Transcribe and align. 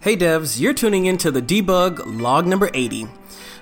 Hey 0.00 0.16
devs, 0.16 0.60
you're 0.60 0.74
tuning 0.74 1.06
into 1.06 1.30
the 1.30 1.40
debug 1.40 2.02
log 2.20 2.46
number 2.46 2.70
80. 2.74 3.06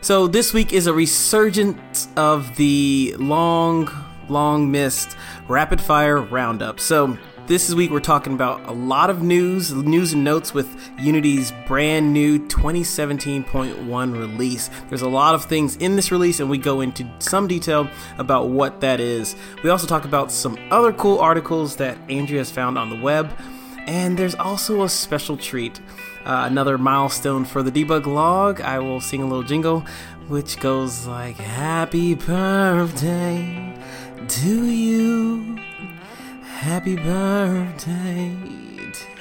So 0.01 0.27
this 0.27 0.53
week 0.53 0.73
is 0.73 0.89
a 0.89 0.93
resurgence 0.93 2.09
of 2.17 2.57
the 2.57 3.15
long, 3.19 3.89
long 4.29 4.71
missed 4.71 5.17
rapid 5.49 5.81
fire 5.81 6.21
roundup. 6.21 6.81
So 6.81 7.17
this 7.47 7.75
week 7.75 7.91
we're 7.91 8.01
talking 8.01 8.33
about 8.35 8.69
a 8.69 8.73
lot 8.73 9.11
of 9.11 9.23
news, 9.23 9.73
news 9.73 10.13
and 10.13 10.23
notes 10.25 10.55
with 10.55 10.77
Unity's 10.99 11.53
brand 11.67 12.13
new 12.13 12.39
2017.1 12.49 14.13
release. 14.13 14.71
There's 14.89 15.03
a 15.03 15.09
lot 15.09 15.35
of 15.35 15.45
things 15.45 15.77
in 15.77 15.97
this 15.97 16.13
release, 16.13 16.41
and 16.41 16.49
we 16.49 16.59
go 16.59 16.81
into 16.81 17.09
some 17.19 17.49
detail 17.49 17.89
about 18.19 18.49
what 18.49 18.81
that 18.81 19.01
is. 19.01 19.37
We 19.63 19.71
also 19.71 19.87
talk 19.87 20.05
about 20.05 20.31
some 20.31 20.57
other 20.71 20.93
cool 20.93 21.19
articles 21.19 21.77
that 21.77 21.99
Andrea 22.09 22.39
has 22.39 22.51
found 22.51 22.79
on 22.79 22.91
the 22.91 23.01
web, 23.01 23.37
and 23.87 24.17
there's 24.17 24.37
also 24.37 24.83
a 24.85 24.89
special 24.89 25.37
treat. 25.37 25.81
Uh, 26.25 26.47
another 26.49 26.79
milestone 26.79 27.45
for 27.45 27.63
the 27.63 27.71
debug 27.73 28.07
log. 28.07 28.61
I 28.61 28.79
will 28.79 29.01
sing 29.01 29.23
a 29.23 29.27
little 29.27 29.43
jingle, 29.43 29.81
which 30.29 30.61
goes 30.61 31.07
like 31.07 31.37
Happy 31.37 32.15
birthday 32.15 33.77
to 34.29 34.65
you. 34.67 35.59
Happy 36.45 36.95
birthday 36.95 38.37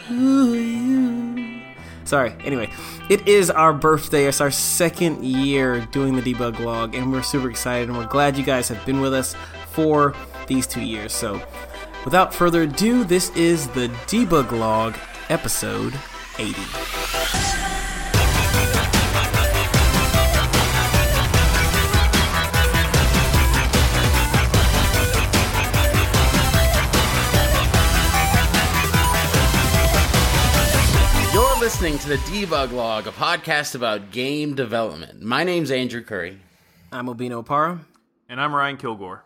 to 0.08 0.54
you. 0.54 1.62
Sorry, 2.06 2.36
anyway, 2.44 2.70
it 3.10 3.28
is 3.28 3.50
our 3.50 3.74
birthday. 3.74 4.26
It's 4.26 4.42
our 4.42 4.52
second 4.52 5.24
year 5.24 5.88
doing 5.92 6.16
the 6.16 6.22
debug 6.22 6.60
log, 6.60 6.94
and 6.94 7.12
we're 7.12 7.24
super 7.24 7.50
excited 7.50 7.90
and 7.90 7.98
we're 7.98 8.06
glad 8.06 8.38
you 8.38 8.44
guys 8.44 8.68
have 8.68 8.86
been 8.86 9.02
with 9.02 9.14
us 9.14 9.36
for 9.72 10.14
these 10.48 10.68
two 10.68 10.82
years. 10.82 11.14
So, 11.14 11.42
without 12.06 12.34
further 12.34 12.64
ado, 12.64 13.06
this 13.06 13.36
is 13.36 13.68
the 13.70 13.88
debug 14.08 14.52
log 14.52 14.96
episode 15.30 15.94
80. 16.40 17.62
You're 31.34 31.58
listening 31.60 31.98
to 32.00 32.10
the 32.10 32.18
Debug 32.18 32.74
Log, 32.74 33.08
a 33.08 33.12
podcast 33.12 33.74
about 33.76 34.12
game 34.12 34.54
development. 34.54 35.22
My 35.22 35.46
name's 35.46 35.72
Andrew 35.72 36.04
Curry. 36.04 36.40
I'm 36.92 37.06
Obino 37.06 37.46
Para. 37.46 37.80
And 38.28 38.42
I'm 38.42 38.54
Ryan 38.54 38.76
Kilgore. 38.76 39.24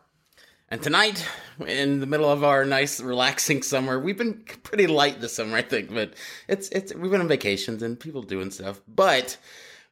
And 0.76 0.84
tonight, 0.84 1.26
in 1.66 2.02
the 2.02 2.06
middle 2.06 2.30
of 2.30 2.44
our 2.44 2.66
nice, 2.66 3.00
relaxing 3.00 3.62
summer, 3.62 3.98
we've 3.98 4.18
been 4.18 4.44
pretty 4.64 4.88
light 4.88 5.22
this 5.22 5.34
summer, 5.34 5.56
I 5.56 5.62
think, 5.62 5.94
but 5.94 6.16
it's 6.50 6.68
it's 6.68 6.94
we've 6.94 7.09
been 7.09 7.22
on 7.22 7.30
vacations 7.30 7.81
and 7.81 7.98
people 7.98 8.22
doing 8.22 8.52
stuff. 8.52 8.81
But 8.86 9.38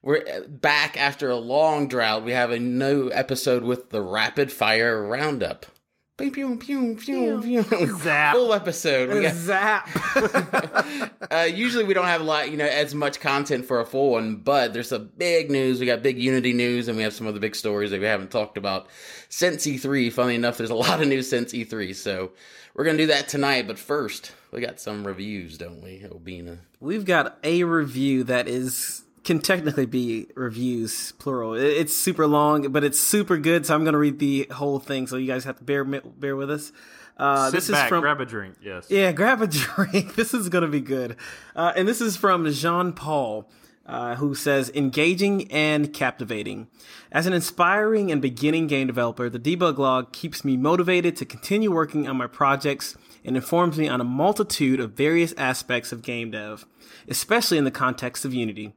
we're 0.01 0.45
back 0.45 0.97
after 0.97 1.29
a 1.29 1.37
long 1.37 1.87
drought. 1.87 2.25
We 2.25 2.33
have 2.33 2.51
a 2.51 2.59
new 2.59 3.09
episode 3.13 3.63
with 3.63 3.91
the 3.91 4.01
Rapid 4.01 4.51
Fire 4.51 5.01
Roundup. 5.07 5.67
Pew, 6.15 6.29
pew, 6.29 6.55
pew, 6.57 6.95
pew, 6.95 7.41
pew. 7.41 7.97
Zap. 8.03 8.35
Full 8.35 8.53
episode. 8.53 9.11
We 9.11 9.21
got- 9.23 9.33
Zap. 9.33 9.89
uh, 11.31 11.47
usually 11.51 11.85
we 11.85 11.95
don't 11.95 12.05
have 12.05 12.21
a 12.21 12.23
lot, 12.23 12.51
you 12.51 12.57
know, 12.57 12.67
as 12.67 12.93
much 12.93 13.19
content 13.19 13.65
for 13.65 13.79
a 13.79 13.85
full 13.85 14.11
one, 14.11 14.35
but 14.35 14.73
there's 14.73 14.89
some 14.89 15.09
big 15.17 15.49
news. 15.49 15.79
We 15.79 15.87
got 15.87 16.03
big 16.03 16.19
Unity 16.19 16.53
news, 16.53 16.87
and 16.87 16.97
we 16.97 17.03
have 17.03 17.13
some 17.13 17.25
other 17.25 17.39
big 17.39 17.55
stories 17.55 17.89
that 17.89 17.99
we 17.99 18.05
haven't 18.05 18.29
talked 18.29 18.59
about 18.59 18.89
since 19.29 19.65
E3. 19.65 20.13
Funny 20.13 20.35
enough, 20.35 20.55
there's 20.59 20.69
a 20.69 20.75
lot 20.85 21.01
of 21.01 21.07
news 21.07 21.27
since 21.27 21.51
E3, 21.51 21.95
so 21.95 22.31
we're 22.75 22.83
gonna 22.85 22.99
do 22.99 23.07
that 23.07 23.27
tonight. 23.27 23.65
But 23.65 23.79
first, 23.79 24.33
we 24.51 24.61
got 24.61 24.79
some 24.79 25.07
reviews, 25.07 25.57
don't 25.57 25.81
we, 25.81 26.01
Obina? 26.07 26.59
We've 26.79 27.05
got 27.05 27.39
a 27.43 27.63
review 27.63 28.23
that 28.25 28.47
is 28.47 29.01
can 29.23 29.39
technically 29.39 29.85
be 29.85 30.27
reviews 30.35 31.13
plural. 31.13 31.53
It's 31.53 31.95
super 31.95 32.27
long, 32.27 32.71
but 32.71 32.83
it's 32.83 32.99
super 32.99 33.37
good. 33.37 33.65
So 33.65 33.75
I'm 33.75 33.83
going 33.83 33.93
to 33.93 33.99
read 33.99 34.19
the 34.19 34.47
whole 34.51 34.79
thing. 34.79 35.07
So 35.07 35.17
you 35.17 35.27
guys 35.27 35.45
have 35.45 35.57
to 35.57 35.63
bear 35.63 35.83
bear 35.83 36.35
with 36.35 36.51
us. 36.51 36.71
Uh, 37.17 37.45
Sit 37.47 37.53
this 37.55 37.69
back, 37.69 37.85
is 37.85 37.89
from 37.89 38.01
grab 38.01 38.19
a 38.21 38.25
drink. 38.25 38.55
Yes. 38.61 38.87
yeah, 38.89 39.11
grab 39.11 39.41
a 39.41 39.47
drink. 39.47 40.15
This 40.15 40.33
is 40.33 40.49
going 40.49 40.63
to 40.63 40.67
be 40.67 40.81
good. 40.81 41.15
Uh, 41.55 41.71
and 41.75 41.87
this 41.87 42.01
is 42.01 42.17
from 42.17 42.49
Jean 42.51 42.93
Paul. 42.93 43.49
Uh, 43.85 44.15
who 44.15 44.33
says 44.33 44.71
engaging 44.73 45.51
and 45.51 45.91
captivating. 45.91 46.67
As 47.11 47.27
an 47.27 47.33
inspiring 47.33 48.13
and 48.13 48.21
beginning 48.21 48.67
game 48.67 48.87
developer, 48.87 49.29
the 49.29 49.37
debug 49.37 49.77
log 49.77 50.13
keeps 50.13 50.45
me 50.45 50.55
motivated 50.55 51.17
to 51.17 51.25
continue 51.25 51.69
working 51.69 52.07
on 52.07 52.15
my 52.15 52.27
projects 52.27 52.95
and 53.25 53.35
informs 53.35 53.77
me 53.77 53.89
on 53.89 53.99
a 53.99 54.05
multitude 54.05 54.79
of 54.79 54.93
various 54.93 55.33
aspects 55.33 55.91
of 55.91 56.01
game 56.01 56.31
dev, 56.31 56.65
especially 57.09 57.57
in 57.57 57.65
the 57.65 57.71
context 57.71 58.23
of 58.23 58.33
Unity. 58.33 58.73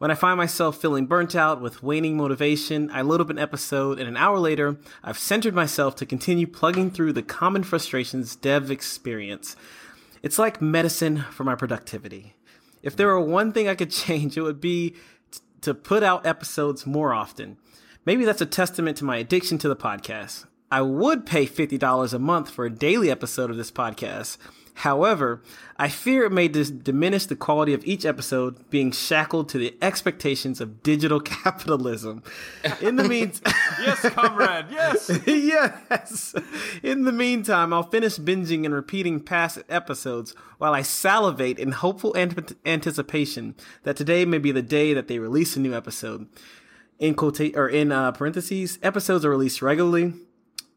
When 0.00 0.10
I 0.10 0.14
find 0.14 0.38
myself 0.38 0.80
feeling 0.80 1.04
burnt 1.04 1.36
out 1.36 1.60
with 1.60 1.82
waning 1.82 2.16
motivation, 2.16 2.90
I 2.90 3.02
load 3.02 3.20
up 3.20 3.28
an 3.28 3.38
episode, 3.38 3.98
and 3.98 4.08
an 4.08 4.16
hour 4.16 4.38
later, 4.38 4.78
I've 5.04 5.18
centered 5.18 5.52
myself 5.52 5.94
to 5.96 6.06
continue 6.06 6.46
plugging 6.46 6.90
through 6.90 7.12
the 7.12 7.22
common 7.22 7.64
frustrations 7.64 8.34
dev 8.34 8.70
experience. 8.70 9.56
It's 10.22 10.38
like 10.38 10.62
medicine 10.62 11.18
for 11.30 11.44
my 11.44 11.54
productivity. 11.54 12.32
If 12.82 12.96
there 12.96 13.08
were 13.08 13.20
one 13.20 13.52
thing 13.52 13.68
I 13.68 13.74
could 13.74 13.90
change, 13.90 14.38
it 14.38 14.40
would 14.40 14.58
be 14.58 14.94
t- 15.30 15.40
to 15.60 15.74
put 15.74 16.02
out 16.02 16.24
episodes 16.24 16.86
more 16.86 17.12
often. 17.12 17.58
Maybe 18.06 18.24
that's 18.24 18.40
a 18.40 18.46
testament 18.46 18.96
to 18.96 19.04
my 19.04 19.18
addiction 19.18 19.58
to 19.58 19.68
the 19.68 19.76
podcast. 19.76 20.46
I 20.70 20.80
would 20.80 21.26
pay 21.26 21.44
$50 21.44 22.14
a 22.14 22.18
month 22.18 22.48
for 22.48 22.64
a 22.64 22.70
daily 22.70 23.10
episode 23.10 23.50
of 23.50 23.58
this 23.58 23.70
podcast. 23.70 24.38
However, 24.80 25.42
I 25.76 25.90
fear 25.90 26.24
it 26.24 26.32
may 26.32 26.48
dis- 26.48 26.70
diminish 26.70 27.26
the 27.26 27.36
quality 27.36 27.74
of 27.74 27.84
each 27.84 28.06
episode, 28.06 28.70
being 28.70 28.92
shackled 28.92 29.50
to 29.50 29.58
the 29.58 29.76
expectations 29.82 30.58
of 30.58 30.82
digital 30.82 31.20
capitalism. 31.42 32.22
In 32.80 32.96
the 32.96 33.04
meantime, 33.04 33.52
Yes, 33.82 34.08
comrade. 34.08 34.66
Yes. 34.70 35.10
yes. 35.26 36.34
In 36.82 37.04
the 37.04 37.12
meantime, 37.12 37.74
I'll 37.74 37.82
finish 37.82 38.16
binging 38.16 38.64
and 38.64 38.72
repeating 38.72 39.20
past 39.20 39.58
episodes 39.68 40.34
while 40.56 40.72
I 40.72 40.80
salivate 40.80 41.58
in 41.58 41.72
hopeful 41.72 42.16
ant- 42.16 42.56
anticipation 42.64 43.56
that 43.82 43.96
today 43.96 44.24
may 44.24 44.38
be 44.38 44.50
the 44.50 44.62
day 44.62 44.94
that 44.94 45.08
they 45.08 45.18
release 45.18 45.56
a 45.56 45.60
new 45.60 45.74
episode. 45.74 46.26
In 46.98 47.12
quote 47.14 47.38
or 47.54 47.68
in 47.68 47.92
uh, 47.92 48.12
parentheses, 48.12 48.78
episodes 48.82 49.26
are 49.26 49.30
released 49.30 49.60
regularly, 49.60 50.14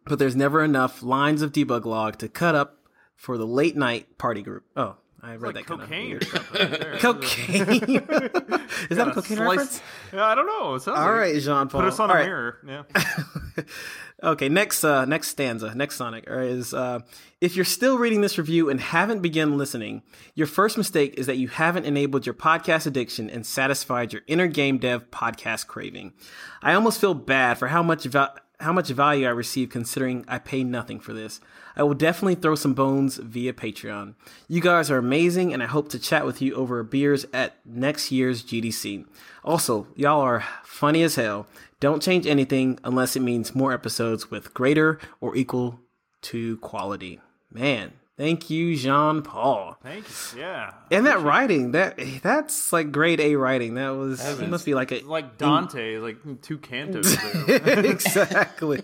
but 0.03 0.19
there's 0.19 0.35
never 0.35 0.61
enough 0.61 1.01
lines 1.03 1.41
of 1.41 1.53
debug 1.53 1.85
log 1.85 2.17
to 2.17 2.27
cut 2.27 2.53
up 2.53 2.82
for 3.16 3.38
the 3.38 3.47
late 3.47 3.75
night 3.75 4.18
party 4.18 4.41
group. 4.41 4.63
Oh, 4.75 4.96
I 5.22 5.35
read 5.35 5.56
like 5.56 5.66
that 5.66 5.66
kind 5.66 5.81
cocaine. 5.81 6.16
of 6.18 6.22
or 6.22 6.25
something 6.25 6.72
right 6.72 6.79
there. 6.81 6.97
Cocaine. 7.00 7.62
Is 8.90 8.97
that 8.97 9.07
a 9.07 9.12
cocaine 9.12 9.38
slice- 9.38 9.57
reference? 9.57 9.81
Yeah, 10.12 10.25
I 10.25 10.35
don't 10.35 10.46
know. 10.46 10.53
All 10.63 10.75
like 10.75 10.88
right. 11.12 11.41
Jean 11.41 11.69
Paul. 11.69 11.81
Put 11.81 11.85
us 11.88 12.00
on 12.00 12.09
All 12.09 12.16
a 12.16 12.19
right. 12.19 12.25
mirror. 12.25 12.57
Yeah. 12.68 13.63
Okay, 14.22 14.47
next 14.47 14.85
uh 14.85 15.03
next 15.03 15.28
stanza, 15.29 15.75
next 15.75 15.97
Sonic 15.97 16.24
is 16.29 16.74
uh 16.74 17.00
if 17.41 17.57
you're 17.57 17.66
still 17.66 17.97
reading 17.97 18.22
this 18.22 18.38
review 18.38 18.69
and 18.69 18.79
haven't 18.79 19.22
begun 19.22 19.57
listening, 19.57 20.01
your 20.34 20.47
first 20.47 20.78
mistake 20.78 21.16
is 21.18 21.25
that 21.25 21.35
you 21.35 21.50
haven't 21.50 21.84
enabled 21.85 22.25
your 22.25 22.34
podcast 22.34 22.88
addiction 22.88 23.30
and 23.30 23.45
satisfied 23.45 24.13
your 24.13 24.22
inner 24.28 24.47
game 24.47 24.78
dev 24.78 25.12
podcast 25.12 25.68
craving. 25.68 26.13
I 26.62 26.74
almost 26.74 27.01
feel 27.01 27.13
bad 27.13 27.57
for 27.57 27.68
how 27.68 27.84
much 27.84 28.06
val- 28.06 28.34
how 28.63 28.74
much 28.74 28.90
value 28.90 29.28
I 29.28 29.31
receive 29.31 29.69
considering 29.69 30.25
I 30.28 30.40
pay 30.40 30.63
nothing 30.63 31.00
for 31.00 31.13
this. 31.13 31.40
I 31.75 31.84
will 31.84 31.94
definitely 31.94 32.35
throw 32.35 32.56
some 32.56 32.74
bones 32.74 33.18
via 33.18 33.53
Patreon. 33.53 34.16
You 34.47 34.62
guys 34.62 34.90
are 34.90 34.97
amazing 34.97 35.53
and 35.53 35.62
I 35.62 35.68
hope 35.68 35.90
to 35.90 36.00
chat 36.00 36.25
with 36.25 36.41
you 36.41 36.56
over 36.56 36.81
beers 36.84 37.25
at 37.34 37.57
next 37.66 38.12
year's 38.12 38.44
GDC. 38.44 39.06
Also, 39.44 39.88
y'all 39.96 40.22
are 40.22 40.44
funny 40.63 41.03
as 41.03 41.16
hell. 41.16 41.47
Don't 41.79 42.01
change 42.01 42.25
anything 42.25 42.79
unless 42.84 43.16
it 43.16 43.22
means 43.22 43.56
more 43.56 43.74
episodes 43.74 44.31
with 44.31 44.53
greater 44.53 45.00
or 45.19 45.35
equal 45.35 45.80
to 46.22 46.57
quality. 46.57 47.19
Man, 47.51 47.94
thank 48.18 48.50
you, 48.50 48.75
Jean 48.75 49.22
Paul. 49.22 49.78
Thank 49.81 50.06
you. 50.34 50.41
Yeah. 50.41 50.74
And 50.91 51.06
that 51.06 51.22
writing, 51.22 51.72
that 51.72 52.00
that's 52.22 52.71
like 52.74 52.92
grade 52.92 53.19
A 53.19 53.36
writing. 53.36 53.75
That 53.75 53.89
was 53.89 54.24
it 54.39 54.50
must 54.50 54.65
be 54.65 54.74
like 54.74 54.92
a 54.92 55.00
Like 55.01 55.38
Dante, 55.38 55.98
like 55.98 56.21
mm, 56.24 56.42
two 56.42 56.57
cantos. 56.57 57.15
exactly. 57.92 58.81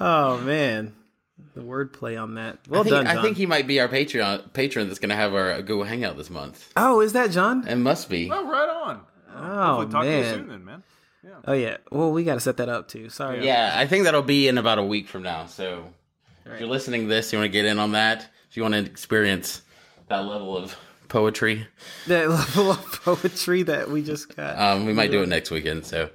Oh 0.00 0.38
man, 0.38 0.94
the 1.54 1.62
wordplay 1.62 2.20
on 2.20 2.34
that. 2.34 2.58
Well 2.68 2.80
I 2.80 2.84
think, 2.84 2.94
done, 2.94 3.06
I 3.06 3.22
think 3.22 3.36
he 3.36 3.46
might 3.46 3.66
be 3.66 3.80
our 3.80 3.88
Patreon 3.88 4.52
patron 4.52 4.88
that's 4.88 4.98
gonna 4.98 5.16
have 5.16 5.34
our 5.34 5.60
Google 5.62 5.84
Hangout 5.84 6.16
this 6.16 6.30
month. 6.30 6.72
oh, 6.76 7.00
is 7.00 7.12
that 7.12 7.30
John? 7.30 7.66
It 7.66 7.76
must 7.76 8.08
be. 8.08 8.30
oh, 8.30 8.48
right 8.50 8.68
on. 8.68 9.00
Oh 9.34 9.76
Hopefully 9.76 9.92
talk 9.92 10.02
to 10.04 10.10
you 10.10 10.22
man. 10.22 10.34
soon 10.34 10.48
then, 10.48 10.64
man. 10.64 10.82
Oh 11.44 11.52
yeah. 11.52 11.76
Well, 11.90 12.12
we 12.12 12.24
got 12.24 12.34
to 12.34 12.40
set 12.40 12.56
that 12.58 12.68
up 12.68 12.88
too. 12.88 13.08
Sorry. 13.08 13.44
Yeah, 13.44 13.72
I 13.74 13.86
think 13.86 14.04
that'll 14.04 14.22
be 14.22 14.48
in 14.48 14.58
about 14.58 14.78
a 14.78 14.82
week 14.82 15.08
from 15.08 15.22
now. 15.22 15.46
So 15.46 15.84
if 16.44 16.60
you're 16.60 16.68
listening 16.68 17.02
to 17.02 17.08
this, 17.08 17.32
you 17.32 17.38
want 17.38 17.46
to 17.46 17.52
get 17.52 17.64
in 17.64 17.78
on 17.78 17.92
that. 17.92 18.28
You 18.56 18.62
want 18.62 18.74
to 18.74 18.80
experience 18.80 19.62
that 20.08 20.20
level 20.20 20.56
of 20.56 20.76
poetry, 21.08 21.66
That 22.06 22.28
level 22.30 22.70
of 22.72 23.00
poetry 23.04 23.62
that 23.64 23.90
we 23.90 24.02
just 24.02 24.34
got. 24.34 24.58
um, 24.58 24.86
we 24.86 24.92
might 24.92 25.10
do 25.10 25.22
it 25.22 25.28
next 25.28 25.50
weekend. 25.50 25.84
So 25.84 26.10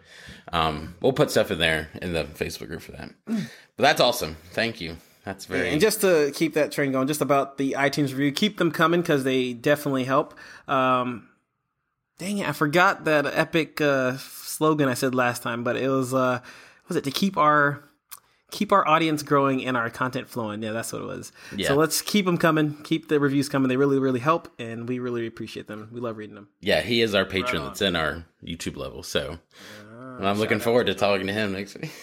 um, 0.52 0.96
we'll 1.02 1.14
put 1.14 1.32
stuff 1.32 1.52
in 1.52 1.60
there 1.60 1.90
in 2.02 2.14
the 2.14 2.24
Facebook 2.24 2.68
group 2.68 2.82
for 2.82 2.92
that. 2.94 3.12
But 3.26 3.44
that's 3.78 4.02
awesome. 4.02 4.38
Thank 4.52 4.82
you. 4.82 4.98
That's 5.24 5.46
very. 5.46 5.70
And 5.70 5.80
just 5.80 6.02
to 6.02 6.32
keep 6.34 6.56
that 6.56 6.72
train 6.72 6.92
going, 6.92 7.08
just 7.08 7.22
about 7.22 7.58
the 7.58 7.74
iTunes 7.78 8.10
review, 8.10 8.32
keep 8.32 8.58
them 8.58 8.72
coming 8.72 9.02
because 9.02 9.24
they 9.24 9.54
definitely 9.54 10.04
help. 10.06 10.34
Um, 10.68 11.30
dang 12.18 12.40
it, 12.40 12.50
I 12.50 12.54
forgot 12.54 13.06
that 13.06 13.26
epic 13.28 13.80
uh, 13.82 14.18
slogan 14.18 14.90
I 14.90 14.96
said 14.96 15.14
last 15.14 15.44
time, 15.44 15.64
but 15.64 15.76
it 15.78 15.90
was 15.90 16.14
uh, 16.14 16.40
was 16.88 16.98
it 16.98 17.04
to 17.04 17.12
keep 17.12 17.38
our 17.38 17.84
keep 18.52 18.72
our 18.72 18.88
audience 18.88 19.24
growing 19.24 19.66
and 19.66 19.76
our 19.76 19.90
content 19.90 20.30
flowing. 20.30 20.62
Yeah, 20.62 20.72
that's 20.72 20.94
what 20.94 21.02
it 21.02 21.06
was. 21.06 21.32
Yeah. 21.56 21.70
So 21.70 21.76
let's 21.76 22.02
keep 22.02 22.26
them 22.26 22.38
coming. 22.38 22.76
Keep 22.84 23.08
the 23.08 23.20
reviews 23.20 23.50
coming. 23.50 23.70
They 23.70 23.78
really, 23.78 23.98
really 23.98 24.20
help, 24.20 24.50
and 24.60 24.88
we 24.88 25.00
really 25.00 25.26
appreciate 25.26 25.68
them. 25.68 25.90
We 25.92 26.00
love 26.00 26.18
reading 26.18 26.36
them. 26.36 26.50
Yeah, 26.60 26.82
he 26.82 27.02
is 27.02 27.16
our 27.16 27.26
patron 27.26 27.64
that's 27.64 27.82
in 27.82 27.96
our 27.96 28.26
YouTube 28.44 28.78
level. 28.78 29.02
So 29.04 29.40
ah, 29.92 30.18
I'm 30.20 30.38
looking 30.38 30.60
forward 30.60 30.88
to 30.88 30.94
talking 30.94 31.28
to 31.28 31.34
him 31.34 31.54
next 31.54 31.80
week. 31.80 31.92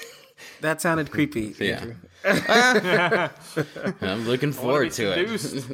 That 0.60 0.80
sounded 0.80 1.10
creepy. 1.10 1.52
Yeah. 1.58 1.84
I'm 4.00 4.24
looking 4.24 4.52
forward 4.52 4.92
to 4.92 5.12
it. 5.12 5.28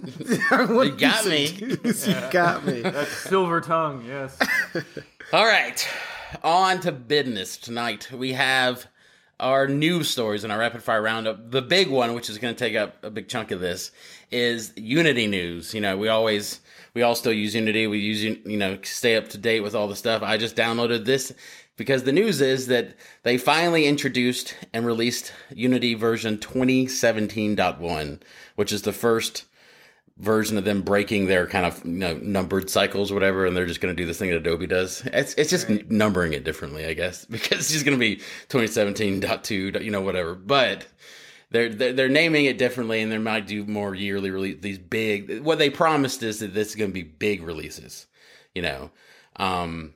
You 0.50 0.96
got 0.96 1.26
me. 1.26 1.46
you 1.48 1.76
got 2.30 2.64
me. 2.64 2.80
That 2.80 3.08
silver 3.08 3.60
tongue, 3.60 4.04
yes. 4.06 4.38
All 5.34 5.44
right, 5.44 5.86
on 6.42 6.80
to 6.80 6.92
business 6.92 7.58
tonight. 7.58 8.10
We 8.10 8.32
have 8.32 8.86
our 9.40 9.66
news 9.66 10.08
stories 10.08 10.44
in 10.44 10.50
our 10.50 10.58
rapid 10.58 10.82
fire 10.82 11.02
roundup. 11.02 11.50
The 11.50 11.62
big 11.62 11.90
one, 11.90 12.14
which 12.14 12.30
is 12.30 12.38
going 12.38 12.54
to 12.54 12.58
take 12.58 12.76
up 12.76 13.02
a 13.02 13.10
big 13.10 13.28
chunk 13.28 13.50
of 13.50 13.60
this, 13.60 13.90
is 14.30 14.72
Unity 14.76 15.26
news. 15.26 15.74
You 15.74 15.80
know, 15.80 15.96
we 15.96 16.08
always 16.08 16.60
we 16.94 17.02
all 17.02 17.14
still 17.14 17.32
use 17.32 17.54
Unity. 17.54 17.86
We 17.86 17.98
use 17.98 18.22
you 18.22 18.56
know 18.56 18.78
stay 18.82 19.16
up 19.16 19.28
to 19.30 19.38
date 19.38 19.60
with 19.60 19.74
all 19.74 19.88
the 19.88 19.96
stuff. 19.96 20.22
I 20.22 20.36
just 20.36 20.56
downloaded 20.56 21.04
this 21.04 21.32
because 21.76 22.04
the 22.04 22.12
news 22.12 22.40
is 22.40 22.68
that 22.68 22.96
they 23.22 23.36
finally 23.36 23.86
introduced 23.86 24.54
and 24.72 24.86
released 24.86 25.32
Unity 25.50 25.94
version 25.94 26.38
2017.1, 26.38 28.20
which 28.54 28.72
is 28.72 28.82
the 28.82 28.92
first 28.92 29.44
version 30.18 30.56
of 30.56 30.64
them 30.64 30.82
breaking 30.82 31.26
their 31.26 31.46
kind 31.46 31.66
of 31.66 31.84
you 31.84 31.92
know, 31.92 32.14
numbered 32.22 32.70
cycles 32.70 33.10
or 33.10 33.14
whatever, 33.14 33.46
and 33.46 33.56
they're 33.56 33.66
just 33.66 33.80
going 33.80 33.94
to 33.94 34.00
do 34.00 34.06
this 34.06 34.18
thing 34.18 34.30
that 34.30 34.36
Adobe 34.36 34.66
does. 34.66 35.02
It's 35.06 35.34
it's 35.34 35.50
just 35.50 35.68
numbering 35.90 36.32
it 36.32 36.44
differently, 36.44 36.86
I 36.86 36.94
guess, 36.94 37.24
because 37.30 37.58
it's 37.58 37.72
just 37.72 37.84
going 37.84 37.98
to 37.98 38.00
be 38.00 38.16
2017.2, 38.48 39.82
you 39.82 39.90
know, 39.90 40.00
whatever. 40.00 40.34
But 40.34 40.86
they're, 41.50 41.68
they're 41.68 41.92
they're 41.92 42.08
naming 42.08 42.44
it 42.44 42.58
differently, 42.58 43.02
and 43.02 43.10
they 43.10 43.18
might 43.18 43.46
do 43.46 43.64
more 43.64 43.94
yearly 43.94 44.30
release. 44.30 44.58
These 44.60 44.78
big, 44.78 45.40
what 45.40 45.58
they 45.58 45.70
promised 45.70 46.22
is 46.22 46.40
that 46.40 46.54
this 46.54 46.70
is 46.70 46.74
going 46.76 46.90
to 46.90 46.94
be 46.94 47.02
big 47.02 47.42
releases, 47.42 48.06
you 48.54 48.62
know. 48.62 48.90
Um, 49.36 49.94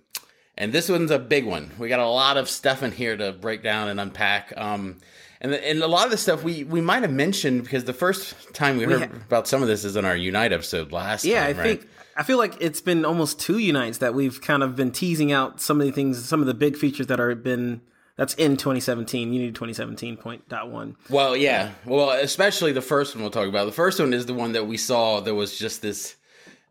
and 0.57 0.73
this 0.73 0.89
one's 0.89 1.13
a 1.13 1.21
big 1.21 1.47
one. 1.47 1.71
We 1.79 1.89
got 1.89 2.01
a 2.01 2.09
lot 2.09 2.37
of 2.37 2.49
stuff 2.49 2.83
in 2.83 2.91
here 2.91 3.17
to 3.17 3.33
break 3.33 3.63
down 3.63 3.89
and 3.89 4.01
unpack. 4.01 4.53
Um, 4.57 4.97
and 5.41 5.53
the, 5.53 5.69
and 5.69 5.83
a 5.83 5.87
lot 5.87 6.05
of 6.05 6.11
the 6.11 6.17
stuff 6.17 6.43
we 6.43 6.65
we 6.65 6.81
might 6.81 7.03
have 7.03 7.13
mentioned 7.13 7.63
because 7.63 7.85
the 7.85 7.93
first 7.93 8.55
time 8.55 8.77
we 8.77 8.85
heard 8.85 9.01
ha- 9.01 9.17
about 9.27 9.49
some 9.49 9.63
of 9.63 9.69
this 9.69 9.85
is 9.85 9.97
in 9.97 10.05
our 10.05 10.17
Unite 10.17 10.53
episode 10.53 10.93
last 10.93 11.25
year. 11.25 11.37
Yeah, 11.37 11.45
I 11.45 11.53
right? 11.53 11.57
think 11.81 11.89
I 12.17 12.25
feel 12.25 12.39
like 12.39 12.57
it's 12.61 12.81
been 12.81 13.05
almost 13.05 13.39
two 13.39 13.59
unites 13.59 13.99
that 13.99 14.15
we've 14.15 14.41
kind 14.41 14.63
of 14.63 14.75
been 14.75 14.91
teasing 14.91 15.31
out 15.31 15.61
some 15.61 15.81
of 15.81 15.87
the 15.87 15.93
things, 15.93 16.25
some 16.25 16.41
of 16.41 16.47
the 16.47 16.55
big 16.55 16.77
features 16.77 17.07
that 17.07 17.21
are 17.21 17.35
been 17.35 17.81
that's 18.17 18.35
in 18.35 18.57
2017, 18.57 19.33
Unity 19.33 19.53
2017.1. 19.53 20.97
Well, 21.09 21.37
yeah. 21.37 21.71
Well, 21.85 22.11
especially 22.11 22.73
the 22.73 22.83
first 22.83 23.15
one 23.15 23.23
we'll 23.23 23.31
talk 23.31 23.47
about. 23.47 23.67
The 23.67 23.73
first 23.73 24.01
one 24.01 24.13
is 24.13 24.27
the 24.27 24.35
one 24.35 24.53
that 24.53 24.67
we 24.67 24.77
saw. 24.77 25.21
There 25.21 25.37
was 25.37 25.57
just 25.57 25.81
this 25.81 26.17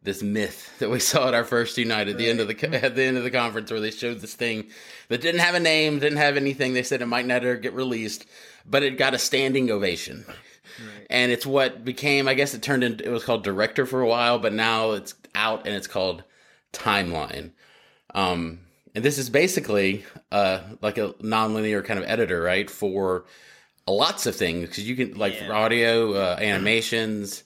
this 0.04 0.22
myth 0.22 0.70
that 0.80 0.90
we 0.90 1.00
saw 1.00 1.30
at 1.30 1.34
our 1.34 1.46
first 1.46 1.78
Unite 1.78 2.10
at 2.10 2.18
the 2.18 2.30
end 2.30 2.42
of 2.42 2.50
the 2.50 2.84
at 2.84 2.96
the 2.96 3.04
end 3.04 3.16
of 3.16 3.24
the 3.24 3.32
conference 3.32 3.72
where 3.72 3.80
they 3.80 3.92
showed 3.92 4.20
this 4.20 4.36
thing 4.36 4.66
that 5.08 5.22
didn't 5.22 5.40
have 5.40 5.56
a 5.56 5.60
name, 5.62 6.00
didn't 6.00 6.18
have 6.18 6.36
anything. 6.36 6.74
They 6.74 6.84
said 6.84 7.02
it 7.02 7.06
might 7.06 7.26
never 7.26 7.56
get 7.56 7.74
released, 7.74 8.26
but 8.68 8.84
it 8.84 8.98
got 8.98 9.14
a 9.14 9.20
standing 9.20 9.72
ovation. 9.72 10.26
And 11.10 11.32
it's 11.32 11.46
what 11.46 11.84
became, 11.84 12.28
I 12.28 12.34
guess 12.34 12.54
it 12.54 12.62
turned 12.62 12.84
into, 12.84 13.06
it 13.06 13.10
was 13.10 13.24
called 13.24 13.44
Director 13.44 13.86
for 13.86 14.02
a 14.02 14.08
while, 14.08 14.38
but 14.40 14.54
now 14.54 14.92
it's 14.92 15.16
out 15.34 15.66
and 15.66 15.76
it's 15.76 15.88
called 15.88 16.24
Timeline. 16.74 17.52
Um, 18.14 18.60
and 18.94 19.04
this 19.04 19.18
is 19.18 19.30
basically 19.30 20.06
uh, 20.32 20.60
like 20.82 20.98
a 20.98 21.14
nonlinear 21.14 21.84
kind 21.84 22.00
of 22.00 22.06
editor, 22.08 22.42
right? 22.42 22.70
For 22.70 23.26
lots 23.88 24.26
of 24.26 24.36
things 24.36 24.70
because 24.70 24.88
you 24.88 24.96
can 24.96 25.18
like 25.18 25.36
for 25.36 25.54
audio, 25.54 26.14
uh, 26.14 26.38
animations. 26.40 27.44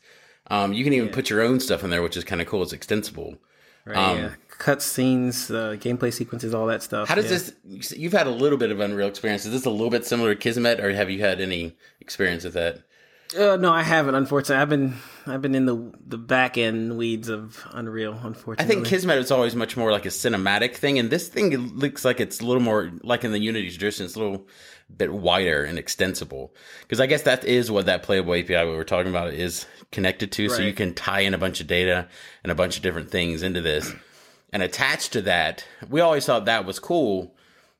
Um, 0.47 0.73
you 0.73 0.83
can 0.83 0.93
even 0.93 1.09
put 1.09 1.29
your 1.29 1.41
own 1.41 1.59
stuff 1.59 1.83
in 1.83 1.89
there, 1.89 2.01
which 2.01 2.17
is 2.17 2.23
kind 2.23 2.41
of 2.41 2.47
cool. 2.47 2.63
It's 2.63 2.73
extensible. 2.73 3.37
Right? 3.85 3.97
Um, 3.97 4.17
yeah. 4.17 4.31
Cut 4.61 4.83
scenes, 4.83 5.49
uh, 5.49 5.75
gameplay 5.79 6.13
sequences, 6.13 6.53
all 6.53 6.67
that 6.67 6.83
stuff. 6.83 7.07
How 7.07 7.15
does 7.15 7.31
yeah. 7.31 7.51
this? 7.71 7.91
You've 7.97 8.13
had 8.13 8.27
a 8.27 8.31
little 8.31 8.59
bit 8.59 8.69
of 8.69 8.79
Unreal 8.79 9.07
experience. 9.07 9.43
Is 9.43 9.51
this 9.51 9.65
a 9.65 9.71
little 9.71 9.89
bit 9.89 10.05
similar 10.05 10.35
to 10.35 10.39
Kismet, 10.39 10.79
or 10.79 10.93
have 10.93 11.09
you 11.09 11.19
had 11.19 11.41
any 11.41 11.75
experience 11.99 12.43
with 12.43 12.53
that? 12.53 12.83
Uh, 13.35 13.55
no, 13.55 13.71
I 13.71 13.81
haven't. 13.81 14.13
Unfortunately, 14.13 14.61
I've 14.61 14.69
been 14.69 14.93
I've 15.25 15.41
been 15.41 15.55
in 15.55 15.65
the 15.65 15.91
the 16.05 16.19
back 16.19 16.59
end 16.59 16.95
weeds 16.95 17.27
of 17.27 17.65
Unreal. 17.71 18.13
Unfortunately, 18.21 18.63
I 18.63 18.67
think 18.67 18.85
Kismet 18.85 19.17
is 19.17 19.31
always 19.31 19.55
much 19.55 19.75
more 19.75 19.91
like 19.91 20.05
a 20.05 20.09
cinematic 20.09 20.75
thing, 20.75 20.99
and 20.99 21.09
this 21.09 21.27
thing 21.27 21.55
looks 21.75 22.05
like 22.05 22.19
it's 22.19 22.39
a 22.39 22.45
little 22.45 22.61
more 22.61 22.91
like 23.01 23.23
in 23.23 23.31
the 23.31 23.39
Unity 23.39 23.69
tradition. 23.69 24.05
It's 24.05 24.15
a 24.15 24.19
little 24.19 24.47
bit 24.95 25.11
wider 25.13 25.63
and 25.63 25.79
extensible 25.79 26.53
because 26.81 26.99
I 26.99 27.07
guess 27.07 27.23
that 27.23 27.45
is 27.45 27.71
what 27.71 27.85
that 27.85 28.03
playable 28.03 28.35
API 28.35 28.65
we 28.65 28.75
were 28.75 28.83
talking 28.83 29.09
about 29.09 29.33
is 29.33 29.65
connected 29.91 30.31
to. 30.33 30.49
So 30.49 30.61
you 30.61 30.73
can 30.73 30.93
tie 30.93 31.21
in 31.21 31.33
a 31.33 31.37
bunch 31.37 31.61
of 31.61 31.67
data 31.67 32.07
and 32.43 32.51
a 32.51 32.55
bunch 32.55 32.75
of 32.77 32.83
different 32.83 33.09
things 33.09 33.43
into 33.43 33.61
this, 33.61 33.93
and 34.53 34.61
attached 34.63 35.13
to 35.13 35.21
that, 35.23 35.65
we 35.89 36.01
always 36.01 36.25
thought 36.25 36.45
that 36.45 36.65
was 36.65 36.79
cool 36.79 37.35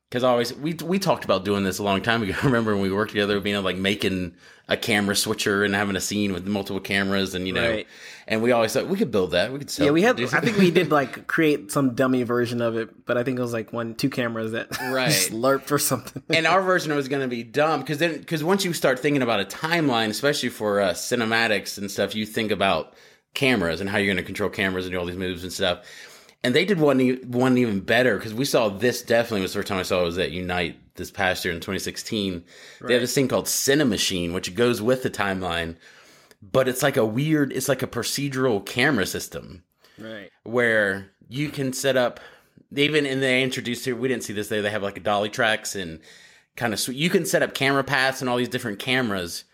because 0.08 0.24
always 0.24 0.52
we 0.54 0.74
we 0.84 0.98
talked 0.98 1.24
about 1.24 1.44
doing 1.44 1.64
this 1.64 1.78
a 1.78 1.82
long 1.82 2.02
time 2.02 2.22
ago. 2.22 2.34
Remember 2.44 2.72
when 2.74 2.82
we 2.82 2.92
worked 2.92 3.10
together, 3.12 3.38
being 3.40 3.62
like 3.62 3.76
making 3.76 4.34
a 4.68 4.76
camera 4.76 5.14
switcher 5.16 5.64
and 5.64 5.74
having 5.74 5.96
a 5.96 6.00
scene 6.00 6.32
with 6.32 6.46
multiple 6.46 6.80
cameras, 6.80 7.34
and 7.34 7.46
you 7.46 7.52
know, 7.52 7.68
Right. 7.68 7.86
and 8.28 8.42
we 8.42 8.52
always 8.52 8.72
thought 8.72 8.86
we 8.86 8.96
could 8.96 9.10
build 9.10 9.32
that. 9.32 9.52
We 9.52 9.58
could 9.58 9.68
sell. 9.70 9.86
yeah, 9.86 9.92
we 9.92 10.02
had. 10.02 10.18
I 10.20 10.40
think 10.40 10.56
we 10.56 10.70
did 10.70 10.90
like 10.90 11.26
create 11.26 11.72
some 11.72 11.94
dummy 11.94 12.22
version 12.22 12.62
of 12.62 12.76
it, 12.76 13.04
but 13.04 13.18
I 13.18 13.24
think 13.24 13.38
it 13.38 13.42
was 13.42 13.52
like 13.52 13.72
one, 13.72 13.94
two 13.96 14.08
cameras 14.08 14.52
that 14.52 14.68
Right. 14.80 15.12
lerped 15.32 15.72
or 15.72 15.78
something. 15.78 16.22
and 16.30 16.46
our 16.46 16.62
version 16.72 16.94
was 16.94 17.08
going 17.08 17.22
to 17.22 17.28
be 17.28 17.42
dumb 17.42 17.80
because 17.80 17.98
then 17.98 18.18
because 18.18 18.42
once 18.44 18.64
you 18.64 18.72
start 18.72 18.98
thinking 18.98 19.20
about 19.22 19.40
a 19.40 19.44
timeline, 19.44 20.08
especially 20.10 20.48
for 20.48 20.80
uh, 20.80 20.90
cinematics 20.92 21.76
and 21.76 21.90
stuff, 21.90 22.14
you 22.14 22.24
think 22.24 22.50
about 22.50 22.94
cameras 23.34 23.80
and 23.80 23.90
how 23.90 23.98
you're 23.98 24.06
going 24.06 24.16
to 24.16 24.22
control 24.22 24.48
cameras 24.50 24.84
and 24.86 24.92
do 24.92 24.98
all 24.98 25.06
these 25.06 25.16
moves 25.16 25.42
and 25.42 25.52
stuff. 25.52 25.80
And 26.44 26.54
they 26.54 26.64
did 26.64 26.80
one 26.80 26.98
one 27.26 27.56
even 27.56 27.80
better 27.80 28.16
because 28.16 28.34
we 28.34 28.44
saw 28.44 28.68
this 28.68 29.02
definitely 29.02 29.42
was 29.42 29.52
the 29.52 29.60
first 29.60 29.68
time 29.68 29.78
I 29.78 29.82
saw 29.82 30.02
it 30.02 30.06
was 30.06 30.18
at 30.18 30.32
Unite 30.32 30.76
this 30.96 31.10
past 31.10 31.44
year 31.44 31.54
in 31.54 31.60
2016. 31.60 32.44
They 32.80 32.94
have 32.94 33.02
this 33.02 33.14
thing 33.14 33.28
called 33.28 33.46
Cinemachine, 33.46 34.32
which 34.32 34.54
goes 34.54 34.82
with 34.82 35.02
the 35.02 35.10
timeline, 35.10 35.76
but 36.42 36.66
it's 36.66 36.82
like 36.82 36.96
a 36.96 37.06
weird, 37.06 37.52
it's 37.52 37.68
like 37.68 37.82
a 37.82 37.86
procedural 37.86 38.64
camera 38.64 39.06
system 39.06 39.62
right. 39.98 40.30
where 40.42 41.10
you 41.28 41.48
can 41.48 41.72
set 41.72 41.96
up 41.96 42.20
even 42.74 43.06
and 43.06 43.22
they 43.22 43.42
introduced 43.42 43.84
here. 43.84 43.96
we 43.96 44.08
didn't 44.08 44.24
see 44.24 44.32
this 44.32 44.48
there 44.48 44.62
they 44.62 44.70
have 44.70 44.82
like 44.82 44.96
a 44.96 45.00
dolly 45.00 45.28
tracks 45.28 45.74
and 45.74 46.00
kind 46.56 46.74
of 46.74 46.88
you 46.88 47.10
can 47.10 47.24
set 47.24 47.42
up 47.42 47.54
camera 47.54 47.84
paths 47.84 48.20
and 48.20 48.28
all 48.28 48.36
these 48.36 48.48
different 48.48 48.78
cameras 48.78 49.44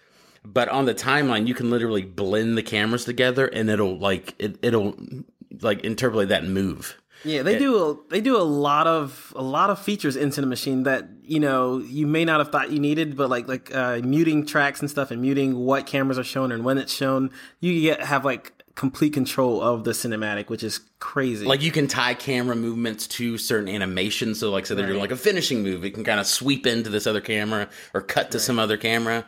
but 0.45 0.69
on 0.69 0.85
the 0.85 0.95
timeline 0.95 1.47
you 1.47 1.55
can 1.55 1.71
literally 1.71 2.03
blend 2.03 2.57
the 2.57 2.63
cameras 2.63 3.05
together 3.05 3.47
and 3.47 3.69
it'll 3.71 3.99
like 3.99 4.35
it, 4.39 4.59
it'll 4.63 4.97
like 5.61 5.83
interpolate 5.83 6.29
that 6.29 6.43
and 6.43 6.53
move 6.55 6.97
Yeah, 7.25 7.43
they 7.43 7.59
do. 7.59 7.77
A, 7.83 7.97
they 8.11 8.21
do 8.21 8.37
a 8.37 8.47
lot 8.47 8.87
of 8.87 9.33
a 9.35 9.43
lot 9.43 9.71
of 9.71 9.79
features 9.81 10.15
into 10.15 10.41
the 10.41 10.47
machine 10.47 10.85
that 10.85 11.09
you 11.23 11.41
know 11.41 11.79
you 11.79 12.07
may 12.07 12.25
not 12.25 12.39
have 12.39 12.53
thought 12.53 12.71
you 12.71 12.79
needed, 12.79 13.17
but 13.17 13.29
like 13.29 13.49
like 13.49 13.75
uh, 13.75 14.01
muting 14.05 14.47
tracks 14.47 14.81
and 14.81 14.89
stuff, 14.89 15.11
and 15.11 15.21
muting 15.21 15.57
what 15.57 15.85
cameras 15.87 16.17
are 16.19 16.25
shown 16.25 16.53
and 16.53 16.65
when 16.65 16.79
it's 16.79 16.93
shown. 16.93 17.31
You 17.59 17.81
get 17.81 18.01
have 18.03 18.25
like 18.25 18.53
complete 18.77 19.13
control 19.13 19.61
of 19.61 19.83
the 19.83 19.91
cinematic, 19.91 20.49
which 20.49 20.63
is 20.63 20.79
crazy. 21.01 21.45
like 21.45 21.61
you 21.61 21.73
can 21.73 21.89
tie 21.89 22.15
camera 22.15 22.55
movements 22.55 23.09
to 23.09 23.37
certain 23.37 23.69
animations 23.69 24.39
so 24.39 24.53
like 24.53 24.67
so 24.67 24.77
they're 24.77 24.87
doing 24.87 25.01
like 25.01 25.11
a 25.11 25.17
finishing 25.17 25.65
move 25.65 25.85
it 25.85 25.91
can 25.95 26.05
kind 26.05 26.21
of 26.21 26.27
sweep 26.27 26.65
into 26.67 26.89
this 26.89 27.05
other 27.07 27.21
camera 27.21 27.69
or 27.95 28.01
cut 28.01 28.31
to 28.31 28.39
some 28.39 28.59
other 28.61 28.77
camera 28.77 29.25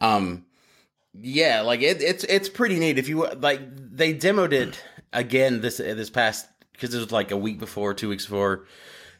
um 0.00 0.44
yeah 1.20 1.60
like 1.60 1.80
it, 1.82 2.00
it's 2.02 2.24
it's 2.24 2.48
pretty 2.48 2.78
neat 2.78 2.98
if 2.98 3.08
you 3.08 3.26
like 3.36 3.60
they 3.76 4.14
demoed 4.14 4.52
it 4.52 4.82
again 5.12 5.60
this 5.60 5.78
this 5.78 6.10
past 6.10 6.46
because 6.72 6.94
it 6.94 6.98
was 6.98 7.12
like 7.12 7.30
a 7.30 7.36
week 7.36 7.58
before 7.58 7.94
two 7.94 8.08
weeks 8.08 8.24
before 8.24 8.66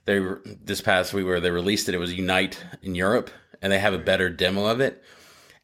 they 0.05 0.21
this 0.65 0.81
past 0.81 1.13
week 1.15 1.27
where 1.27 1.41
they 1.41 1.51
released 1.51 1.89
it 1.89 1.95
it 1.95 1.99
was 1.99 2.13
unite 2.13 2.63
in 2.83 2.95
europe 2.95 3.31
and 3.63 3.73
they 3.73 3.79
have 3.79 3.95
a 3.95 3.99
better 3.99 4.31
demo 4.31 4.67
of 4.67 4.81
it. 4.81 5.03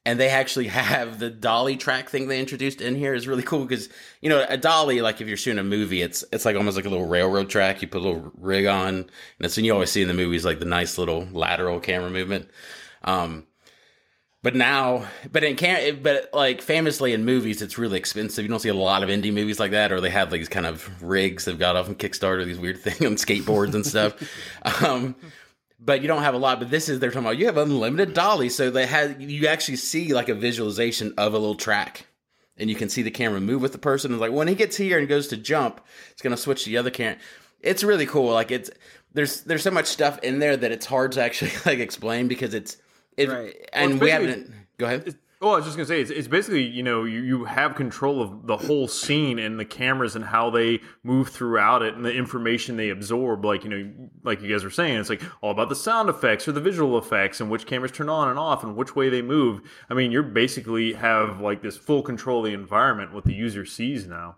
And 0.05 0.19
they 0.19 0.29
actually 0.29 0.67
have 0.69 1.19
the 1.19 1.31
dolly 1.31 1.77
track 1.77 2.09
thing 2.09 2.29
they 2.29 2.41
introduced 2.41 2.81
in 2.81 2.97
here 2.97 3.15
is 3.15 3.29
really 3.29 3.43
cool 3.43 3.65
because 3.65 3.89
you 4.21 4.29
know 4.29 4.45
a 4.49 4.57
dolly 4.57 5.01
like 5.01 5.21
if 5.21 5.29
you're 5.29 5.37
shooting 5.37 5.59
a 5.59 5.65
movie 5.65 6.03
it's 6.03 6.25
it's 6.33 6.45
like 6.45 6.57
almost 6.57 6.77
like 6.77 6.87
a 6.87 6.91
little 6.91 7.07
railroad 7.07 7.49
track. 7.49 7.83
You 7.83 7.89
put 7.89 8.01
a 8.01 8.05
little 8.05 8.33
rig 8.37 8.67
on 8.67 8.89
and 8.97 9.11
that's 9.39 9.57
when 9.57 9.65
you 9.65 9.73
always 9.73 9.91
see 9.91 10.03
in 10.03 10.09
the 10.09 10.15
movies 10.15 10.45
like 10.45 10.59
the 10.59 10.65
nice 10.65 10.99
little 10.99 11.29
lateral 11.33 11.81
camera 11.81 12.11
movement. 12.11 12.49
Um 13.05 13.47
but 14.43 14.55
now 14.55 15.07
but 15.31 15.45
in 15.45 15.57
can 15.57 16.03
but 16.03 16.29
like 16.33 16.61
famously 16.61 17.13
in 17.13 17.25
movies 17.25 17.63
it's 17.63 17.79
really 17.79 17.99
expensive 17.99 18.45
you 18.45 18.49
don't 18.49 18.61
see 18.61 18.69
a 18.69 18.75
lot 18.75 19.03
of 19.03 19.09
indie 19.09 19.33
movies 19.33 19.61
like 19.61 19.71
that 19.71 19.93
or 19.93 20.01
they 20.01 20.11
have 20.11 20.31
like 20.31 20.41
these 20.41 20.49
kind 20.49 20.67
of 20.67 21.03
rigs 21.03 21.45
they've 21.45 21.59
got 21.59 21.77
off 21.77 21.89
on 21.89 21.95
kickstarter 21.95 22.45
these 22.45 22.59
weird 22.59 22.79
things 22.81 23.01
on 23.01 23.17
skateboards 23.17 23.75
and 23.75 23.87
stuff 23.87 24.15
um 24.85 25.15
but 25.85 26.01
you 26.01 26.09
don't 26.09 26.23
have 26.23 26.35
a 26.35 26.39
lot. 26.39 26.61
But 26.61 26.71
this 26.71 26.89
is 26.89 27.01
they're 27.01 27.11
talking 27.11 27.27
about 27.27 27.39
you 27.39 27.47
have 27.47 27.57
unlimited 27.57 28.15
dolly, 28.15 28.49
so 28.49 28.71
they 28.71 28.87
had 28.87 29.21
you 29.21 29.47
actually 29.49 29.77
see 29.77 30.15
like 30.15 30.29
a 30.29 30.35
visualization 30.35 31.13
of 31.19 31.35
a 31.35 31.39
little 31.39 31.57
track 31.57 32.07
and 32.57 32.71
you 32.71 32.77
can 32.77 32.89
see 32.89 33.03
the 33.03 33.11
camera 33.11 33.41
move 33.41 33.63
with 33.63 33.73
the 33.73 33.79
person. 33.79 34.13
And 34.13 34.21
like 34.21 34.33
when 34.33 34.49
he 34.49 34.55
gets 34.55 34.77
here 34.77 34.99
and 34.99 35.09
goes 35.09 35.29
to 35.29 35.37
jump, 35.37 35.81
it's 36.13 36.23
gonna 36.23 36.37
switch 36.37 36.65
to 36.65 36.71
the 36.71 36.77
other 36.77 36.91
camera. 36.91 37.19
It's 37.61 37.83
really 37.83 38.07
cool. 38.07 38.33
Like 38.33 38.51
it's 38.51 38.71
there's 39.13 39.43
there's 39.43 39.63
so 39.63 39.71
much 39.71 39.87
stuff 39.87 40.19
in 40.23 40.39
there 40.39 40.57
that 40.57 40.73
it's 40.73 40.87
hard 40.87 41.13
to 41.13 41.23
actually 41.23 41.53
like 41.67 41.79
explain 41.79 42.29
because 42.29 42.55
it's 42.55 42.77
it 43.17 43.29
Right. 43.29 43.57
and 43.73 43.93
Well, 43.93 44.01
we 44.01 44.11
haven't. 44.11 44.53
Go 44.79 44.87
ahead. 44.87 45.17
Oh, 45.45 45.51
I 45.51 45.57
was 45.57 45.65
just 45.65 45.77
gonna 45.77 45.87
say 45.87 46.01
it's, 46.01 46.11
it's 46.13 46.29
basically 46.29 46.63
you 46.63 46.85
know 46.85 47.03
you, 47.03 47.21
you 47.21 47.45
have 47.47 47.75
control 47.75 48.23
of 48.23 48.47
the 48.47 48.57
whole 48.57 48.87
scene 48.87 49.41
and 49.41 49.59
the 49.59 49.65
cameras 49.65 50.15
and 50.15 50.25
how 50.25 50.51
they 50.51 50.79
move 51.03 51.31
throughout 51.31 51.83
it 51.83 51.97
and 51.97 52.05
the 52.05 52.13
information 52.13 52.77
they 52.77 52.91
absorb. 52.91 53.45
Like 53.45 53.65
you 53.65 53.71
know, 53.71 54.09
like 54.23 54.41
you 54.41 54.49
guys 54.49 54.63
were 54.63 54.71
saying, 54.71 55.01
it's 55.01 55.09
like 55.11 55.21
all 55.41 55.51
about 55.51 55.69
the 55.69 55.75
sound 55.75 56.09
effects 56.09 56.47
or 56.47 56.53
the 56.53 56.61
visual 56.61 56.97
effects 56.97 57.41
and 57.41 57.51
which 57.51 57.67
cameras 57.67 57.91
turn 57.91 58.09
on 58.09 58.29
and 58.29 58.39
off 58.39 58.63
and 58.63 58.77
which 58.77 58.95
way 58.95 59.09
they 59.09 59.21
move. 59.21 59.63
I 59.91 59.95
mean, 59.95 60.13
you're 60.13 60.23
basically 60.23 60.93
have 60.93 61.41
like 61.41 61.61
this 61.61 61.77
full 61.77 62.03
control 62.03 62.39
of 62.39 62.45
the 62.45 62.55
environment 62.55 63.13
what 63.13 63.25
the 63.25 63.35
user 63.35 63.65
sees 63.65 64.07
now. 64.07 64.37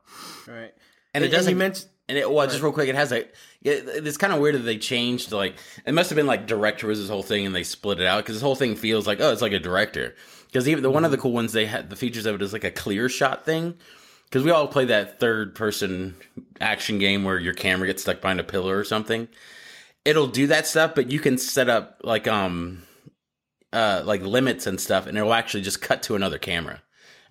Right. 0.49 0.73
and 1.13 1.23
it 1.23 1.29
doesn't 1.29 1.51
you 1.51 1.57
mentioned 1.57 1.91
and 2.09 2.19
it 2.19 2.31
well 2.31 2.47
just 2.47 2.63
real 2.63 2.73
quick 2.73 2.89
it 2.89 2.95
has 2.95 3.13
a 3.13 3.21
it, 3.63 4.07
it's 4.07 4.17
kind 4.17 4.33
of 4.33 4.41
weird 4.41 4.55
that 4.55 4.61
they 4.61 4.77
changed 4.77 5.33
like 5.33 5.57
it 5.87 5.95
must 5.95 6.11
have 6.11 6.17
been 6.17 6.27
like 6.27 6.47
director 6.47 6.87
was 6.87 7.01
this 7.01 7.09
whole 7.09 7.23
thing 7.23 7.47
and 7.47 7.55
they 7.55 7.63
split 7.63 8.01
it 8.01 8.07
out 8.07 8.23
because 8.23 8.37
this 8.37 8.43
whole 8.43 8.57
thing 8.57 8.77
feels 8.77 9.07
like 9.07 9.21
oh 9.21 9.33
it's 9.33 9.43
like 9.43 9.53
a 9.53 9.59
director. 9.59 10.15
Because 10.47 10.69
even 10.69 10.85
the 10.85 10.91
one 10.91 11.05
of 11.05 11.11
the 11.11 11.19
cool 11.19 11.33
ones 11.33 11.53
they 11.53 11.67
had 11.67 11.91
the 11.91 11.97
features 11.97 12.27
of 12.27 12.37
it 12.37 12.43
is 12.43 12.53
like 12.53 12.65
a 12.65 12.71
clear 12.71 13.09
shot 13.09 13.45
thing. 13.45 13.75
Because 14.27 14.45
we 14.45 14.51
all 14.51 14.69
play 14.69 14.85
that 14.87 15.19
third 15.19 15.55
person 15.55 16.17
action 16.61 16.99
game 16.99 17.25
where 17.25 17.39
your 17.39 17.55
camera 17.55 17.87
gets 17.87 18.03
stuck 18.03 18.21
behind 18.21 18.41
a 18.41 18.45
pillar 18.45 18.79
or 18.79 18.85
something. 18.85 19.29
It'll 20.05 20.27
do 20.27 20.47
that 20.49 20.67
stuff 20.67 20.95
but 20.95 21.11
you 21.11 21.19
can 21.19 21.39
set 21.39 21.69
up 21.69 22.01
like 22.05 22.29
um 22.29 22.83
uh 23.73 24.03
like 24.05 24.21
limits 24.23 24.67
and 24.67 24.79
stuff 24.79 25.07
and 25.07 25.17
it'll 25.17 25.35
actually 25.35 25.63
just 25.63 25.81
cut 25.81 26.03
to 26.05 26.15
another 26.15 26.39
camera 26.39 26.83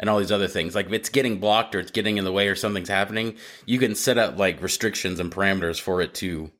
and 0.03 0.09
all 0.09 0.19
these 0.19 0.33
other 0.33 0.49
things. 0.49 0.75
Like 0.75 0.87
if 0.87 0.91
it's 0.91 1.07
getting 1.07 1.39
blocked 1.39 1.73
or 1.73 1.79
it's 1.79 1.89
getting 1.89 2.17
in 2.17 2.25
the 2.25 2.31
way 2.33 2.49
or 2.49 2.55
something's 2.55 2.89
happening, 2.89 3.37
you 3.65 3.79
can 3.79 3.95
set 3.95 4.17
up 4.17 4.37
like 4.37 4.61
restrictions 4.61 5.17
and 5.17 5.31
parameters 5.31 5.79
for 5.79 6.01
it 6.01 6.13
to 6.15 6.51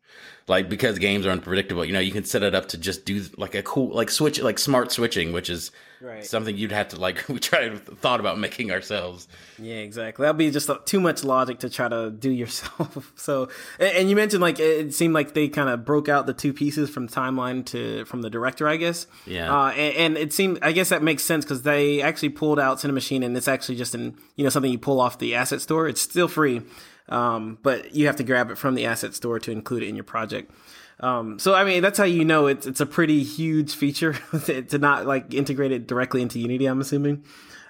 like 0.47 0.69
because 0.69 1.00
games 1.00 1.25
are 1.25 1.31
unpredictable, 1.31 1.85
you 1.85 1.93
know, 1.93 2.00
you 2.00 2.12
can 2.12 2.25
set 2.25 2.43
it 2.43 2.53
up 2.53 2.69
to 2.69 2.77
just 2.77 3.05
do 3.05 3.23
like 3.38 3.55
a 3.55 3.63
cool 3.63 3.93
like 3.95 4.09
switch 4.12 4.41
like 4.41 4.59
smart 4.59 4.91
switching, 4.91 5.31
which 5.33 5.50
is 5.50 5.71
Right. 6.03 6.25
something 6.25 6.57
you'd 6.57 6.73
have 6.73 6.89
to 6.89 7.00
like 7.00 7.25
we 7.29 7.39
tried 7.39 7.79
thought 8.00 8.19
about 8.19 8.38
making 8.38 8.71
ourselves. 8.71 9.25
Yeah, 9.57 9.75
exactly. 9.75 10.23
That'd 10.23 10.38
be 10.38 10.51
just 10.51 10.69
uh, 10.69 10.79
too 10.83 11.00
much 11.00 11.23
logic 11.23 11.59
to 11.59 11.69
try 11.69 11.88
to 11.88 12.12
do 12.12 12.29
yourself. 12.29 13.13
so, 13.15 13.47
and, 13.79 14.09
you 14.09 14.15
mentioned 14.17 14.41
like 14.41 14.59
it 14.59 14.88
it 14.88 14.93
seemed 14.93 15.13
like 15.13 15.33
they 15.33 15.47
kind 15.47 15.69
of 15.69 15.85
broke 15.85 16.09
out 16.09 16.25
the 16.25 16.33
two 16.33 16.51
pieces 16.51 16.89
from 16.89 17.07
timeline 17.07 17.65
to 17.67 18.03
from 18.03 18.21
the 18.21 18.29
director, 18.29 18.67
I 18.67 18.75
guess. 18.75 19.07
Yeah. 19.25 19.55
Uh, 19.55 19.69
and, 19.69 19.95
and 19.95 20.17
it 20.17 20.33
seemed, 20.33 20.59
I 20.62 20.73
guess 20.73 20.89
that 20.89 21.01
makes 21.01 21.23
sense 21.23 21.45
because 21.45 21.62
they 21.62 22.01
actually 22.01 22.29
pulled 22.29 22.59
out 22.59 22.79
Cinemachine 22.79 23.23
and 23.23 23.38
it's 23.38 23.47
actually 23.47 23.77
just 23.77 23.95
in 23.95 24.17
you 24.35 24.43
know 24.43 24.50
something 24.50 24.73
you 24.73 24.79
pull 24.79 25.00
off 25.00 25.19
the 25.19 25.35
asset 25.35 25.62
store. 25.62 25.88
It's 25.88 26.01
still 26.01 26.27
free, 26.27 26.63
um, 27.10 27.57
but 27.62 27.93
you 27.95 28.07
have 28.07 28.15
to 28.17 28.24
grab 28.24 28.50
it 28.51 28.57
from 28.57 28.75
the 28.75 28.86
asset 28.86 29.13
store 29.13 29.39
to 29.39 29.51
include 29.51 29.83
it 29.83 29.88
in 29.89 29.95
your 29.95 30.03
project. 30.03 30.51
Um, 31.00 31.39
so 31.39 31.53
I 31.53 31.63
mean, 31.63 31.81
that's 31.81 31.98
how 31.98 32.03
you 32.05 32.24
know 32.24 32.48
it's 32.48 32.65
it's 32.67 32.79
a 32.79 32.86
pretty 32.86 33.24
huge 33.24 33.75
feature 33.75 34.13
to 34.45 34.77
not 34.77 35.05
like 35.05 35.33
integrate 35.33 35.72
it 35.72 35.88
directly 35.88 36.22
into 36.22 36.39
Unity. 36.39 36.65
I'm 36.65 36.79
assuming, 36.81 37.24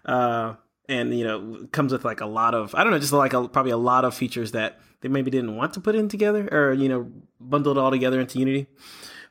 uh, 0.05 0.55
and 0.89 1.17
you 1.17 1.23
know, 1.23 1.67
comes 1.71 1.91
with 1.91 2.03
like 2.05 2.21
a 2.21 2.25
lot 2.25 2.53
of 2.53 2.75
I 2.75 2.83
don't 2.83 2.91
know, 2.91 2.99
just 2.99 3.13
like 3.13 3.33
a, 3.33 3.47
probably 3.47 3.71
a 3.71 3.77
lot 3.77 4.05
of 4.05 4.13
features 4.13 4.51
that 4.51 4.79
they 5.01 5.09
maybe 5.09 5.31
didn't 5.31 5.55
want 5.55 5.73
to 5.73 5.79
put 5.79 5.95
in 5.95 6.09
together 6.09 6.47
or 6.51 6.73
you 6.73 6.89
know 6.89 7.11
bundled 7.39 7.77
all 7.77 7.91
together 7.91 8.19
into 8.19 8.39
Unity. 8.39 8.67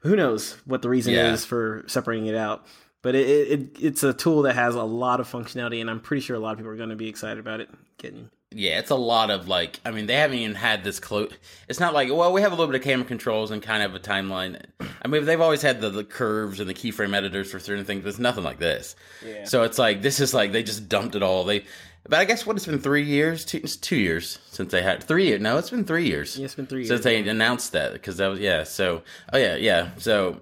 Who 0.01 0.17
knows 0.17 0.57
what 0.65 0.83
the 0.83 0.89
reason 0.89 1.13
Yeah. 1.15 1.33
is 1.33 1.45
for 1.45 1.85
separating 1.87 2.27
it 2.27 2.35
out? 2.35 2.67
But 3.03 3.15
it, 3.15 3.29
it 3.29 3.77
it's 3.81 4.03
a 4.03 4.13
tool 4.15 4.43
that 4.43 4.55
has 4.55 4.75
a 4.75 4.83
lot 4.83 5.21
of 5.21 5.31
functionality, 5.31 5.81
and 5.81 5.91
I'm 5.91 6.01
pretty 6.01 6.23
sure 6.23 6.35
a 6.35 6.41
lot 6.41 6.53
of 6.53 6.59
people 6.59 6.73
are 6.73 6.77
going 6.77 6.89
to 6.89 6.97
be 6.97 7.09
excited 7.09 7.39
about 7.39 7.61
it 7.61 7.69
getting. 7.99 8.31
Yeah, 8.55 8.79
it's 8.79 8.91
a 8.91 8.97
lot 8.97 9.31
of 9.31 9.49
like. 9.49 9.81
I 9.85 9.91
mean, 9.91 10.07
they 10.07 10.15
haven't 10.15 10.39
even 10.39 10.55
had 10.55 10.85
this 10.85 11.01
close. 11.01 11.33
It's 11.69 11.81
not 11.81 11.95
like 11.95 12.11
well, 12.11 12.33
we 12.33 12.43
have 12.43 12.53
a 12.53 12.55
little 12.55 12.71
bit 12.71 12.81
of 12.81 12.85
camera 12.85 13.07
controls 13.07 13.51
and 13.51 13.63
kind 13.63 13.83
of 13.83 13.95
a 13.95 13.99
timeline. 13.99 14.63
I 15.03 15.09
mean, 15.09 15.25
they've 15.25 15.41
always 15.41 15.63
had 15.63 15.81
the, 15.81 15.91
the 15.91 16.05
curves 16.05 16.61
and 16.61 16.69
the 16.69 16.75
keyframe 16.75 17.15
editors 17.15 17.51
for 17.51 17.59
certain 17.59 17.85
things, 17.85 18.03
but 18.03 18.11
it's 18.11 18.19
nothing 18.19 18.45
like 18.45 18.59
this. 18.59 18.97
Yeah. 19.27 19.45
So 19.45 19.63
it's 19.63 19.79
like 19.79 20.03
this 20.03 20.21
is 20.21 20.35
like 20.35 20.53
they 20.53 20.63
just 20.63 20.89
dumped 20.89 21.15
it 21.15 21.23
all. 21.23 21.45
They, 21.45 21.65
but 22.05 22.19
I 22.19 22.25
guess 22.25 22.47
what 22.47 22.57
it's 22.57 22.67
been 22.67 22.81
three 22.81 23.05
years, 23.05 23.45
two, 23.45 23.59
it's 23.59 23.77
two 23.77 23.97
years 23.97 24.39
since 24.47 24.73
they 24.73 24.83
had 24.83 25.03
three 25.03 25.27
years. 25.27 25.41
No, 25.41 25.59
it's 25.59 25.71
been 25.71 25.85
three 25.85 26.07
years. 26.07 26.39
Yeah, 26.39 26.47
it's 26.47 26.55
been 26.55 26.67
three 26.67 26.85
since 26.85 27.05
years, 27.05 27.25
they 27.25 27.29
announced 27.29 27.73
that 27.73 27.93
because 27.93 28.17
that 28.17 28.29
was 28.29 28.41
yeah. 28.41 28.65
So 28.65 29.03
oh 29.33 29.39
yeah, 29.39 29.57
yeah. 29.57 29.91
So 29.99 30.41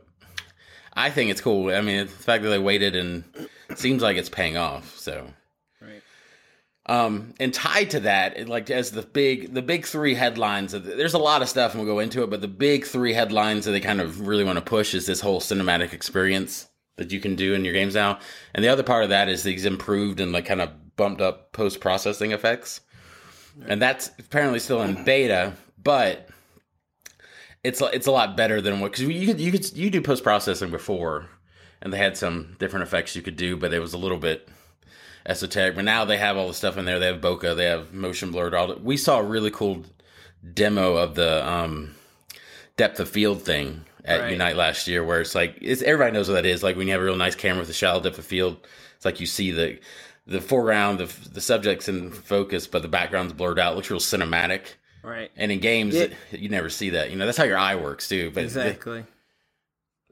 I 0.94 1.10
think 1.10 1.30
it's 1.30 1.40
cool. 1.40 1.70
I 1.74 1.80
mean, 1.80 2.06
the 2.06 2.12
fact 2.12 2.42
that 2.42 2.50
they 2.50 2.58
waited 2.58 2.96
and 2.96 3.24
seems 3.76 4.02
like 4.02 4.16
it's 4.16 4.28
paying 4.28 4.56
off. 4.56 4.96
So. 4.98 5.26
Um, 6.90 7.34
and 7.38 7.54
tied 7.54 7.90
to 7.90 8.00
that, 8.00 8.48
like 8.48 8.68
as 8.68 8.90
the 8.90 9.02
big 9.02 9.54
the 9.54 9.62
big 9.62 9.86
three 9.86 10.12
headlines, 10.12 10.74
of- 10.74 10.84
there's 10.84 11.14
a 11.14 11.18
lot 11.18 11.40
of 11.40 11.48
stuff, 11.48 11.72
and 11.72 11.80
we'll 11.80 11.94
go 11.94 12.00
into 12.00 12.24
it. 12.24 12.30
But 12.30 12.40
the 12.40 12.48
big 12.48 12.84
three 12.84 13.12
headlines 13.12 13.64
that 13.64 13.70
they 13.70 13.78
kind 13.78 14.00
of 14.00 14.26
really 14.26 14.42
want 14.42 14.56
to 14.56 14.64
push 14.64 14.92
is 14.92 15.06
this 15.06 15.20
whole 15.20 15.40
cinematic 15.40 15.92
experience 15.92 16.66
that 16.96 17.12
you 17.12 17.20
can 17.20 17.36
do 17.36 17.54
in 17.54 17.64
your 17.64 17.74
games 17.74 17.94
now. 17.94 18.18
And 18.54 18.64
the 18.64 18.68
other 18.68 18.82
part 18.82 19.04
of 19.04 19.10
that 19.10 19.28
is 19.28 19.44
these 19.44 19.66
improved 19.66 20.18
and 20.18 20.32
like 20.32 20.46
kind 20.46 20.60
of 20.60 20.96
bumped 20.96 21.20
up 21.20 21.52
post 21.52 21.78
processing 21.78 22.32
effects, 22.32 22.80
and 23.68 23.80
that's 23.80 24.10
apparently 24.18 24.58
still 24.58 24.82
in 24.82 25.04
beta, 25.04 25.52
but 25.80 26.28
it's 27.62 27.80
it's 27.80 28.08
a 28.08 28.12
lot 28.12 28.36
better 28.36 28.60
than 28.60 28.80
what 28.80 28.90
because 28.90 29.04
you 29.04 29.26
could 29.28 29.40
you 29.40 29.52
could 29.52 29.76
you 29.76 29.90
do 29.90 30.00
post 30.00 30.24
processing 30.24 30.72
before, 30.72 31.28
and 31.82 31.92
they 31.92 31.98
had 31.98 32.16
some 32.16 32.56
different 32.58 32.82
effects 32.82 33.14
you 33.14 33.22
could 33.22 33.36
do, 33.36 33.56
but 33.56 33.72
it 33.72 33.78
was 33.78 33.94
a 33.94 33.98
little 33.98 34.18
bit 34.18 34.48
esoteric. 35.26 35.74
But 35.74 35.84
now 35.84 36.04
they 36.04 36.16
have 36.16 36.36
all 36.36 36.48
the 36.48 36.54
stuff 36.54 36.76
in 36.76 36.84
there. 36.84 36.98
They 36.98 37.06
have 37.06 37.20
bokeh, 37.20 37.56
they 37.56 37.66
have 37.66 37.92
motion 37.92 38.30
blurred. 38.30 38.54
All 38.54 38.68
the, 38.68 38.76
we 38.76 38.96
saw 38.96 39.18
a 39.20 39.22
really 39.22 39.50
cool 39.50 39.84
demo 40.54 40.96
of 40.96 41.14
the 41.14 41.46
um, 41.48 41.94
depth 42.76 43.00
of 43.00 43.08
field 43.08 43.42
thing 43.42 43.84
at 44.04 44.20
Right. 44.20 44.32
Unite 44.32 44.56
last 44.56 44.86
year, 44.88 45.04
where 45.04 45.20
it's 45.20 45.34
like 45.34 45.56
it's 45.60 45.82
everybody 45.82 46.12
knows 46.12 46.28
what 46.28 46.34
that 46.34 46.46
is. 46.46 46.62
Like 46.62 46.76
when 46.76 46.86
you 46.86 46.92
have 46.92 47.02
a 47.02 47.04
real 47.04 47.16
nice 47.16 47.34
camera 47.34 47.60
with 47.60 47.68
a 47.68 47.74
shallow 47.74 48.00
depth 48.00 48.18
of 48.18 48.24
field, 48.24 48.66
it's 48.96 49.04
like 49.04 49.20
you 49.20 49.26
see 49.26 49.50
the 49.50 49.78
the 50.26 50.40
foreground, 50.40 50.98
the 51.00 51.28
the 51.30 51.40
subjects 51.40 51.88
in 51.88 52.10
focus, 52.10 52.66
but 52.66 52.82
the 52.82 52.88
background's 52.88 53.32
blurred 53.34 53.58
out. 53.58 53.72
It 53.72 53.76
looks 53.76 53.90
real 53.90 54.00
cinematic. 54.00 54.62
Right. 55.02 55.30
And 55.36 55.50
in 55.52 55.60
games, 55.60 55.94
Yeah. 55.94 56.06
you 56.30 56.48
never 56.50 56.68
see 56.70 56.90
that. 56.90 57.10
You 57.10 57.16
know, 57.16 57.24
that's 57.26 57.38
how 57.38 57.44
your 57.44 57.56
eye 57.58 57.74
works 57.74 58.08
too. 58.08 58.30
But 58.34 58.44
Exactly. 58.44 59.04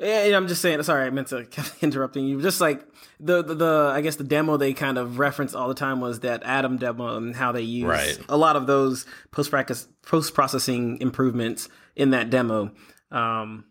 Yeah, 0.00 0.36
I'm 0.36 0.46
just 0.48 0.62
saying. 0.62 0.82
Sorry, 0.84 1.04
I 1.06 1.10
meant 1.10 1.28
to 1.28 1.44
keep 1.50 1.64
interrupting 1.82 2.24
you. 2.26 2.40
Just 2.40 2.60
like 2.60 2.86
the, 3.20 3.42
the 3.42 3.54
the 3.54 3.92
I 3.94 4.00
guess 4.00 4.16
the 4.16 4.24
demo 4.24 4.56
they 4.56 4.72
kind 4.74 4.96
of 4.98 5.18
reference 5.18 5.54
all 5.54 5.68
the 5.68 5.74
time 5.74 6.00
was 6.00 6.20
that 6.20 6.42
Adam 6.44 6.76
demo 6.76 7.16
and 7.16 7.34
how 7.34 7.50
they 7.52 7.62
use 7.62 7.84
Right. 7.84 8.18
a 8.28 8.36
lot 8.36 8.56
of 8.56 8.66
those 8.66 9.06
post 9.32 9.50
practice 9.50 9.88
post 10.02 10.34
processing 10.34 11.00
improvements 11.00 11.68
in 11.96 12.10
that 12.10 12.30
demo, 12.30 12.70
um, 13.10 13.64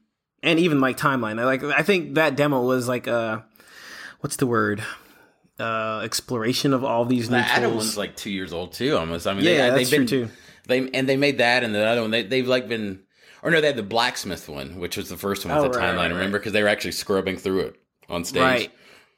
and 0.44 0.60
even 0.60 0.82
like 0.82 0.98
timeline. 0.98 1.40
I 1.40 1.46
like 1.46 1.64
I 1.64 1.82
think 1.84 2.16
that 2.16 2.36
demo 2.36 2.62
was 2.62 2.88
like 2.90 3.08
a 3.08 3.46
what's 4.20 4.36
the 4.36 4.48
word 4.48 4.84
uh 5.60 6.02
exploration 6.04 6.74
of 6.74 6.84
all 6.84 7.06
these 7.06 7.30
new 7.30 7.38
the 7.38 7.44
Adam 7.44 7.72
tools. 7.72 7.86
one's 7.86 7.98
like 7.98 8.16
two 8.16 8.30
years 8.32 8.52
old 8.54 8.74
too, 8.74 8.98
almost. 8.98 9.26
I 9.28 9.34
mean, 9.34 9.44
Yeah, 9.46 9.70
they, 9.72 9.78
that's 9.78 9.90
they've 9.90 10.00
been, 10.00 10.08
true, 10.08 10.26
too. 10.26 10.32
They 10.68 10.90
and 10.92 11.08
they 11.08 11.16
made 11.18 11.38
that 11.38 11.64
and 11.64 11.74
the 11.74 11.86
other 11.86 12.02
one. 12.02 12.12
They 12.12 12.24
they've 12.24 12.48
like 12.48 12.68
been, 12.68 13.00
or 13.44 13.52
no, 13.52 13.62
they 13.62 13.68
had 13.68 13.76
the 13.76 13.84
blacksmith 13.84 14.48
one, 14.50 14.80
which 14.80 14.98
was 14.98 15.10
the 15.10 15.18
first 15.18 15.46
one 15.46 15.56
with 15.56 15.66
Oh, 15.66 15.70
the 15.72 15.78
right, 15.80 15.94
timeline. 15.94 15.98
right, 15.98 16.12
Remember, 16.12 16.40
because 16.40 16.54
they 16.54 16.62
were 16.64 16.70
actually 16.70 16.92
scrubbing 16.92 17.38
through 17.38 17.60
it 17.62 17.76
on 18.10 18.24
stage. 18.24 18.42
Right. 18.42 18.70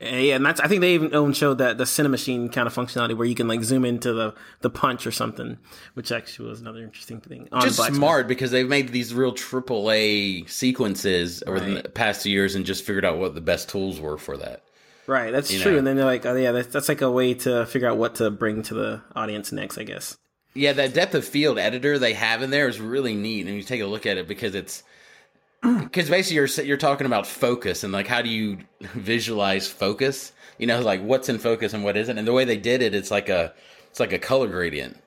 Uh, 0.02 0.06
Yeah, 0.16 0.36
and 0.38 0.46
that's 0.46 0.62
I 0.62 0.68
think 0.70 0.80
they 0.80 0.94
even 0.94 1.34
showed 1.34 1.58
that 1.58 1.78
the 1.78 1.84
Cinemachine 1.84 2.52
kind 2.54 2.68
of 2.68 2.74
functionality 2.74 3.18
where 3.18 3.28
you 3.28 3.36
can 3.36 3.50
like 3.50 3.64
zoom 3.64 3.84
into 3.84 4.14
the 4.14 4.34
the 4.62 4.70
punch 4.70 5.06
or 5.06 5.12
something, 5.12 5.58
which 5.94 6.12
actually 6.14 6.48
was 6.50 6.62
another 6.62 6.82
interesting 6.84 7.20
thing. 7.20 7.50
On 7.52 7.62
Just 7.62 7.76
Blacksmith. 7.78 7.98
smart 7.98 8.28
because 8.30 8.52
they've 8.52 8.68
made 8.70 8.90
these 8.94 9.14
real 9.14 9.34
triple 9.34 9.92
A 9.92 10.46
sequences 10.46 11.44
over 11.48 11.60
the 11.60 11.84
past 11.90 12.26
years 12.26 12.56
and 12.56 12.66
just 12.66 12.86
figured 12.86 13.04
out 13.04 13.18
what 13.18 13.36
the 13.36 13.42
best 13.42 13.68
tools 13.68 14.00
were 14.00 14.18
for 14.18 14.38
that. 14.38 14.64
right? 15.06 15.32
That's 15.32 15.52
you 15.52 15.60
true. 15.60 15.74
know. 15.74 15.78
And 15.80 15.88
then 15.88 15.98
they're 15.98 16.06
like, 16.06 16.26
oh 16.26 16.36
yeah, 16.36 16.54
that's, 16.54 16.68
that's 16.72 16.88
like 16.88 17.02
a 17.02 17.12
way 17.12 17.34
to 17.34 17.66
figure 17.66 17.90
out 17.90 17.98
what 17.98 18.16
to 18.16 18.32
bring 18.32 18.62
to 18.64 18.74
the 18.74 19.02
audience 19.16 19.52
next, 19.52 19.78
I 19.78 19.84
guess. 19.84 20.16
Yeah, 20.60 20.74
that 20.74 20.94
depth 20.94 21.16
of 21.16 21.26
field 21.26 21.58
editor 21.58 21.98
they 21.98 22.14
have 22.14 22.42
in 22.42 22.50
there 22.50 22.68
is 22.68 22.80
really 22.80 23.16
neat, 23.16 23.48
and 23.48 23.56
you 23.56 23.64
take 23.64 23.82
a 23.82 23.86
look 23.86 24.06
at 24.06 24.18
it 24.18 24.28
because 24.28 24.56
it's 24.56 24.84
because 25.62 26.10
basically 26.10 26.36
you're 26.36 26.66
you're 26.66 26.78
talking 26.78 27.06
about 27.08 27.26
focus 27.28 27.84
and 27.84 27.92
like 27.94 28.08
how 28.08 28.22
do 28.22 28.30
you 28.30 28.58
visualize 28.94 29.68
focus? 29.68 30.32
You 30.58 30.68
know, 30.68 30.82
like 30.82 31.02
what's 31.02 31.30
in 31.30 31.40
focus 31.40 31.74
and 31.74 31.84
what 31.84 31.96
isn't. 31.98 32.18
And 32.18 32.28
the 32.28 32.34
way 32.34 32.46
they 32.46 32.58
did 32.58 32.82
it, 32.82 32.94
it's 32.94 33.12
like 33.12 33.30
a 33.30 33.54
it's 33.90 34.00
like 34.00 34.14
a 34.14 34.20
color 34.20 34.48
gradient. 34.48 34.98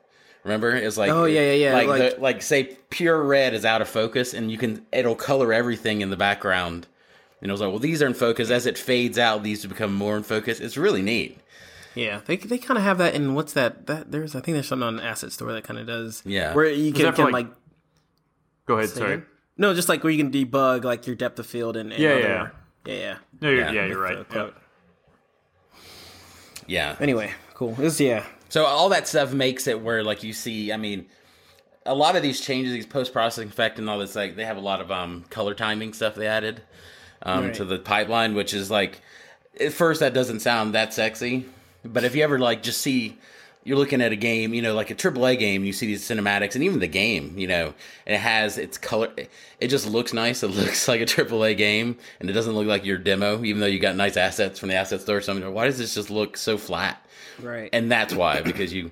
Remember, 0.44 0.74
it's 0.74 0.96
like 0.98 1.10
Oh, 1.10 1.24
yeah, 1.24 1.52
yeah, 1.52 1.52
yeah, 1.52 1.74
Like 1.74 1.88
like- 1.88 2.14
the, 2.16 2.20
like 2.20 2.42
say 2.42 2.76
pure 2.90 3.22
red 3.22 3.54
is 3.54 3.64
out 3.64 3.80
of 3.82 3.88
focus, 3.88 4.34
and 4.34 4.50
you 4.50 4.58
can 4.58 4.84
it'll 4.92 5.14
color 5.14 5.52
everything 5.52 6.00
in 6.00 6.10
the 6.10 6.16
background. 6.16 6.86
And 7.40 7.50
it 7.50 7.52
was 7.52 7.60
like, 7.60 7.70
well, 7.70 7.78
these 7.80 8.00
are 8.02 8.06
in 8.06 8.14
focus. 8.14 8.50
As 8.50 8.66
it 8.66 8.78
fades 8.78 9.18
out, 9.18 9.42
these 9.42 9.66
become 9.66 9.92
more 9.92 10.16
in 10.16 10.22
focus. 10.22 10.60
It's 10.60 10.76
really 10.76 11.02
neat. 11.02 11.38
Yeah, 11.94 12.20
they 12.24 12.36
they 12.36 12.58
kind 12.58 12.78
of 12.78 12.84
have 12.84 12.98
that 12.98 13.14
in 13.14 13.34
what's 13.34 13.52
that? 13.52 13.86
That 13.86 14.10
there's 14.12 14.34
I 14.34 14.40
think 14.40 14.54
there's 14.54 14.68
something 14.68 14.86
on 14.86 15.00
Asset 15.00 15.32
Store 15.32 15.52
that 15.52 15.64
kind 15.64 15.78
of 15.78 15.86
does. 15.86 16.22
Yeah. 16.24 16.54
where 16.54 16.68
you 16.68 16.92
can, 16.92 17.12
can 17.12 17.24
like- 17.26 17.32
like 17.32 17.46
Go 18.66 18.78
ahead. 18.78 18.88
Sorry. 18.90 19.22
no, 19.58 19.74
just 19.74 19.88
like 19.88 20.02
where 20.04 20.12
you 20.12 20.22
can 20.22 20.32
debug 20.32 20.84
like 20.84 21.06
your 21.06 21.16
depth 21.16 21.38
of 21.38 21.46
field 21.46 21.76
and, 21.76 21.92
and 21.92 22.00
Yeah, 22.02 22.10
other- 22.10 22.20
yeah. 22.20 22.48
yeah, 22.86 22.94
yeah. 22.94 23.16
No, 23.40 23.50
you're, 23.50 23.58
Yeah. 23.60 23.72
yeah, 23.72 23.86
you're 23.86 24.00
right. 24.00 24.26
Yep. 24.34 24.54
Yeah. 26.66 26.96
Anyway, 27.00 27.32
cool. 27.54 27.72
This 27.74 28.00
yeah. 28.00 28.24
So 28.48 28.64
all 28.64 28.88
that 28.90 29.08
stuff 29.08 29.32
makes 29.32 29.66
it 29.66 29.80
where 29.80 30.04
like 30.04 30.22
you 30.22 30.32
see, 30.32 30.72
I 30.72 30.76
mean, 30.76 31.06
a 31.84 31.94
lot 31.94 32.16
of 32.16 32.22
these 32.22 32.40
changes, 32.40 32.72
these 32.72 32.86
post 32.86 33.12
processing 33.12 33.48
effect 33.48 33.78
and 33.78 33.88
all 33.90 33.98
this, 33.98 34.14
like 34.14 34.36
they 34.36 34.44
have 34.44 34.56
a 34.56 34.60
lot 34.60 34.80
of 34.80 34.90
um 34.90 35.24
color 35.30 35.54
timing 35.54 35.92
stuff 35.92 36.14
they 36.14 36.26
added 36.26 36.62
um 37.22 37.46
Right. 37.46 37.54
to 37.54 37.64
the 37.64 37.78
pipeline, 37.78 38.34
which 38.34 38.54
is 38.54 38.70
like 38.70 39.00
at 39.60 39.72
first 39.72 40.00
that 40.00 40.14
doesn't 40.14 40.40
sound 40.40 40.74
that 40.74 40.94
sexy, 40.94 41.46
but 41.84 42.04
if 42.04 42.14
you 42.14 42.22
ever 42.22 42.38
like 42.38 42.62
just 42.62 42.80
see 42.80 43.18
you're 43.64 43.76
looking 43.76 44.02
at 44.02 44.10
a 44.10 44.16
game, 44.16 44.54
you 44.54 44.62
know, 44.62 44.74
like 44.74 44.90
a 44.90 44.94
AAA 44.94 45.38
game, 45.38 45.64
you 45.64 45.72
see 45.72 45.86
these 45.86 46.02
cinematics 46.02 46.54
and 46.54 46.64
even 46.64 46.80
the 46.80 46.88
game, 46.88 47.38
you 47.38 47.46
know, 47.46 47.72
and 48.06 48.14
it 48.16 48.18
has 48.18 48.58
its 48.58 48.76
color. 48.76 49.12
It 49.60 49.68
just 49.68 49.86
looks 49.86 50.12
nice. 50.12 50.42
It 50.42 50.48
looks 50.56 50.88
like 50.88 51.00
a 51.00 51.04
AAA 51.04 51.56
game 51.56 51.96
and 52.18 52.28
it 52.28 52.32
doesn't 52.32 52.54
look 52.54 52.66
like 52.66 52.84
your 52.84 52.98
demo, 52.98 53.44
even 53.44 53.60
though 53.60 53.66
you 53.66 53.78
got 53.78 53.94
nice 53.94 54.16
assets 54.16 54.58
from 54.58 54.68
the 54.68 54.74
asset 54.74 55.00
store 55.00 55.18
or 55.18 55.20
something. 55.20 55.52
Why 55.52 55.66
does 55.66 55.78
this 55.78 55.94
just 55.94 56.10
look 56.10 56.36
so 56.36 56.58
flat? 56.58 57.04
Right. 57.40 57.70
And 57.72 57.90
that's 57.90 58.14
why, 58.14 58.42
because 58.42 58.72
you 58.72 58.90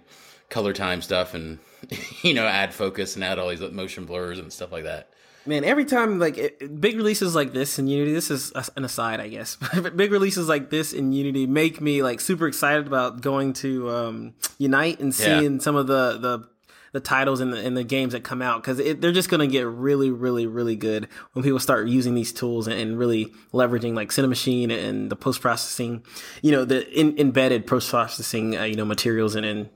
color 0.50 0.72
time 0.72 1.02
stuff 1.02 1.34
and, 1.34 1.58
you 2.22 2.34
know, 2.34 2.46
add 2.46 2.72
focus 2.72 3.16
and 3.16 3.24
add 3.24 3.38
all 3.38 3.48
these 3.48 3.60
motion 3.60 4.04
blurs 4.04 4.38
and 4.38 4.52
stuff 4.52 4.70
like 4.70 4.84
that. 4.84 5.08
Man, 5.46 5.64
every 5.64 5.84
time 5.86 6.18
like 6.18 6.36
it, 6.36 6.80
big 6.80 6.96
releases 6.96 7.34
like 7.34 7.52
this 7.52 7.78
in 7.78 7.86
Unity, 7.86 8.12
this 8.12 8.30
is 8.30 8.52
an 8.76 8.84
aside, 8.84 9.20
I 9.20 9.28
guess. 9.28 9.56
But 9.74 9.96
big 9.96 10.12
releases 10.12 10.48
like 10.48 10.70
this 10.70 10.92
in 10.92 11.12
Unity 11.12 11.46
make 11.46 11.80
me 11.80 12.02
like 12.02 12.20
super 12.20 12.46
excited 12.46 12.86
about 12.86 13.22
going 13.22 13.54
to 13.54 13.88
um, 13.90 14.34
Unite 14.58 15.00
and 15.00 15.12
Yeah. 15.18 15.38
seeing 15.40 15.60
some 15.60 15.76
of 15.76 15.86
the 15.86 16.18
the 16.18 16.48
the 16.92 16.98
titles 17.00 17.40
in 17.40 17.52
the 17.52 17.64
in 17.64 17.74
the 17.74 17.84
games 17.84 18.12
that 18.14 18.24
come 18.24 18.42
out 18.42 18.60
because 18.62 18.76
they're 18.98 19.12
just 19.12 19.28
gonna 19.30 19.46
get 19.46 19.64
really, 19.66 20.10
really, 20.10 20.46
really 20.46 20.74
good 20.76 21.06
when 21.32 21.42
people 21.44 21.60
start 21.60 21.86
using 21.86 22.14
these 22.14 22.32
tools 22.32 22.66
and, 22.66 22.78
and 22.78 22.98
really 22.98 23.32
leveraging 23.52 23.94
like 23.94 24.10
Cinemachine 24.10 24.70
and 24.76 25.08
the 25.08 25.14
post 25.16 25.40
processing, 25.40 26.02
you 26.42 26.50
know, 26.50 26.64
the 26.64 26.86
in, 26.90 27.16
embedded 27.18 27.66
post 27.66 27.90
processing, 27.90 28.56
uh, 28.58 28.64
you 28.64 28.74
know, 28.74 28.84
materials 28.84 29.36
and 29.36 29.46
and 29.46 29.68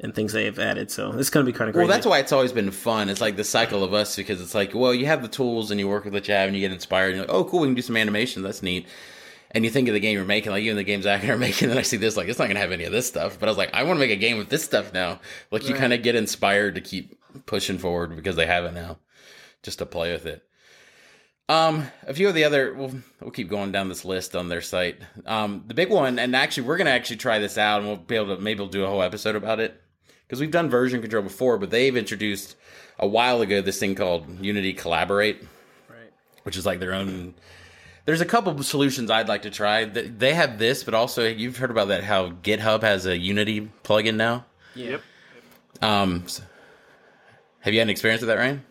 and 0.00 0.14
things 0.14 0.32
they've 0.32 0.58
added. 0.58 0.90
So 0.90 1.12
it's 1.12 1.30
gonna 1.30 1.46
be 1.46 1.52
kind 1.52 1.68
of 1.68 1.74
crazy. 1.74 1.86
Well, 1.86 1.94
that's 1.94 2.06
why 2.06 2.18
it's 2.18 2.32
always 2.32 2.52
been 2.52 2.70
fun. 2.70 3.08
It's 3.08 3.20
like 3.20 3.36
the 3.36 3.44
cycle 3.44 3.82
of 3.82 3.92
us 3.92 4.16
because 4.16 4.40
it's 4.40 4.54
like, 4.54 4.74
well, 4.74 4.94
you 4.94 5.06
have 5.06 5.22
the 5.22 5.28
tools 5.28 5.70
and 5.70 5.80
you 5.80 5.88
work 5.88 6.04
with 6.04 6.14
what 6.14 6.28
you 6.28 6.34
have 6.34 6.46
and 6.48 6.56
you 6.56 6.60
get 6.60 6.72
inspired. 6.72 7.08
And 7.08 7.16
you're 7.16 7.26
like, 7.26 7.34
oh, 7.34 7.44
cool, 7.44 7.60
we 7.60 7.68
can 7.68 7.74
do 7.74 7.82
some 7.82 7.96
animation. 7.96 8.42
That's 8.42 8.62
neat. 8.62 8.86
And 9.50 9.64
you 9.64 9.70
think 9.70 9.88
of 9.88 9.94
the 9.94 10.00
game 10.00 10.14
you're 10.14 10.26
making, 10.26 10.52
like 10.52 10.62
even 10.62 10.76
the 10.76 10.84
games 10.84 11.04
Zach 11.04 11.22
and 11.22 11.30
I 11.30 11.34
are 11.34 11.38
making, 11.38 11.66
and 11.66 11.72
then 11.72 11.78
I 11.78 11.82
see 11.82 11.96
this, 11.96 12.16
like 12.16 12.28
it's 12.28 12.38
not 12.38 12.48
gonna 12.48 12.60
have 12.60 12.72
any 12.72 12.84
of 12.84 12.92
this 12.92 13.08
stuff. 13.08 13.40
But 13.40 13.48
I 13.48 13.50
was 13.50 13.58
like, 13.58 13.74
I 13.74 13.82
want 13.82 13.96
to 13.96 14.00
make 14.00 14.10
a 14.10 14.16
game 14.16 14.38
with 14.38 14.50
this 14.50 14.64
stuff 14.64 14.92
now. 14.92 15.20
Like 15.50 15.68
you 15.68 15.74
kind 15.74 15.92
of 15.92 16.02
get 16.02 16.14
inspired 16.14 16.74
to 16.76 16.80
keep 16.80 17.18
pushing 17.46 17.78
forward 17.78 18.14
because 18.14 18.36
they 18.36 18.46
have 18.46 18.64
it 18.64 18.74
now, 18.74 18.98
just 19.62 19.78
to 19.78 19.86
play 19.86 20.12
with 20.12 20.26
it. 20.26 20.44
Um, 21.50 21.86
a 22.06 22.12
few 22.12 22.28
of 22.28 22.34
the 22.34 22.44
other, 22.44 22.74
we'll, 22.74 22.92
we'll 23.22 23.30
keep 23.30 23.48
going 23.48 23.72
down 23.72 23.88
this 23.88 24.04
list 24.04 24.36
on 24.36 24.50
their 24.50 24.60
site. 24.60 25.00
Um, 25.24 25.64
the 25.66 25.72
big 25.72 25.88
one, 25.88 26.18
and 26.18 26.36
actually, 26.36 26.66
we're 26.66 26.76
gonna 26.76 26.90
actually 26.90 27.16
try 27.16 27.38
this 27.38 27.56
out, 27.56 27.78
and 27.78 27.88
we'll 27.88 27.96
be 27.96 28.16
able 28.16 28.36
to 28.36 28.42
maybe 28.42 28.60
we'll 28.60 28.68
do 28.68 28.84
a 28.84 28.86
whole 28.86 29.02
episode 29.02 29.34
about 29.34 29.58
it 29.58 29.80
because 30.28 30.40
we've 30.40 30.50
done 30.50 30.68
version 30.68 31.00
control 31.00 31.22
before, 31.22 31.56
but 31.56 31.70
they've 31.70 31.96
introduced 31.96 32.54
a 32.98 33.06
while 33.08 33.40
ago 33.40 33.62
this 33.62 33.80
thing 33.80 33.94
called 33.94 34.44
Unity 34.44 34.74
Collaborate, 34.74 35.42
right. 35.88 36.12
which 36.42 36.56
is 36.56 36.66
like 36.66 36.80
their 36.80 36.92
own. 36.92 37.34
There's 38.04 38.20
a 38.20 38.26
couple 38.26 38.52
of 38.52 38.64
solutions 38.66 39.10
I'd 39.10 39.28
like 39.28 39.42
to 39.42 39.50
try. 39.50 39.84
They 39.86 40.34
have 40.34 40.58
this, 40.58 40.84
but 40.84 40.92
also 40.94 41.26
you've 41.26 41.56
heard 41.56 41.70
about 41.70 41.88
that 41.88 42.04
how 42.04 42.30
GitHub 42.30 42.82
has 42.82 43.06
a 43.06 43.16
Unity 43.16 43.70
plugin 43.84 44.16
now. 44.16 44.44
Yep. 44.74 45.00
Um, 45.80 46.22
s- 46.26 46.42
have 47.60 47.72
you 47.72 47.80
had 47.80 47.86
an 47.86 47.90
experience 47.90 48.20
with 48.20 48.28
that, 48.28 48.38
Ryan? 48.38 48.64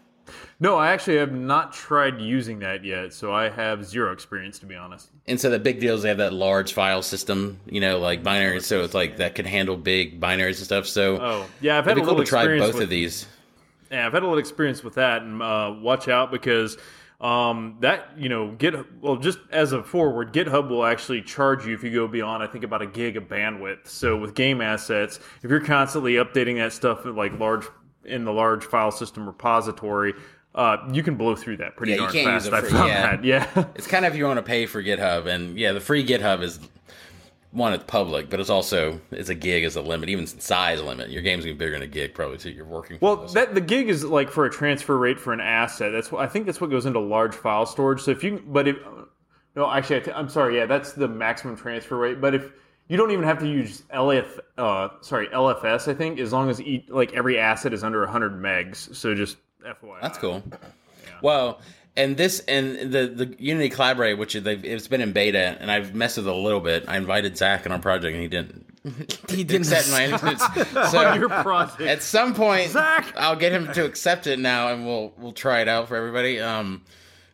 No, 0.60 0.76
I 0.76 0.92
actually 0.92 1.18
have 1.18 1.32
not 1.32 1.72
tried 1.72 2.20
using 2.20 2.60
that 2.60 2.84
yet, 2.84 3.14
so 3.14 3.32
I 3.32 3.50
have 3.50 3.86
zero 3.86 4.12
experience 4.12 4.58
to 4.60 4.66
be 4.66 4.76
honest. 4.76 5.10
And 5.28 5.40
so 5.40 5.52
the 5.52 5.60
big 5.60 5.80
deal 5.80 5.94
is 5.94 6.02
they 6.02 6.10
have 6.10 6.18
that 6.18 6.34
large 6.34 6.74
file 6.74 7.04
system, 7.04 7.60
you 7.68 7.80
know, 7.80 8.00
like 8.00 8.24
binary. 8.24 8.60
So 8.62 8.84
it's 8.84 8.96
like 8.96 9.18
that 9.18 9.36
can 9.36 9.46
handle 9.46 9.78
big 9.78 10.20
binaries 10.20 10.58
and 10.58 10.66
stuff. 10.66 10.88
So 10.88 11.22
Oh, 11.22 11.46
yeah, 11.62 11.78
I've 11.78 11.86
had 11.86 11.98
a 11.98 12.02
cool 12.02 12.08
little 12.10 12.22
experience 12.22 12.66
both 12.66 12.76
with, 12.76 12.84
of 12.84 12.90
these. 12.90 13.28
Yeah, 13.92 14.08
I've 14.08 14.14
had 14.14 14.24
a 14.24 14.26
little 14.26 14.40
experience 14.40 14.84
with 14.84 14.96
that, 14.96 15.22
and 15.22 15.42
uh, 15.42 15.76
watch 15.80 16.08
out 16.08 16.32
because 16.32 16.78
um, 17.22 17.78
that 17.80 18.12
you 18.18 18.30
know, 18.30 18.52
Git 18.52 18.76
well, 19.02 19.16
just 19.16 19.40
as 19.52 19.72
a 19.72 19.84
forward, 19.84 20.34
GitHub 20.34 20.70
will 20.70 20.86
actually 20.86 21.22
charge 21.22 21.66
you 21.66 21.74
if 21.74 21.84
you 21.84 21.92
go 21.92 22.08
beyond, 22.08 22.44
I 22.44 22.48
think, 22.48 22.64
about 22.64 22.82
a 22.82 22.88
gig 22.88 23.18
of 23.18 23.24
bandwidth. 23.26 23.88
So 23.88 24.18
with 24.18 24.36
game 24.36 24.62
assets, 24.62 25.20
if 25.42 25.50
you're 25.50 25.60
constantly 25.60 26.14
updating 26.14 26.58
that 26.58 26.74
stuff 26.74 27.06
at 27.06 27.16
like 27.16 27.38
large 27.40 27.66
in 28.06 28.24
the 28.24 28.32
large 28.32 28.64
file 28.64 28.92
system 28.92 29.26
repository, 29.26 30.14
uh, 30.58 30.78
you 30.92 31.04
can 31.04 31.16
blow 31.16 31.36
through 31.36 31.58
that 31.58 31.76
pretty 31.78 31.94
Yeah, 31.94 31.98
darn 32.00 32.12
fast. 32.12 32.48
it 32.48 32.54
I 32.54 32.62
found 32.62 32.90
yeah. 32.90 33.16
that. 33.16 33.24
Yeah. 33.24 33.66
It's 33.76 33.88
kind 33.88 34.06
of 34.06 34.14
if 34.14 34.18
you 34.18 34.26
want 34.26 34.38
to 34.38 34.44
pay 34.44 34.66
for 34.66 34.84
GitHub, 34.84 35.26
and 35.28 35.58
yeah, 35.58 35.72
the 35.72 35.80
free 35.80 36.06
GitHub 36.06 36.42
is 36.42 36.60
one 37.52 37.74
it's 37.74 37.84
public, 37.86 38.30
but 38.30 38.40
it's 38.40 38.50
also 38.50 39.00
it's 39.12 39.30
a 39.30 39.36
gig 39.36 39.64
as 39.64 39.76
a 39.76 39.82
limit, 39.82 40.10
even 40.10 40.28
size 40.28 40.82
limit. 40.82 41.10
Your 41.10 41.22
game's 41.22 41.46
gonna 41.46 41.54
be 41.54 41.58
bigger 41.60 41.74
than 41.74 41.84
a 41.84 41.88
gig 41.88 42.14
probably 42.14 42.38
too. 42.38 42.50
You're 42.52 42.66
working. 42.66 42.98
Well, 43.02 43.28
that 43.30 43.56
the 43.56 43.62
gig 43.62 43.88
is 43.90 44.04
like 44.04 44.30
for 44.30 44.46
a 44.46 44.50
transfer 44.50 44.98
rate 44.98 45.20
for 45.20 45.32
an 45.32 45.40
asset. 45.40 45.92
That's 45.94 46.12
what 46.12 46.22
I 46.22 46.28
think. 46.28 46.46
That's 46.46 46.60
what 46.60 46.70
goes 46.70 46.86
into 46.86 47.00
large 47.00 47.36
file 47.36 47.66
storage. 47.66 48.02
So 48.02 48.12
if 48.12 48.24
you, 48.24 48.44
but 48.46 48.68
if 48.68 48.78
no, 49.56 49.72
actually, 49.72 49.98
I 49.98 50.00
t- 50.02 50.12
I'm 50.12 50.30
sorry. 50.30 50.58
Yeah, 50.58 50.66
that's 50.66 50.92
the 50.94 51.08
maximum 51.08 51.56
transfer 51.56 51.98
rate. 51.98 52.20
But 52.22 52.36
if 52.36 52.52
you 52.90 52.98
don't 52.98 53.12
even 53.12 53.26
have 53.26 53.40
to 53.40 53.48
use 53.48 53.84
LF, 53.94 54.40
uh, 54.58 54.90
sorry, 55.02 55.28
LFS. 55.28 55.88
I 55.88 55.94
think 55.96 56.20
as 56.20 56.32
long 56.34 56.50
as 56.50 56.62
e- 56.62 56.86
like 56.90 57.14
every 57.14 57.40
asset 57.40 57.74
is 57.74 57.84
under 57.84 58.02
100 58.02 58.34
megs. 58.42 58.94
So 58.96 59.16
just 59.16 59.38
FYI. 59.68 60.02
That's 60.02 60.18
cool. 60.18 60.44
Well, 61.22 61.62
and 61.96 62.16
this 62.16 62.40
and 62.42 62.94
the 62.94 63.08
the 63.08 63.36
Unity 63.40 63.70
Collaborate, 63.70 64.18
which 64.18 64.34
they've 64.34 64.64
it's 64.64 64.88
been 64.88 65.02
in 65.02 65.12
beta, 65.14 65.58
and 65.60 65.72
I've 65.72 65.96
messed 65.96 66.18
with 66.18 66.28
it 66.28 66.34
a 66.34 66.36
little 66.36 66.60
bit. 66.60 66.86
I 66.88 66.98
invited 66.98 67.38
Zach 67.38 67.66
on 67.66 67.72
our 67.72 67.80
project, 67.80 68.14
and 68.14 68.22
he 68.22 68.28
didn't. 68.28 68.66
He 69.30 69.44
didn't 69.44 69.68
accept 69.72 69.92
my 69.92 70.06
invitation. 70.06 70.66
So 70.92 71.14
your 71.16 71.28
project. 71.28 71.82
at 71.82 72.02
some 72.02 72.34
point, 72.34 72.70
Zach! 72.72 73.14
I'll 73.18 73.36
get 73.36 73.52
him 73.52 73.72
to 73.74 73.84
accept 73.84 74.28
it 74.28 74.40
now, 74.40 74.72
and 74.72 74.86
we'll 74.86 75.12
we'll 75.18 75.34
try 75.34 75.60
it 75.62 75.68
out 75.68 75.90
for 75.90 75.98
everybody. 75.98 76.40
Um, 76.40 76.84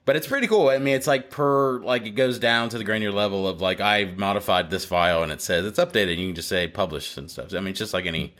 but 0.05 0.15
it's 0.15 0.25
pretty 0.25 0.47
cool. 0.47 0.69
I 0.69 0.79
mean, 0.79 0.95
it's 0.95 1.05
like 1.05 1.29
per 1.29 1.79
like 1.81 2.05
it 2.05 2.11
goes 2.11 2.39
down 2.39 2.69
to 2.69 2.77
the 2.77 2.83
granular 2.83 3.15
level 3.15 3.47
of 3.47 3.61
like 3.61 3.79
I've 3.81 4.17
modified 4.17 4.71
this 4.71 4.83
file, 4.85 5.21
and 5.21 5.31
it 5.31 5.41
says 5.41 5.65
it's 5.65 5.79
updated. 5.79 6.17
You 6.17 6.27
can 6.27 6.35
just 6.35 6.49
say 6.49 6.67
publish 6.67 7.17
and 7.17 7.29
stuff. 7.29 7.53
I 7.53 7.59
mean, 7.59 7.67
it's 7.69 7.79
just 7.79 7.93
like 7.93 8.05
any. 8.05 8.33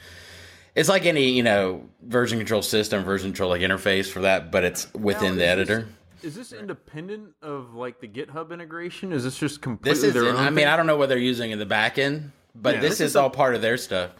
It's 0.75 0.89
like 0.89 1.05
any 1.05 1.29
you 1.31 1.43
know 1.43 1.83
version 2.01 2.38
control 2.39 2.62
system, 2.62 3.03
version 3.03 3.29
control 3.29 3.49
like 3.49 3.62
interface 3.62 4.09
for 4.09 4.21
that, 4.21 4.51
but 4.51 4.63
it's 4.63 4.91
within 4.93 5.33
Now, 5.33 5.38
the 5.39 5.43
is 5.45 5.49
editor. 5.69 5.88
Is 6.23 6.36
this 6.36 6.53
independent 6.53 7.33
of 7.41 7.75
like 7.75 7.99
the 7.99 8.07
GitHub 8.07 8.51
integration? 8.51 9.12
Is 9.12 9.23
this 9.23 9.38
just 9.38 9.62
completely 9.62 9.91
This 9.93 10.03
is, 10.03 10.13
their 10.13 10.23
in, 10.29 10.36
own 10.36 10.43
I 10.43 10.49
mean. 10.49 10.67
I 10.67 10.77
don't 10.77 10.88
know 10.88 10.95
what 10.97 11.09
they're 11.09 11.17
using 11.17 11.51
in 11.51 11.59
the 11.59 11.65
back 11.65 11.97
end, 11.99 12.31
but 12.55 12.75
Yeah. 12.75 12.81
this, 12.81 12.89
This 12.91 13.01
is, 13.01 13.09
is 13.12 13.15
all 13.17 13.29
part 13.29 13.55
of 13.55 13.62
their 13.62 13.77
stuff. 13.77 14.12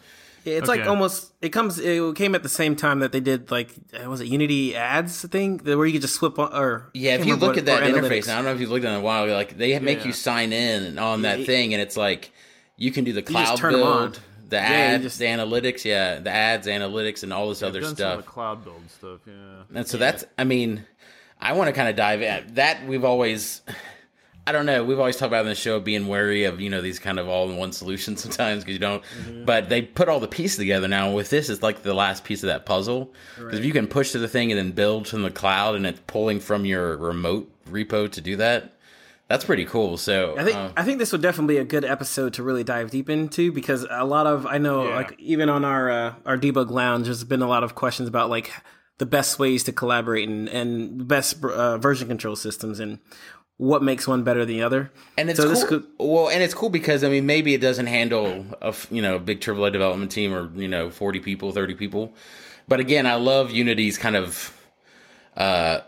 Yeah, 0.44 0.58
it's 0.58 0.68
like 0.68 0.86
almost 0.86 1.32
it 1.40 1.48
comes 1.48 1.78
it 1.78 2.14
came 2.16 2.34
at 2.34 2.42
the 2.42 2.50
same 2.50 2.76
time 2.76 2.98
that 3.00 3.12
they 3.12 3.20
did 3.20 3.50
like 3.50 3.70
uh, 3.98 4.08
was 4.10 4.20
it 4.20 4.26
Unity 4.26 4.76
ads 4.76 5.22
thing 5.26 5.58
where 5.60 5.86
you 5.86 5.92
could 5.94 6.02
just 6.02 6.16
swip 6.16 6.38
on 6.38 6.52
or 6.54 6.90
Yeah, 6.92 7.14
if 7.14 7.24
you 7.24 7.34
look 7.36 7.52
what- 7.52 7.58
at 7.60 7.64
that 7.64 7.82
interface, 7.82 8.24
analytics. 8.26 8.28
I 8.28 8.34
don't 8.36 8.44
know 8.44 8.52
if 8.52 8.60
you've 8.60 8.70
looked 8.70 8.84
at 8.84 8.90
it 8.92 8.94
in 8.96 9.00
a 9.00 9.02
while. 9.02 9.26
Like 9.26 9.56
they 9.56 9.76
make 9.80 10.00
Yeah. 10.00 10.08
you 10.08 10.12
sign 10.12 10.52
in 10.52 10.98
on 10.98 11.22
that 11.22 11.40
Yeah. 11.40 11.46
thing, 11.46 11.72
and 11.72 11.80
it's 11.82 11.96
like 11.96 12.30
you 12.76 12.92
can 12.92 13.04
do 13.04 13.14
the 13.14 13.22
just 13.22 13.32
cloud 13.32 13.56
turn 13.56 13.74
'em 13.74 13.82
on. 13.82 14.02
build, 14.10 14.20
the 14.48 14.56
Yeah, 14.56 14.62
ads, 14.62 15.02
just- 15.04 15.18
the 15.18 15.26
analytics, 15.26 15.84
yeah, 15.84 16.18
the 16.20 16.30
ads, 16.30 16.66
analytics, 16.66 17.22
and 17.22 17.32
all 17.32 17.48
this 17.48 17.62
I've 17.62 17.70
other 17.70 17.82
stuff. 17.84 18.26
cloud 18.26 18.64
build 18.64 18.82
stuff. 18.90 19.20
Yeah. 19.26 19.32
And 19.74 19.86
so 19.86 19.96
that's, 19.98 20.24
I 20.38 20.44
mean, 20.44 20.84
I 21.40 21.52
want 21.54 21.68
to 21.68 21.72
kind 21.72 21.88
of 21.88 21.96
dive 21.96 22.22
in. 22.22 22.54
That 22.54 22.86
we've 22.86 23.04
always, 23.04 23.62
I 24.46 24.52
don't 24.52 24.66
know, 24.66 24.84
we've 24.84 24.98
always 24.98 25.16
talked 25.16 25.28
about 25.30 25.40
in 25.42 25.48
the 25.48 25.54
show 25.54 25.80
being 25.80 26.06
wary 26.06 26.44
of, 26.44 26.60
you 26.60 26.68
know, 26.68 26.80
these 26.82 26.98
kind 26.98 27.18
of 27.18 27.28
all 27.28 27.50
in 27.50 27.56
one 27.56 27.72
solutions 27.72 28.22
sometimes 28.22 28.62
because 28.62 28.74
you 28.74 28.78
don't, 28.78 29.02
Mm-hmm. 29.02 29.44
but 29.46 29.68
they 29.70 29.80
put 29.82 30.08
all 30.08 30.20
the 30.20 30.28
pieces 30.28 30.58
together 30.58 30.86
now. 30.88 31.10
With 31.12 31.30
this, 31.30 31.48
it's 31.48 31.62
like 31.62 31.82
the 31.82 31.94
last 31.94 32.24
piece 32.24 32.42
of 32.42 32.48
that 32.48 32.66
puzzle. 32.66 33.12
Because 33.38 33.58
if 33.58 33.64
you 33.64 33.72
can 33.72 33.86
push 33.86 34.12
to 34.12 34.18
the 34.18 34.28
thing 34.28 34.52
and 34.52 34.58
then 34.58 34.72
build 34.72 35.08
from 35.08 35.22
the 35.22 35.30
cloud 35.30 35.74
and 35.76 35.86
it's 35.86 36.00
pulling 36.06 36.40
from 36.40 36.64
your 36.66 36.96
remote 36.98 37.50
repo 37.70 38.10
to 38.12 38.20
do 38.20 38.36
that, 38.36 38.73
that's 39.28 39.44
pretty 39.44 39.64
cool. 39.64 39.96
So 39.96 40.34
I 40.38 40.44
think 40.44 40.56
uh, 40.56 40.70
I 40.76 40.82
think 40.84 40.98
this 40.98 41.12
would 41.12 41.22
definitely 41.22 41.54
be 41.54 41.60
a 41.60 41.64
good 41.64 41.84
episode 41.84 42.34
to 42.34 42.42
really 42.42 42.64
dive 42.64 42.90
deep 42.90 43.08
into 43.08 43.50
because 43.52 43.86
a 43.90 44.04
lot 44.04 44.26
of 44.26 44.46
I 44.46 44.58
know 44.58 44.88
Yeah. 44.88 44.96
like 44.96 45.14
even 45.18 45.48
on 45.48 45.64
our 45.64 45.90
uh, 45.90 46.14
our 46.26 46.36
debug 46.38 46.70
lounge 46.70 47.06
there's 47.06 47.24
been 47.24 47.42
a 47.42 47.48
lot 47.48 47.64
of 47.64 47.74
questions 47.74 48.08
about 48.08 48.30
like 48.30 48.52
the 48.98 49.06
best 49.06 49.38
ways 49.38 49.64
to 49.64 49.72
collaborate 49.72 50.28
and 50.28 50.48
and 50.48 51.08
best 51.08 51.42
uh, 51.44 51.78
version 51.78 52.08
control 52.08 52.36
systems 52.36 52.80
and 52.80 52.98
what 53.56 53.82
makes 53.84 54.06
one 54.08 54.24
better 54.24 54.40
than 54.44 54.48
the 54.56 54.62
other. 54.62 54.90
And 55.16 55.30
it's 55.30 55.38
So 55.38 55.44
cool. 55.44 55.52
this 55.54 55.64
could- 55.64 55.86
well, 55.98 56.28
and 56.28 56.42
it's 56.42 56.54
cool 56.54 56.70
because 56.70 57.04
I 57.04 57.08
mean, 57.08 57.24
maybe 57.24 57.54
it 57.54 57.60
doesn't 57.60 57.86
handle 57.86 58.44
a 58.60 58.74
you 58.90 59.00
know 59.02 59.16
a 59.16 59.18
big 59.20 59.40
AAA 59.40 59.72
development 59.72 60.10
team 60.10 60.32
or 60.34 60.50
you 60.54 60.68
know 60.68 60.90
forty 60.90 61.20
people, 61.20 61.50
thirty 61.52 61.74
people. 61.74 62.14
But 62.68 62.80
again, 62.80 63.06
I 63.06 63.14
love 63.16 63.50
Unity's 63.50 63.98
kind 63.98 64.16
of 64.16 64.53
uh, 65.36 65.80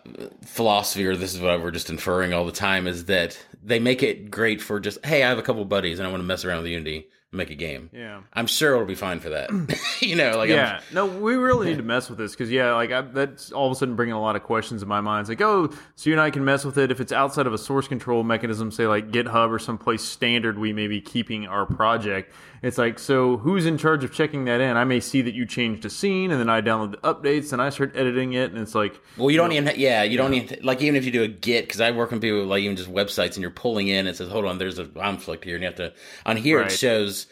philosophy, 0.44 1.06
or 1.06 1.16
this 1.16 1.35
is 1.35 1.40
what 1.40 1.62
we're 1.62 1.70
just 1.70 1.90
inferring 1.90 2.32
all 2.32 2.44
the 2.44 2.52
time, 2.52 2.87
is 2.87 3.06
that 3.06 3.38
they 3.62 3.78
make 3.78 4.02
it 4.02 4.30
great 4.30 4.61
for 4.61 4.80
just 4.80 5.04
hey, 5.04 5.22
I 5.22 5.28
have 5.28 5.38
a 5.38 5.42
couple 5.42 5.64
buddies 5.64 5.98
and 5.98 6.06
I 6.06 6.11
want 6.11 6.22
to 6.22 6.26
mess 6.26 6.44
around 6.44 6.62
with 6.62 6.72
Unity, 6.72 7.09
make 7.32 7.50
a 7.50 7.54
game. 7.54 7.90
Yeah. 7.92 8.22
I'm 8.32 8.46
sure 8.46 8.74
it'll 8.74 8.87
be 8.87 8.94
fine 8.94 9.20
for 9.20 9.30
that. 9.30 9.50
you 10.00 10.16
know, 10.16 10.37
like 10.37 10.48
Yeah, 10.48 10.80
I'm, 10.88 10.94
no, 10.94 11.06
we 11.06 11.35
really 11.35 11.68
need 11.68 11.78
to 11.78 11.82
mess 11.82 12.09
with 12.09 12.18
this 12.18 12.32
because 12.32 12.50
yeah, 12.50 12.74
like 12.74 12.90
I, 12.92 13.02
that's 13.02 13.52
all 13.52 13.66
of 13.66 13.72
a 13.72 13.74
sudden 13.74 13.96
bringing 13.96 14.14
a 14.14 14.20
lot 14.20 14.37
of 14.37 14.42
questions 14.42 14.82
in 14.82 14.88
my 14.88 15.00
mind. 15.00 15.22
It's 15.22 15.28
like, 15.28 15.40
oh, 15.40 15.70
so 15.94 16.11
you 16.11 16.14
and 16.14 16.20
I 16.20 16.30
can 16.30 16.44
mess 16.44 16.64
with 16.64 16.78
it 16.78 16.90
if 16.90 17.00
it's 17.00 17.12
outside 17.12 17.46
of 17.46 17.52
a 17.52 17.59
source 17.59 17.88
control 17.88 18.22
mechanism, 18.22 18.70
say 18.70 18.87
like 18.87 19.11
GitHub 19.11 19.50
or 19.50 19.59
someplace 19.59 20.02
standard. 20.02 20.59
We 20.59 20.72
may 20.72 20.87
be 20.87 21.00
keeping 21.00 21.46
our 21.46 21.66
project. 21.66 22.32
It's 22.62 22.79
like, 22.79 22.99
so 22.99 23.37
who's 23.37 23.66
in 23.66 23.77
charge 23.79 24.03
of 24.05 24.12
checking 24.12 24.45
that 24.47 24.61
in? 24.61 24.77
I 24.77 24.85
may 24.85 25.01
see 25.01 25.23
that 25.23 25.35
you 25.35 25.45
changed 25.47 25.85
a 25.85 25.90
scene, 25.90 26.31
and 26.31 26.40
then 26.40 26.49
I 26.49 26.61
download 26.61 26.92
the 26.92 26.97
updates, 26.99 27.53
and 27.53 27.61
I 27.61 27.71
start 27.71 27.92
editing 27.97 28.33
it, 28.33 28.51
and 28.51 28.59
it's 28.61 28.75
like, 28.75 28.99
well, 29.16 29.31
you 29.31 29.37
don't 29.37 29.53
even, 29.53 29.73
yeah, 29.77 30.03
you 30.03 30.16
don't 30.16 30.35
even 30.35 30.59
like 30.64 30.81
even 30.83 30.97
if 30.97 31.05
you 31.05 31.11
do 31.11 31.23
a 31.23 31.29
Git 31.29 31.66
because 31.66 31.81
I 31.81 31.90
work 31.90 32.11
with 32.11 32.23
people 32.23 32.45
like 32.45 32.62
even 32.62 32.77
just 32.77 32.90
websites 32.90 33.35
and 33.35 33.38
you're 33.38 33.51
pulling 33.51 33.88
in. 33.88 34.07
It 34.07 34.16
says, 34.16 34.29
hold 34.31 34.45
on, 34.47 34.59
there's 34.59 34.79
a 34.79 34.87
conflict 34.87 35.45
here, 35.45 35.55
and 35.57 35.62
you 35.62 35.66
have 35.69 35.77
to 35.77 35.92
on 36.25 36.37
here 36.37 36.59
Right. 36.59 36.73
it 36.73 36.77
shows. 36.77 37.27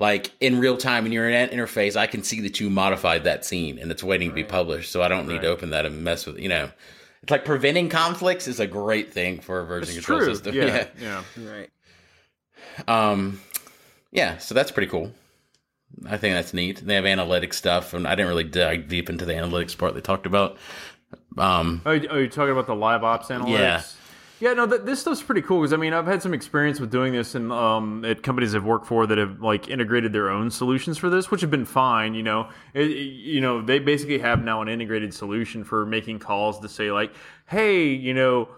Like 0.00 0.30
in 0.38 0.60
real 0.60 0.76
time, 0.76 1.06
in 1.06 1.10
your 1.12 1.28
in- 1.28 1.48
interface, 1.48 1.96
I 1.96 2.06
can 2.06 2.22
see 2.22 2.40
that 2.42 2.60
you 2.60 2.70
modified 2.70 3.24
that 3.24 3.44
scene 3.44 3.80
and 3.80 3.90
it's 3.90 4.04
waiting 4.04 4.28
to 4.28 4.34
be 4.36 4.44
published. 4.44 4.92
So 4.92 5.02
I 5.02 5.08
don't 5.08 5.26
need 5.26 5.40
to 5.40 5.48
open 5.48 5.70
that 5.70 5.86
and 5.86 6.04
mess 6.04 6.24
with 6.24 6.38
you 6.38 6.48
know. 6.48 6.70
It's 7.24 7.32
like 7.32 7.44
preventing 7.44 7.88
conflicts 7.88 8.46
is 8.46 8.60
a 8.60 8.66
great 8.68 9.12
thing 9.12 9.40
for 9.40 9.58
a 9.58 9.66
version 9.66 9.96
it's 9.96 10.06
control 10.06 10.20
true. 10.20 10.34
system. 10.36 10.54
Yeah, 10.54 10.86
yeah. 11.00 11.22
Right. 11.36 11.68
Um, 12.86 13.40
yeah, 14.10 14.38
so 14.38 14.54
that's 14.54 14.70
pretty 14.70 14.88
cool. 14.90 15.12
I 16.08 16.16
think 16.18 16.34
that's 16.34 16.52
neat. 16.54 16.84
They 16.84 16.94
have 16.94 17.04
analytics 17.04 17.54
stuff, 17.54 17.94
and 17.94 18.06
I 18.06 18.14
didn't 18.14 18.28
really 18.28 18.44
dig 18.44 18.88
deep 18.88 19.08
into 19.08 19.24
the 19.24 19.32
analytics 19.32 19.76
part 19.76 19.94
they 19.94 20.00
talked 20.00 20.26
about. 20.26 20.56
Um, 21.36 21.82
Oh, 21.86 21.92
you- 21.92 22.08
oh, 22.10 22.16
you're 22.18 22.26
talking 22.28 22.52
about 22.52 22.66
the 22.66 22.74
live 22.74 23.04
ops 23.04 23.28
analytics? 23.28 23.48
Yeah. 23.58 23.82
Yeah, 24.40 24.52
no, 24.52 24.68
th- 24.68 24.82
this 24.82 25.00
stuff's 25.00 25.20
pretty 25.22 25.42
cool 25.42 25.60
because 25.60 25.72
I 25.72 25.78
mean, 25.78 25.92
I've 25.92 26.06
had 26.06 26.22
some 26.22 26.32
experience 26.32 26.78
with 26.78 26.92
doing 26.92 27.12
this 27.12 27.34
and 27.34 27.50
um, 27.50 28.04
at 28.04 28.22
companies 28.22 28.54
I've 28.54 28.62
worked 28.64 28.86
for 28.86 29.04
that 29.04 29.18
have 29.18 29.40
like 29.40 29.68
integrated 29.68 30.12
their 30.12 30.30
own 30.30 30.52
solutions 30.52 30.96
for 30.96 31.10
this, 31.10 31.28
which 31.28 31.40
have 31.40 31.50
been 31.50 31.64
fine. 31.64 32.14
You 32.14 32.22
know, 32.22 32.48
it, 32.72 32.88
it- 32.88 32.92
you 32.94 33.40
know, 33.40 33.60
they 33.62 33.80
basically 33.80 34.18
have 34.20 34.44
now 34.44 34.62
an 34.62 34.68
integrated 34.68 35.12
solution 35.12 35.64
for 35.64 35.84
making 35.84 36.20
calls 36.20 36.60
to 36.60 36.68
say 36.68 36.92
like, 36.92 37.12
hey, 37.46 37.86
you 37.88 38.14
know, 38.14 38.48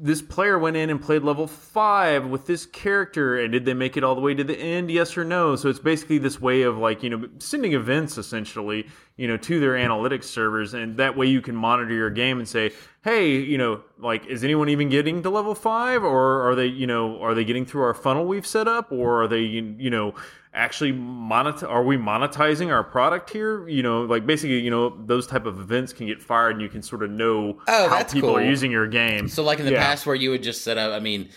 this 0.00 0.22
player 0.22 0.56
went 0.58 0.76
in 0.76 0.90
and 0.90 1.02
played 1.02 1.22
level 1.22 1.48
five 1.48 2.26
with 2.26 2.46
this 2.46 2.66
character 2.66 3.40
and 3.40 3.50
did 3.52 3.64
they 3.64 3.74
make 3.74 3.96
it 3.96 4.04
all 4.04 4.14
the 4.14 4.20
way 4.20 4.32
to 4.32 4.44
the 4.44 4.56
end? 4.56 4.90
Yes 4.90 5.16
or 5.16 5.24
no? 5.24 5.56
So 5.56 5.68
it's 5.68 5.80
basically 5.80 6.18
this 6.18 6.40
way 6.40 6.62
of 6.62 6.78
like 6.78 7.02
you 7.02 7.10
know 7.10 7.28
sending 7.38 7.72
events 7.72 8.16
essentially 8.16 8.86
you 9.16 9.26
know 9.26 9.36
to 9.36 9.58
their 9.58 9.72
analytics 9.72 10.24
servers 10.24 10.72
and 10.74 10.96
that 10.98 11.16
way 11.16 11.26
you 11.26 11.40
can 11.40 11.56
monitor 11.56 11.92
your 11.92 12.10
game 12.10 12.38
and 12.38 12.48
say 12.48 12.70
hey 13.02 13.36
you 13.36 13.58
know 13.58 13.82
like 13.98 14.24
is 14.26 14.44
anyone 14.44 14.68
even 14.68 14.88
getting 14.88 15.22
to 15.22 15.30
level 15.30 15.54
five? 15.54 16.04
Or 16.04 16.48
are 16.48 16.54
they 16.54 16.66
you 16.66 16.86
know 16.86 17.20
are 17.20 17.34
they 17.34 17.44
getting 17.44 17.66
through 17.66 17.82
our 17.82 17.94
funnel 17.94 18.24
we've 18.24 18.46
set 18.46 18.68
up? 18.68 18.92
Or 18.92 19.24
are 19.24 19.28
they 19.28 19.40
you 19.40 19.90
know 19.90 20.14
actually 20.58 20.92
monet 20.92 21.64
are 21.66 21.84
we 21.84 21.96
monetizing 21.96 22.68
our 22.70 22.82
product 22.84 23.30
here 23.30 23.66
you 23.68 23.82
know 23.82 24.02
like 24.02 24.26
basically 24.26 24.58
you 24.58 24.70
know 24.70 24.90
those 25.06 25.26
type 25.26 25.46
of 25.46 25.58
events 25.60 25.92
can 25.92 26.06
get 26.06 26.20
fired 26.20 26.50
and 26.52 26.60
you 26.60 26.68
can 26.68 26.82
sort 26.82 27.02
of 27.02 27.10
know 27.10 27.58
Oh, 27.68 27.88
how 27.88 28.02
people 28.02 28.36
are 28.36 28.44
using 28.44 28.70
your 28.70 28.86
game 28.88 29.28
so, 29.28 29.42
like 29.44 29.60
in 29.60 29.66
the 29.66 29.72
Yeah. 29.72 29.82
past, 29.86 30.04
where 30.04 30.16
you 30.16 30.30
would 30.30 30.42
just 30.42 30.62
set 30.64 30.76
up, 30.76 30.92
I 30.92 30.98
mean, 30.98 31.28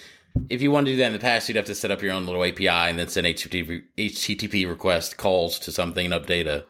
if 0.49 0.61
you 0.61 0.71
wanted 0.71 0.85
to 0.85 0.91
do 0.93 0.97
that 0.99 1.07
in 1.07 1.13
the 1.13 1.19
past, 1.19 1.47
you'd 1.49 1.55
have 1.57 1.65
to 1.65 1.75
set 1.75 1.91
up 1.91 2.01
your 2.01 2.13
own 2.13 2.25
little 2.25 2.43
API 2.43 2.67
and 2.89 2.97
then 2.97 3.07
send 3.09 3.27
HTTP, 3.27 3.83
HTTP 3.97 4.67
request 4.67 5.17
calls 5.17 5.59
to 5.59 5.71
something 5.71 6.11
and 6.11 6.13
update 6.13 6.47
a. 6.47 6.65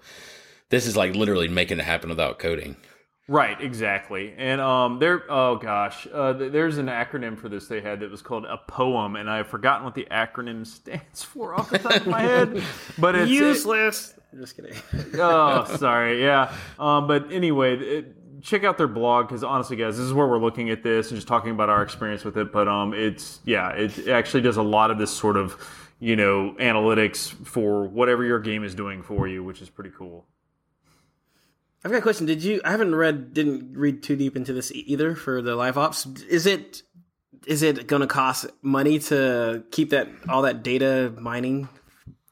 This 0.70 0.86
is 0.88 0.96
like 0.98 1.16
literally 1.16 1.48
making 1.48 1.80
it 1.80 1.86
happen 1.86 2.10
without 2.10 2.38
coding. 2.40 2.76
Right, 3.32 3.62
exactly. 3.62 4.34
And 4.38 4.60
um, 4.60 5.00
there, 5.00 5.24
oh 5.30 5.56
gosh, 5.56 6.06
uh, 6.14 6.34
there's 6.34 6.78
an 6.78 6.88
acronym 6.88 7.38
for 7.38 7.48
this 7.48 7.66
they 7.66 7.80
had 7.80 8.02
that 8.02 8.12
was 8.12 8.22
called 8.22 8.44
a 8.44 8.58
poem, 8.58 9.16
and 9.16 9.30
I've 9.30 9.48
forgotten 9.48 9.86
what 9.86 9.96
the 9.96 10.06
acronym 10.12 10.68
stands 10.68 11.24
for 11.24 11.56
off 11.56 11.70
the 11.70 11.80
top 11.80 11.96
of 11.96 12.08
my 12.08 12.24
head. 12.24 12.62
But 12.98 13.16
it's 13.16 13.32
Useless. 13.32 14.16
Just 14.38 14.58
kidding. 14.58 14.76
oh, 15.14 15.64
sorry, 15.78 16.22
yeah. 16.22 16.54
Um, 16.78 17.08
but 17.08 17.32
anyway, 17.32 17.78
it, 17.78 18.42
check 18.42 18.66
out 18.66 18.78
their 18.78 18.90
blog 18.90 19.30
because 19.30 19.46
honestly, 19.46 19.78
guys, 19.78 19.96
this 19.96 20.06
is 20.06 20.12
where 20.12 20.28
we're 20.28 20.38
looking 20.38 20.70
at 20.70 20.84
this 20.84 21.10
and 21.10 21.16
just 21.16 21.30
talking 21.30 21.52
about 21.52 21.70
our 21.70 21.84
experience 21.84 22.26
with 22.26 22.38
it. 22.38 22.52
But 22.52 22.68
um, 22.68 22.94
it's 22.94 23.40
yeah, 23.46 23.70
it, 23.70 23.98
it 23.98 24.10
actually 24.10 24.42
does 24.42 24.58
a 24.58 24.62
lot 24.64 24.92
of 24.92 24.98
this 24.98 25.10
sort 25.10 25.38
of 25.38 25.56
you 26.02 26.18
know 26.18 26.54
analytics 26.60 27.30
for 27.48 27.86
whatever 27.88 28.26
your 28.26 28.42
game 28.42 28.66
is 28.66 28.76
doing 28.76 29.02
for 29.02 29.26
you, 29.26 29.42
which 29.42 29.62
is 29.62 29.70
pretty 29.70 29.92
cool. 29.98 30.26
I've 31.84 31.92
got 31.92 31.98
a 31.98 32.02
question. 32.02 32.26
Did 32.28 32.44
you? 32.44 32.62
I 32.64 32.72
haven't 32.72 32.94
read, 32.96 33.34
didn't 33.34 33.76
read 33.76 34.04
too 34.04 34.16
deep 34.16 34.36
into 34.36 34.54
this 34.54 34.72
either 34.74 35.16
for 35.16 35.42
the 35.42 35.56
live 35.56 35.78
ops. 35.78 36.06
Is 36.30 36.46
it? 36.46 36.84
Is 37.48 37.64
it 37.64 37.88
going 37.88 38.02
to 38.02 38.08
cost 38.08 38.46
money 38.62 39.00
to 39.00 39.64
keep 39.72 39.90
that 39.90 40.08
all 40.30 40.44
that 40.44 40.62
data 40.62 41.12
mining 41.20 41.70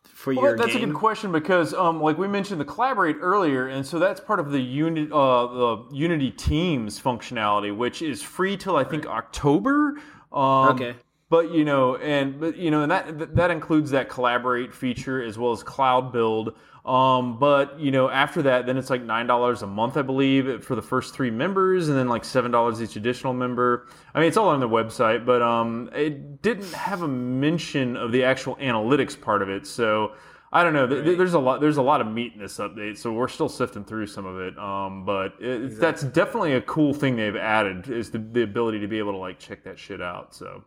for 0.05 0.35
Well, 0.35 0.43
your 0.45 0.57
that's 0.57 0.73
game? 0.73 0.83
a 0.83 0.85
good 0.87 0.95
question 0.95 1.31
because, 1.31 1.73
um, 1.73 1.99
like 1.99 2.19
we 2.19 2.27
mentioned, 2.27 2.61
the 2.61 2.65
collaborate 2.65 3.15
earlier, 3.19 3.67
and 3.67 3.83
so 3.83 3.97
that's 3.97 4.19
part 4.19 4.39
of 4.39 4.51
the 4.51 4.59
unit, 4.61 5.11
uh, 5.11 5.47
the 5.47 5.85
Unity 5.93 6.29
Teams 6.29 7.01
functionality, 7.01 7.75
which 7.75 8.03
is 8.03 8.21
free 8.21 8.55
till 8.55 8.75
I 8.75 8.83
think 8.83 9.07
October. 9.07 9.95
Um, 10.31 10.69
Okay. 10.75 10.95
But 11.31 11.51
you 11.51 11.63
know, 11.63 11.95
and 11.95 12.39
but 12.39 12.57
you 12.57 12.69
know, 12.71 12.81
and 12.83 12.91
that 12.91 13.35
that 13.35 13.49
includes 13.51 13.91
that 13.91 14.09
collaborate 14.09 14.73
feature 14.73 15.23
as 15.23 15.37
well 15.37 15.51
as 15.51 15.61
cloud 15.63 16.11
build. 16.11 16.55
Um, 16.89 17.37
but 17.37 17.79
you 17.79 17.91
know, 17.91 18.09
after 18.09 18.41
that, 18.41 18.65
then 18.65 18.75
it's 18.75 18.89
like 18.89 19.03
nine 19.03 19.27
dollars 19.27 19.61
a 19.61 19.67
month, 19.67 19.95
I 19.95 20.01
believe, 20.01 20.63
for 20.63 20.75
the 20.75 20.81
first 20.81 21.13
three 21.13 21.29
members, 21.29 21.87
and 21.87 21.95
then 21.95 22.09
like 22.09 22.25
seven 22.25 22.49
dollars 22.49 22.81
each 22.81 22.95
additional 22.95 23.33
member. 23.33 23.87
I 24.15 24.19
mean, 24.19 24.27
it's 24.27 24.37
all 24.37 24.49
on 24.49 24.59
the 24.59 24.67
website, 24.67 25.23
but 25.23 25.43
um, 25.43 25.91
it 25.93 26.41
didn't 26.41 26.73
have 26.73 27.03
a 27.03 27.07
mention 27.07 27.95
of 27.95 28.11
the 28.11 28.23
actual 28.23 28.55
analytics 28.55 29.19
part 29.19 29.43
of 29.43 29.49
it. 29.49 29.67
So 29.67 30.13
I 30.51 30.63
don't 30.63 30.73
know. 30.73 30.87
Th- 30.87 31.15
There's 31.15 31.35
a 31.35 31.39
lot. 31.39 31.61
There's 31.61 31.77
a 31.77 31.81
lot 31.83 32.01
of 32.01 32.07
meat 32.07 32.33
in 32.33 32.39
this 32.39 32.57
update, 32.57 32.97
so 32.97 33.13
we're 33.13 33.27
still 33.27 33.49
sifting 33.49 33.85
through 33.85 34.07
some 34.07 34.25
of 34.25 34.39
it. 34.39 34.57
Um, 34.57 35.05
but 35.05 35.35
it, 35.39 35.79
that's 35.79 36.01
definitely 36.01 36.53
a 36.53 36.61
cool 36.61 36.95
thing 36.95 37.15
they've 37.15 37.35
added 37.35 37.87
is 37.89 38.09
the, 38.09 38.17
the 38.17 38.41
ability 38.41 38.79
to 38.79 38.87
be 38.87 38.97
able 38.97 39.11
to 39.11 39.19
like 39.19 39.37
check 39.37 39.63
that 39.65 39.77
shit 39.77 40.01
out. 40.01 40.33
So 40.33 40.63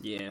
yeah. 0.00 0.30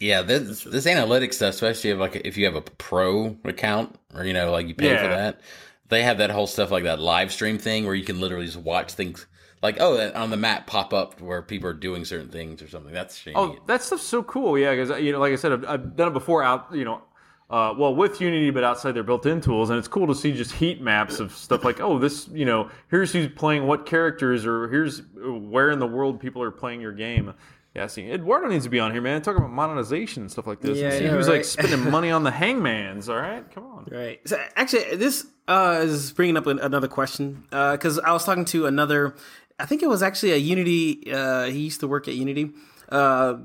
Yeah, 0.00 0.22
this 0.22 0.64
this 0.64 0.86
analytics 0.86 1.34
stuff, 1.34 1.50
especially 1.50 1.90
if 1.90 1.98
like 1.98 2.16
if 2.24 2.36
you 2.38 2.46
have 2.46 2.56
a 2.56 2.62
pro 2.62 3.36
account 3.44 3.96
or 4.14 4.24
you 4.24 4.32
know 4.32 4.50
like 4.50 4.66
you 4.66 4.74
pay 4.74 4.96
for 4.96 5.08
that, 5.08 5.40
they 5.88 6.02
have 6.02 6.18
that 6.18 6.30
whole 6.30 6.46
stuff 6.46 6.70
like 6.70 6.84
that 6.84 6.98
live 6.98 7.30
stream 7.30 7.58
thing 7.58 7.84
where 7.84 7.94
you 7.94 8.04
can 8.04 8.18
literally 8.18 8.46
just 8.46 8.56
watch 8.56 8.92
things 8.92 9.26
like 9.62 9.76
oh 9.78 10.10
on 10.14 10.30
the 10.30 10.38
map 10.38 10.66
pop 10.66 10.94
up 10.94 11.20
where 11.20 11.42
people 11.42 11.68
are 11.68 11.74
doing 11.74 12.06
certain 12.06 12.30
things 12.30 12.62
or 12.62 12.68
something. 12.68 12.94
That's 12.94 13.22
Oh, 13.34 13.58
that 13.66 13.82
stuff's 13.82 14.02
so 14.02 14.22
cool. 14.22 14.58
Yeah, 14.58 14.74
because 14.74 15.02
you 15.02 15.12
know, 15.12 15.18
like 15.18 15.32
I 15.32 15.36
said, 15.36 15.52
I've, 15.52 15.64
I've 15.68 15.96
done 15.96 16.08
it 16.08 16.14
before 16.14 16.42
out. 16.42 16.68
You 16.72 16.86
know, 16.86 17.02
uh, 17.50 17.74
well 17.76 17.94
with 17.94 18.20
Unity, 18.20 18.50
but 18.50 18.64
outside 18.64 18.92
their 18.92 19.02
built-in 19.02 19.40
tools, 19.40 19.70
and 19.70 19.78
it's 19.78 19.88
cool 19.88 20.06
to 20.06 20.14
see 20.14 20.32
just 20.32 20.52
heat 20.52 20.80
maps 20.80 21.20
of 21.20 21.32
stuff 21.32 21.64
like, 21.64 21.80
oh, 21.80 21.98
this, 21.98 22.28
you 22.28 22.44
know, 22.44 22.70
here's 22.88 23.12
who's 23.12 23.28
playing 23.28 23.66
what 23.66 23.86
characters, 23.86 24.46
or 24.46 24.68
here's 24.68 25.02
where 25.14 25.70
in 25.70 25.78
the 25.78 25.86
world 25.86 26.20
people 26.20 26.42
are 26.42 26.50
playing 26.50 26.80
your 26.80 26.92
game. 26.92 27.34
Yeah, 27.74 27.86
see, 27.86 28.10
Eduardo 28.10 28.48
needs 28.48 28.64
to 28.64 28.70
be 28.70 28.80
on 28.80 28.90
here, 28.92 29.00
man. 29.00 29.22
Talking 29.22 29.38
about 29.38 29.52
monetization 29.52 30.24
and 30.24 30.30
stuff 30.30 30.46
like 30.46 30.60
this. 30.60 30.78
Yeah, 30.78 30.86
and 30.86 30.94
I 30.94 30.98
see 30.98 31.04
know, 31.04 31.10
who's 31.12 31.28
like 31.28 31.44
spending 31.44 31.88
money 31.90 32.10
on 32.10 32.24
the 32.24 32.30
hangmans. 32.30 33.08
All 33.08 33.16
right, 33.16 33.48
come 33.52 33.64
on. 33.64 33.86
Right. 33.90 34.20
So 34.26 34.42
actually, 34.56 34.96
this 34.96 35.26
uh, 35.46 35.78
is 35.82 36.12
bringing 36.12 36.36
up 36.36 36.46
another 36.46 36.88
question 36.88 37.44
because 37.50 37.98
I 38.00 38.12
was 38.12 38.24
talking 38.24 38.44
to 38.46 38.66
another. 38.66 39.14
I 39.58 39.66
think 39.66 39.82
it 39.82 39.88
was 39.88 40.02
actually 40.02 40.32
a 40.32 40.36
Unity. 40.36 41.12
Uh, 41.12 41.44
he 41.44 41.60
used 41.60 41.80
to 41.80 41.86
work 41.86 42.08
at 42.08 42.14
Unity 42.14 42.50
uh, 42.88 43.36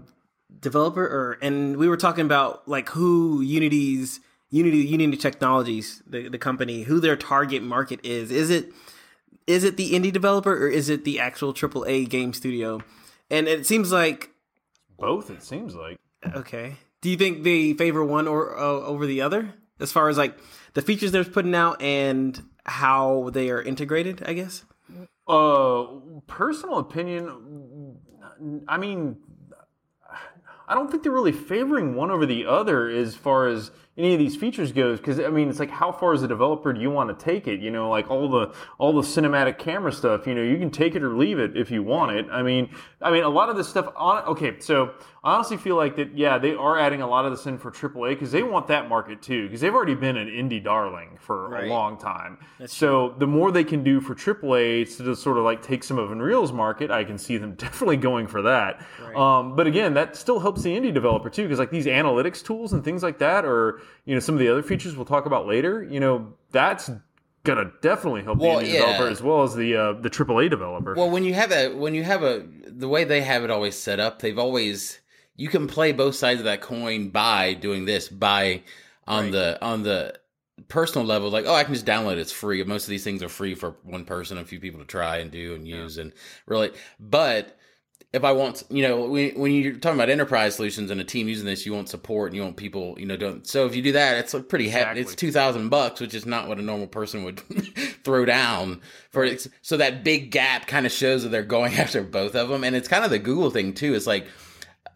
developer, 0.59 1.03
or 1.03 1.38
and 1.43 1.77
we 1.77 1.88
were 1.88 1.97
talking 1.97 2.25
about 2.25 2.67
like 2.67 2.89
who 2.89 3.41
Unity's 3.41 4.21
Unity 4.49 4.77
Unity 4.79 5.17
Technologies, 5.17 6.01
the 6.07 6.29
the 6.29 6.39
company, 6.39 6.83
who 6.83 6.99
their 6.99 7.15
target 7.15 7.61
market 7.61 7.99
is. 8.03 8.31
Is 8.31 8.49
it 8.49 8.71
is 9.45 9.63
it 9.63 9.77
the 9.77 9.91
indie 9.91 10.11
developer 10.11 10.65
or 10.65 10.67
is 10.67 10.89
it 10.89 11.03
the 11.03 11.19
actual 11.19 11.53
AAA 11.53 12.09
game 12.09 12.33
studio? 12.33 12.81
And 13.29 13.47
it 13.47 13.65
seems 13.65 13.91
like 13.91 14.29
Both, 14.97 15.29
it 15.29 15.43
seems 15.43 15.75
like. 15.75 15.97
Okay. 16.35 16.75
Do 17.01 17.09
you 17.09 17.17
think 17.17 17.43
they 17.43 17.73
favor 17.73 18.03
one 18.03 18.27
or 18.27 18.57
uh, 18.57 18.61
over 18.61 19.05
the 19.05 19.21
other 19.21 19.53
as 19.79 19.91
far 19.91 20.09
as 20.09 20.17
like 20.17 20.38
the 20.73 20.81
features 20.81 21.11
they're 21.11 21.23
putting 21.23 21.55
out 21.55 21.81
and 21.81 22.41
how 22.65 23.29
they 23.33 23.49
are 23.49 23.61
integrated? 23.61 24.23
I 24.25 24.33
guess. 24.33 24.63
Uh, 25.27 25.85
personal 26.27 26.77
opinion. 26.77 27.97
I 28.67 28.77
mean, 28.77 29.17
I 30.67 30.73
don't 30.73 30.89
think 30.89 31.03
they're 31.03 31.11
really 31.11 31.31
favoring 31.31 31.95
one 31.95 32.11
over 32.11 32.25
the 32.25 32.45
other 32.45 32.89
as 32.89 33.15
far 33.15 33.47
as 33.47 33.71
any 33.97 34.13
of 34.13 34.19
these 34.19 34.36
features 34.36 34.71
goes. 34.71 34.99
Because 34.99 35.19
I 35.19 35.29
mean, 35.29 35.49
it's 35.49 35.60
like 35.60 35.69
how 35.69 35.91
far 35.91 36.13
as 36.13 36.23
a 36.23 36.27
developer 36.27 36.73
do 36.73 36.81
you 36.81 36.91
want 36.91 37.17
to 37.17 37.25
take 37.25 37.47
it? 37.47 37.60
You 37.60 37.71
know, 37.71 37.89
like 37.89 38.10
all 38.10 38.29
the 38.29 38.53
all 38.77 38.93
the 38.93 39.01
cinematic 39.01 39.58
camera 39.58 39.91
stuff. 39.91 40.27
You 40.27 40.36
know, 40.36 40.41
you 40.41 40.58
can 40.58 40.69
take 40.69 40.95
it 40.95 41.03
or 41.03 41.15
leave 41.15 41.39
it 41.39 41.55
if 41.55 41.71
you 41.71 41.84
want 41.84 42.12
it. 42.12 42.27
I 42.31 42.43
mean, 42.43 42.69
I 43.01 43.12
mean, 43.12 43.23
a 43.23 43.29
lot 43.29 43.49
of 43.49 43.55
this 43.55 43.69
stuff. 43.69 43.91
On 43.95 44.23
okay, 44.25 44.60
so 44.60 44.93
I 45.25 45.33
honestly 45.33 45.57
feel 45.57 45.75
like 45.75 45.95
that. 45.95 46.15
Yeah, 46.15 46.38
they 46.38 46.53
are 46.53 46.77
adding 46.79 47.01
a 47.01 47.07
lot 47.07 47.25
of 47.25 47.31
this 47.31 47.45
in 47.47 47.57
for 47.57 47.71
AAA 47.71 48.09
because 48.11 48.31
they 48.31 48.43
want 48.43 48.67
that 48.67 48.88
market 48.88 49.21
too. 49.23 49.45
Because 49.47 49.59
they've 49.59 49.73
already 49.73 49.95
been 49.95 50.17
an 50.17 50.27
indie 50.27 50.63
darling 50.63 51.17
for 51.19 51.49
Right. 51.49 51.63
a 51.65 51.67
long 51.67 51.97
time. 51.97 52.38
so 52.67 53.15
the 53.17 53.25
more 53.25 53.51
they 53.51 53.63
can 53.63 53.83
do 53.83 53.99
for 53.99 54.13
AAA 54.13 54.85
to 54.97 55.03
just 55.03 55.23
sort 55.23 55.38
of 55.38 55.43
like 55.43 55.63
take 55.63 55.83
some 55.83 55.97
of 55.97 56.11
Unreal's 56.11 56.53
market, 56.53 56.91
I 56.91 57.03
can 57.03 57.17
see 57.17 57.38
them 57.38 57.53
definitely 57.57 57.97
going 57.97 58.27
for 58.27 58.43
that. 58.43 58.81
Um, 59.15 59.55
but 59.55 59.65
again, 59.65 59.95
that 59.95 60.15
still 60.15 60.39
helps 60.39 60.61
the 60.61 60.69
indie 60.77 60.93
developer 60.93 61.29
too, 61.31 61.43
because 61.43 61.57
like 61.59 61.71
these 61.71 61.88
analytics 61.88 62.43
tools 62.43 62.71
and 62.73 62.83
things 62.83 63.01
like 63.01 63.17
that 63.17 63.45
or, 63.45 63.81
you 64.05 64.13
know 64.13 64.19
some 64.19 64.35
of 64.35 64.39
the 64.39 64.47
other 64.49 64.61
features 64.61 64.95
we'll 64.95 65.05
talk 65.05 65.25
about 65.25 65.47
later, 65.47 65.83
you 65.83 65.99
know 65.99 66.33
that's 66.51 66.91
gonna 67.43 67.71
definitely 67.81 68.21
help 68.23 68.38
Well, 68.39 68.59
the 68.59 68.65
indie 68.65 68.73
yeah. 68.73 68.81
developer 68.81 69.07
as 69.07 69.23
well 69.23 69.41
as 69.43 69.55
the 69.55 69.75
uh, 69.75 69.93
the 69.93 70.09
AAA 70.11 70.49
developer. 70.51 70.93
Well, 70.95 71.09
when 71.09 71.23
you 71.23 71.33
have 71.33 71.51
a 71.51 71.69
when 71.73 71.95
you 71.95 72.03
have 72.03 72.21
a 72.21 72.45
the 72.67 72.88
way 72.88 73.03
they 73.03 73.21
have 73.21 73.43
it 73.43 73.49
always 73.49 73.75
set 73.75 73.99
up, 73.99 74.19
they've 74.21 74.38
always 74.38 74.99
you 75.36 75.48
can 75.50 75.67
play 75.67 75.91
both 75.91 76.15
sides 76.15 76.39
of 76.39 76.45
that 76.45 76.62
coin 76.62 77.10
by 77.10 77.54
doing 77.54 77.86
this 77.86 78.08
by 78.08 78.62
on 79.08 79.32
the 79.32 79.58
on 79.63 79.84
the 79.84 80.17
personal 80.67 81.06
level 81.06 81.30
like 81.30 81.45
oh 81.45 81.54
I 81.54 81.63
can 81.63 81.74
just 81.74 81.86
download 81.86 82.13
it 82.13 82.19
it's 82.19 82.32
free 82.32 82.63
most 82.63 82.86
of 82.86 82.89
these 82.89 83.04
things 83.04 83.21
are 83.21 83.30
free 83.30 83.56
for 83.56 83.76
one 83.84 84.06
person 84.06 84.38
a 84.38 84.45
few 84.45 84.60
people 84.60 84.80
to 84.80 84.86
try 84.86 85.17
and 85.17 85.30
do 85.30 85.54
and 85.54 85.67
use 85.67 85.98
and 85.98 86.13
really 86.48 86.71
but 87.00 87.58
if 88.15 88.24
I 88.24 88.32
want, 88.32 88.63
you 88.69 88.82
know, 88.82 89.08
when, 89.08 89.38
when 89.38 89.52
you're 89.52 89.74
talking 89.74 89.98
about 89.98 90.10
enterprise 90.10 90.56
solutions 90.56 90.89
and 90.89 91.02
a 91.02 91.04
team 91.04 91.28
using 91.28 91.45
this, 91.45 91.65
you 91.65 91.74
want 91.74 91.89
support 91.89 92.30
and 92.30 92.36
you 92.38 92.43
want 92.43 92.56
people, 92.56 92.95
you 92.98 93.06
know, 93.06 93.17
don't. 93.17 93.45
So 93.45 93.65
if 93.65 93.76
you 93.76 93.82
do 93.82 93.91
that, 93.91 94.17
it's 94.17 94.34
like 94.34 94.48
pretty 94.48 94.69
heavy. 94.69 95.02
It's 95.02 95.15
two 95.15 95.34
thousand 95.34 95.67
bucks, 95.67 96.00
which 96.00 96.13
is 96.13 96.26
not 96.26 96.48
what 96.48 96.58
a 96.58 96.62
normal 96.62 96.88
person 96.88 97.26
would 97.26 97.39
throw 98.06 98.24
down 98.24 98.82
for. 99.12 99.26
it. 99.26 99.45
So 99.62 99.76
that 99.78 100.06
big 100.06 100.32
gap 100.32 100.65
kind 100.65 100.86
of 100.86 100.93
shows 100.93 101.24
that 101.24 101.30
they're 101.30 101.43
going 101.43 101.74
after 101.78 102.02
both 102.04 102.36
of 102.36 102.48
them, 102.48 102.63
and 102.63 102.74
it's 102.74 102.88
kind 102.88 103.04
of 103.04 103.12
the 103.12 103.19
Google 103.19 103.50
thing 103.50 103.74
too. 103.74 103.93
It's 103.93 104.08
like 104.08 104.28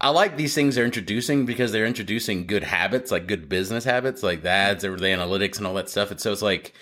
I 0.02 0.10
like 0.10 0.38
these 0.38 0.56
things 0.56 0.76
they're 0.76 0.86
introducing 0.86 1.46
because 1.46 1.72
they're 1.72 1.86
introducing 1.86 2.48
good 2.48 2.64
habits, 2.64 3.12
like 3.12 3.28
good 3.28 3.50
business 3.50 3.84
habits, 3.84 4.24
like 4.24 4.44
the 4.44 4.50
ads 4.50 4.86
or 4.86 4.96
the 4.96 5.08
analytics 5.08 5.58
and 5.58 5.68
all 5.68 5.74
that 5.74 5.90
stuff. 5.90 6.12
And 6.12 6.20
so 6.20 6.32
it's 6.32 6.42
like 6.42 6.74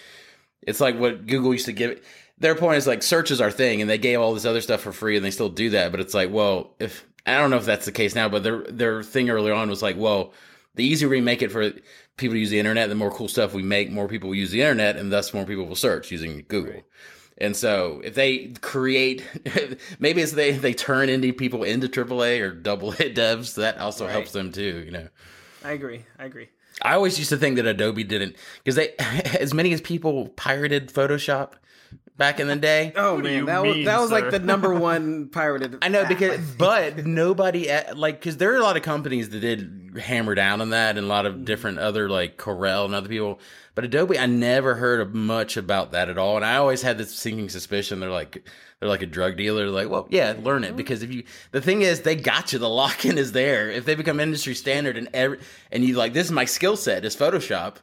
it's 0.62 0.80
like 0.80 1.00
what 1.00 1.26
Google 1.26 1.54
used 1.54 1.66
to 1.66 1.74
give. 1.74 2.06
Their 2.38 2.54
point 2.54 2.78
is 2.78 2.86
like 2.86 3.02
search 3.02 3.32
is 3.32 3.42
our 3.42 3.50
thing, 3.50 3.82
and 3.82 3.90
they 3.90 3.98
gave 3.98 4.20
all 4.20 4.34
this 4.34 4.46
other 4.46 4.62
stuff 4.62 4.82
for 4.82 4.92
free, 4.92 5.16
and 5.16 5.26
they 5.26 5.32
still 5.32 5.50
do 5.50 5.72
that. 5.72 5.92
But 5.92 6.00
it's 6.00 6.14
like, 6.14 6.32
well, 6.32 6.76
if 6.80 7.06
I 7.26 7.40
don't 7.40 7.50
know 7.50 7.58
if 7.58 7.66
that's 7.66 7.86
the 7.86 7.92
case 7.92 8.14
now, 8.14 8.30
but 8.30 8.44
their 8.44 8.64
their 8.64 9.02
thing 9.04 9.30
earlier 9.30 9.54
on 9.54 9.70
was 9.70 9.82
like, 9.82 9.98
well, 9.98 10.34
the 10.76 10.86
easier 10.86 11.10
we 11.10 11.22
make 11.22 11.42
it 11.42 11.52
for 11.52 11.72
people 12.18 12.36
to 12.36 12.40
use 12.40 12.52
the 12.52 12.60
internet, 12.60 12.90
the 12.90 12.96
more 12.96 13.12
cool 13.12 13.28
stuff 13.28 13.54
we 13.54 13.64
make, 13.64 13.90
more 13.90 14.08
people 14.08 14.36
use 14.36 14.52
the 14.52 14.62
internet, 14.62 14.96
and 14.96 15.12
thus 15.12 15.34
more 15.34 15.46
people 15.46 15.66
will 15.66 15.76
search 15.76 16.12
using 16.12 16.46
Google. 16.48 16.84
And 17.40 17.56
so 17.56 18.02
if 18.04 18.16
they 18.16 18.54
create, 18.62 19.24
maybe 20.00 20.22
it's 20.22 20.32
they 20.32 20.52
they 20.52 20.74
turn 20.74 21.10
indie 21.10 21.38
people 21.38 21.64
into 21.64 21.88
AAA 21.88 22.42
or 22.42 22.52
double 22.52 22.92
hit 22.92 23.16
devs, 23.16 23.56
that 23.56 23.78
also 23.78 24.08
helps 24.08 24.32
them 24.32 24.52
too. 24.52 24.84
You 24.86 24.92
know. 24.92 25.08
I 25.64 25.72
agree. 25.72 26.06
I 26.18 26.26
agree. 26.26 26.50
I 26.82 26.94
always 26.94 27.18
used 27.18 27.30
to 27.30 27.38
think 27.38 27.56
that 27.56 27.66
Adobe 27.66 28.04
didn't 28.04 28.36
because 28.64 28.76
they, 28.76 28.94
as 29.40 29.54
many 29.54 29.74
as 29.74 29.82
people 29.82 30.30
pirated 30.30 30.92
Photoshop 30.92 31.54
back 32.18 32.40
in 32.40 32.48
the 32.48 32.56
day. 32.56 32.94
Oh 32.98 33.18
do 33.18 33.24
man, 33.24 33.34
you 33.34 33.46
that 33.46 33.64
was 33.64 33.86
that 33.86 34.00
was 34.00 34.10
sir? 34.10 34.20
like 34.20 34.32
the 34.32 34.40
number 34.40 34.74
one 34.74 35.30
pirated. 35.30 35.78
I 35.82 35.88
know 35.88 36.06
because, 36.06 36.40
but 36.58 37.06
nobody 37.06 37.70
at, 37.70 37.98
like 37.98 38.20
because 38.20 38.38
there 38.38 38.54
are 38.54 38.58
a 38.58 38.64
lot 38.64 38.76
of 38.76 38.84
companies 38.84 39.30
that 39.30 39.40
did 39.40 40.00
hammer 40.02 40.36
down 40.36 40.62
on 40.62 40.72
that, 40.72 40.98
and 40.98 41.06
a 41.06 41.10
lot 41.10 41.26
of 41.26 41.46
different 41.46 41.80
other 41.80 42.10
like 42.10 42.38
Corel 42.38 42.86
and 42.86 42.96
other 42.96 43.10
people. 43.10 43.40
But 43.76 43.86
Adobe, 43.86 44.18
I 44.18 44.26
never 44.26 44.76
heard 44.76 45.14
much 45.14 45.56
about 45.56 45.92
that 45.92 46.10
at 46.10 46.18
all, 46.18 46.36
and 46.36 46.46
I 46.46 46.58
always 46.58 46.82
had 46.82 46.98
this 46.98 47.14
sinking 47.14 47.50
suspicion 47.50 48.00
they're 48.00 48.10
like 48.10 48.44
they're 48.80 48.90
like 48.90 49.02
a 49.04 49.08
drug 49.08 49.38
dealer. 49.38 49.66
They're 49.66 49.70
like, 49.70 49.90
well, 49.90 50.08
yeah, 50.10 50.36
learn 50.42 50.64
it 50.64 50.76
because 50.76 51.04
if 51.04 51.14
you 51.14 51.24
the 51.52 51.62
thing 51.62 51.82
is 51.84 52.02
they 52.02 52.16
got 52.16 52.54
you. 52.54 52.60
The 52.60 52.70
lock 52.70 53.06
in 53.06 53.18
is 53.18 53.32
there. 53.32 53.70
If 53.70 53.86
they 53.86 53.96
become 53.96 54.20
industry 54.20 54.56
standard 54.56 54.98
and 54.98 55.10
every 55.14 55.40
and 55.72 55.84
you 55.84 55.96
like 55.96 56.14
this 56.14 56.26
is 56.26 56.32
my 56.32 56.46
skill 56.46 56.76
set 56.76 57.06
is 57.06 57.16
Photoshop, 57.16 57.76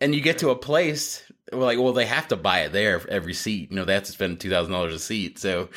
and 0.00 0.14
you 0.14 0.20
get 0.20 0.38
to 0.38 0.50
a 0.50 0.56
place 0.56 1.29
where 1.50 1.62
like 1.62 1.78
well 1.78 1.92
they 1.92 2.06
have 2.06 2.28
to 2.28 2.36
buy 2.36 2.60
it 2.60 2.72
there 2.72 3.00
for 3.00 3.10
every 3.10 3.34
seat. 3.34 3.70
You 3.70 3.76
know 3.76 3.84
they 3.84 3.94
have 3.94 4.04
to 4.04 4.12
spend 4.12 4.40
two 4.40 4.50
thousand 4.50 4.72
dollars 4.72 4.94
a 4.94 4.98
seat, 4.98 5.38
so 5.38 5.68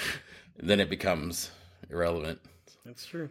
then 0.57 0.79
it 0.79 0.89
becomes 0.89 1.51
irrelevant. 1.89 2.39
That's 2.85 3.05
true. 3.05 3.29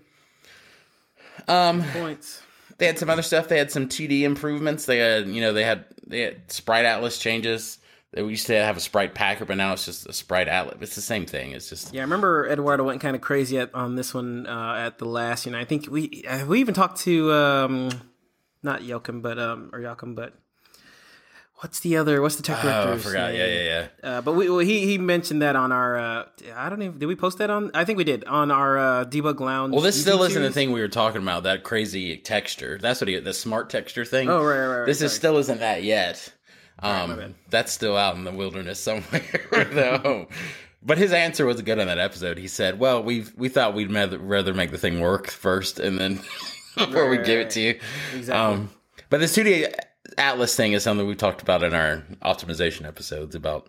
Um, 1.48 1.82
Points. 1.92 2.42
they 2.78 2.86
had 2.86 2.98
some 2.98 3.10
other 3.10 3.22
stuff. 3.22 3.48
They 3.48 3.58
had 3.58 3.70
some 3.70 3.88
2D 3.88 4.22
improvements. 4.22 4.86
They 4.86 4.98
had, 4.98 5.26
you 5.26 5.40
know, 5.40 5.52
they 5.52 5.64
had 5.64 5.86
they 6.06 6.20
had 6.20 6.50
Sprite 6.50 6.84
Atlas 6.84 7.18
changes. 7.18 7.78
They 8.12 8.22
used 8.22 8.46
to 8.48 8.54
have 8.54 8.76
a 8.76 8.80
Sprite 8.80 9.14
Packer, 9.14 9.46
but 9.46 9.56
now 9.56 9.72
it's 9.72 9.86
just 9.86 10.06
a 10.06 10.12
Sprite 10.12 10.46
Atlas. 10.48 10.76
It's 10.82 10.94
the 10.94 11.00
same 11.00 11.24
thing. 11.24 11.52
It's 11.52 11.70
just 11.70 11.94
Yeah, 11.94 12.02
I 12.02 12.04
remember 12.04 12.46
Eduardo 12.46 12.84
went 12.84 13.00
kind 13.00 13.16
of 13.16 13.22
crazy 13.22 13.58
at, 13.58 13.74
on 13.74 13.96
this 13.96 14.12
one 14.12 14.46
uh, 14.46 14.74
at 14.76 14.98
the 14.98 15.06
last. 15.06 15.46
You 15.46 15.52
know, 15.52 15.58
I 15.58 15.64
think 15.64 15.86
we 15.90 16.22
uh, 16.28 16.44
we 16.44 16.60
even 16.60 16.74
talked 16.74 17.00
to 17.00 17.32
um, 17.32 17.90
not 18.62 18.82
Joachim, 18.82 19.22
but 19.22 19.38
um, 19.38 19.70
or 19.72 19.80
Joachim, 19.80 20.14
but 20.14 20.34
what's 21.62 21.80
the 21.80 21.96
other? 21.96 22.20
What's 22.20 22.36
the 22.36 22.42
tech 22.42 22.64
oh, 22.64 22.92
I 22.92 22.98
forgot. 22.98 23.32
Yeah, 23.34 23.46
name? 23.46 23.54
yeah, 23.64 23.88
yeah. 24.02 24.08
Uh, 24.10 24.20
but 24.20 24.32
we 24.32 24.48
well, 24.50 24.58
he 24.58 24.86
he 24.86 24.98
mentioned 24.98 25.42
that 25.42 25.56
on 25.56 25.72
our 25.72 25.96
uh, 25.96 26.24
I 26.54 26.68
don't 26.68 26.82
even 26.82 26.98
did 26.98 27.06
we 27.06 27.16
post 27.16 27.38
that 27.38 27.50
on 27.50 27.70
I 27.72 27.84
think 27.84 27.96
we 27.96 28.04
did 28.04 28.24
on 28.24 28.50
our 28.50 28.78
uh, 28.78 29.04
debug 29.04 29.40
lounge. 29.40 29.72
Well, 29.72 29.82
this 29.82 30.00
still 30.00 30.18
YouTube 30.18 30.30
isn't 30.30 30.42
the 30.42 30.50
thing 30.50 30.72
we 30.72 30.80
were 30.80 30.88
talking 30.88 31.22
about. 31.22 31.44
That 31.44 31.62
crazy 31.62 32.16
texture. 32.16 32.78
That's 32.80 33.00
what 33.00 33.08
he 33.08 33.18
the 33.18 33.32
smart 33.32 33.70
texture 33.70 34.04
thing. 34.04 34.28
Oh 34.28 34.42
right, 34.44 34.58
right, 34.58 34.78
right. 34.78 34.86
this 34.86 35.00
is 35.00 35.12
still 35.12 35.38
isn't 35.38 35.60
that 35.60 35.82
yet. 35.82 36.32
Um, 36.80 37.16
bad. 37.16 37.34
that's 37.48 37.70
still 37.70 37.96
out 37.96 38.16
in 38.16 38.24
the 38.24 38.32
wilderness 38.32 38.80
somewhere, 38.80 39.22
though. 39.72 40.26
But 40.82 40.98
his 40.98 41.12
answer 41.12 41.46
was 41.46 41.62
good 41.62 41.78
on 41.78 41.86
that 41.86 41.98
episode. 41.98 42.38
He 42.38 42.48
said, 42.48 42.80
"Well, 42.80 43.04
we 43.04 43.24
we 43.36 43.48
thought 43.48 43.74
we'd 43.74 43.92
rather, 43.92 44.18
rather 44.18 44.52
make 44.52 44.72
the 44.72 44.78
thing 44.78 44.98
work 44.98 45.30
first, 45.30 45.78
and 45.78 45.96
then 45.96 46.14
before 46.76 47.08
we 47.08 47.18
Right, 47.18 47.26
give 47.26 47.38
it 47.40 47.50
to 47.50 47.60
you." 47.60 47.80
exactly. 48.16 48.32
Um, 48.32 48.70
but 49.10 49.20
the 49.20 49.28
Studio 49.28 49.68
Atlas 50.18 50.54
thing 50.56 50.72
is 50.72 50.82
something 50.82 51.06
we 51.06 51.14
talked 51.14 51.42
about 51.42 51.62
in 51.62 51.74
our 51.74 52.02
optimization 52.22 52.86
episodes 52.86 53.34
about 53.34 53.68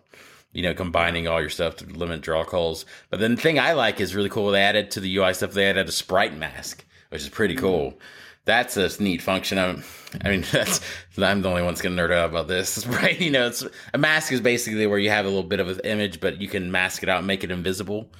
you 0.52 0.62
know 0.62 0.74
combining 0.74 1.28
all 1.28 1.40
your 1.40 1.50
stuff 1.50 1.76
to 1.76 1.86
limit 1.86 2.20
draw 2.20 2.44
calls. 2.44 2.84
But 3.10 3.20
then 3.20 3.34
the 3.34 3.40
thing 3.40 3.58
I 3.58 3.72
like 3.72 4.00
is 4.00 4.14
really 4.14 4.28
cool. 4.28 4.50
They 4.50 4.62
added 4.62 4.90
to 4.92 5.00
the 5.00 5.16
UI 5.16 5.34
stuff. 5.34 5.52
They 5.52 5.68
added 5.68 5.88
a 5.88 5.92
sprite 5.92 6.36
mask, 6.36 6.84
which 7.10 7.22
is 7.22 7.28
pretty 7.28 7.54
mm. 7.54 7.60
cool. 7.60 7.98
That's 8.46 8.76
a 8.76 9.02
neat 9.02 9.22
function. 9.22 9.58
I'm, 9.58 9.82
I 10.22 10.28
mean, 10.28 10.44
that's 10.52 10.80
I'm 11.16 11.42
the 11.42 11.48
only 11.48 11.62
one 11.62 11.72
that's 11.72 11.82
gonna 11.82 12.00
nerd 12.00 12.12
out 12.12 12.30
about 12.30 12.48
this, 12.48 12.86
right? 12.86 13.18
You 13.18 13.30
know, 13.30 13.46
it's 13.46 13.64
a 13.92 13.98
mask 13.98 14.32
is 14.32 14.40
basically 14.40 14.86
where 14.86 14.98
you 14.98 15.10
have 15.10 15.24
a 15.24 15.28
little 15.28 15.42
bit 15.44 15.60
of 15.60 15.68
an 15.68 15.80
image, 15.84 16.20
but 16.20 16.40
you 16.40 16.48
can 16.48 16.70
mask 16.70 17.02
it 17.02 17.08
out 17.08 17.18
and 17.18 17.26
make 17.26 17.44
it 17.44 17.50
invisible 17.50 18.10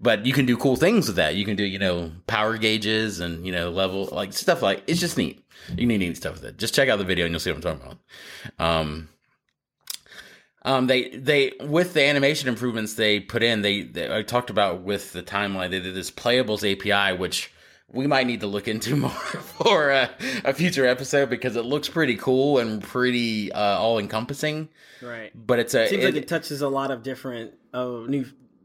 but 0.00 0.26
you 0.26 0.32
can 0.32 0.46
do 0.46 0.56
cool 0.56 0.76
things 0.76 1.06
with 1.06 1.16
that. 1.16 1.34
You 1.34 1.44
can 1.44 1.56
do, 1.56 1.64
you 1.64 1.78
know, 1.78 2.12
power 2.26 2.58
gauges 2.58 3.20
and, 3.20 3.46
you 3.46 3.52
know, 3.52 3.70
level, 3.70 4.08
like 4.12 4.32
stuff 4.32 4.62
like, 4.62 4.82
it's 4.86 5.00
just 5.00 5.16
neat. 5.16 5.43
You 5.70 5.76
can 5.76 5.88
do 5.88 5.98
neat 5.98 6.16
stuff 6.16 6.34
with 6.34 6.44
it. 6.44 6.58
Just 6.58 6.74
check 6.74 6.88
out 6.88 6.98
the 6.98 7.04
video 7.04 7.24
and 7.24 7.32
you'll 7.32 7.40
see 7.40 7.50
what 7.52 7.64
I'm 7.64 7.78
talking 7.78 7.82
about. 7.86 7.98
Um, 8.58 9.08
um, 10.66 10.86
they, 10.86 11.10
they, 11.10 11.52
with 11.60 11.92
the 11.92 12.02
animation 12.04 12.48
improvements 12.48 12.94
they 12.94 13.20
put 13.20 13.42
in, 13.42 13.60
they, 13.62 13.82
they, 13.82 14.14
I 14.14 14.22
talked 14.22 14.48
about 14.48 14.80
with 14.82 15.12
the 15.12 15.22
timeline, 15.22 15.70
they 15.70 15.80
did 15.80 15.94
this 15.94 16.10
playables 16.10 16.62
API, 16.64 17.16
which 17.18 17.52
we 17.92 18.06
might 18.06 18.26
need 18.26 18.40
to 18.40 18.46
look 18.46 18.66
into 18.66 18.96
more 19.04 19.10
for 19.10 19.90
a, 19.90 20.10
a 20.44 20.54
future 20.54 20.86
episode 20.86 21.28
because 21.28 21.56
it 21.56 21.66
looks 21.66 21.88
pretty 21.90 22.16
cool 22.16 22.58
and 22.58 22.82
pretty, 22.82 23.52
uh, 23.52 23.78
all 23.78 23.98
encompassing, 23.98 24.70
right. 25.02 25.30
but 25.34 25.58
it's 25.58 25.74
a, 25.74 25.86
Seems 25.88 26.02
it- 26.02 26.14
like 26.14 26.22
it 26.22 26.28
touches 26.28 26.62
a 26.62 26.68
lot 26.68 26.90
of 26.90 27.02
different 27.02 27.52
uh, 27.74 28.04
new 28.08 28.24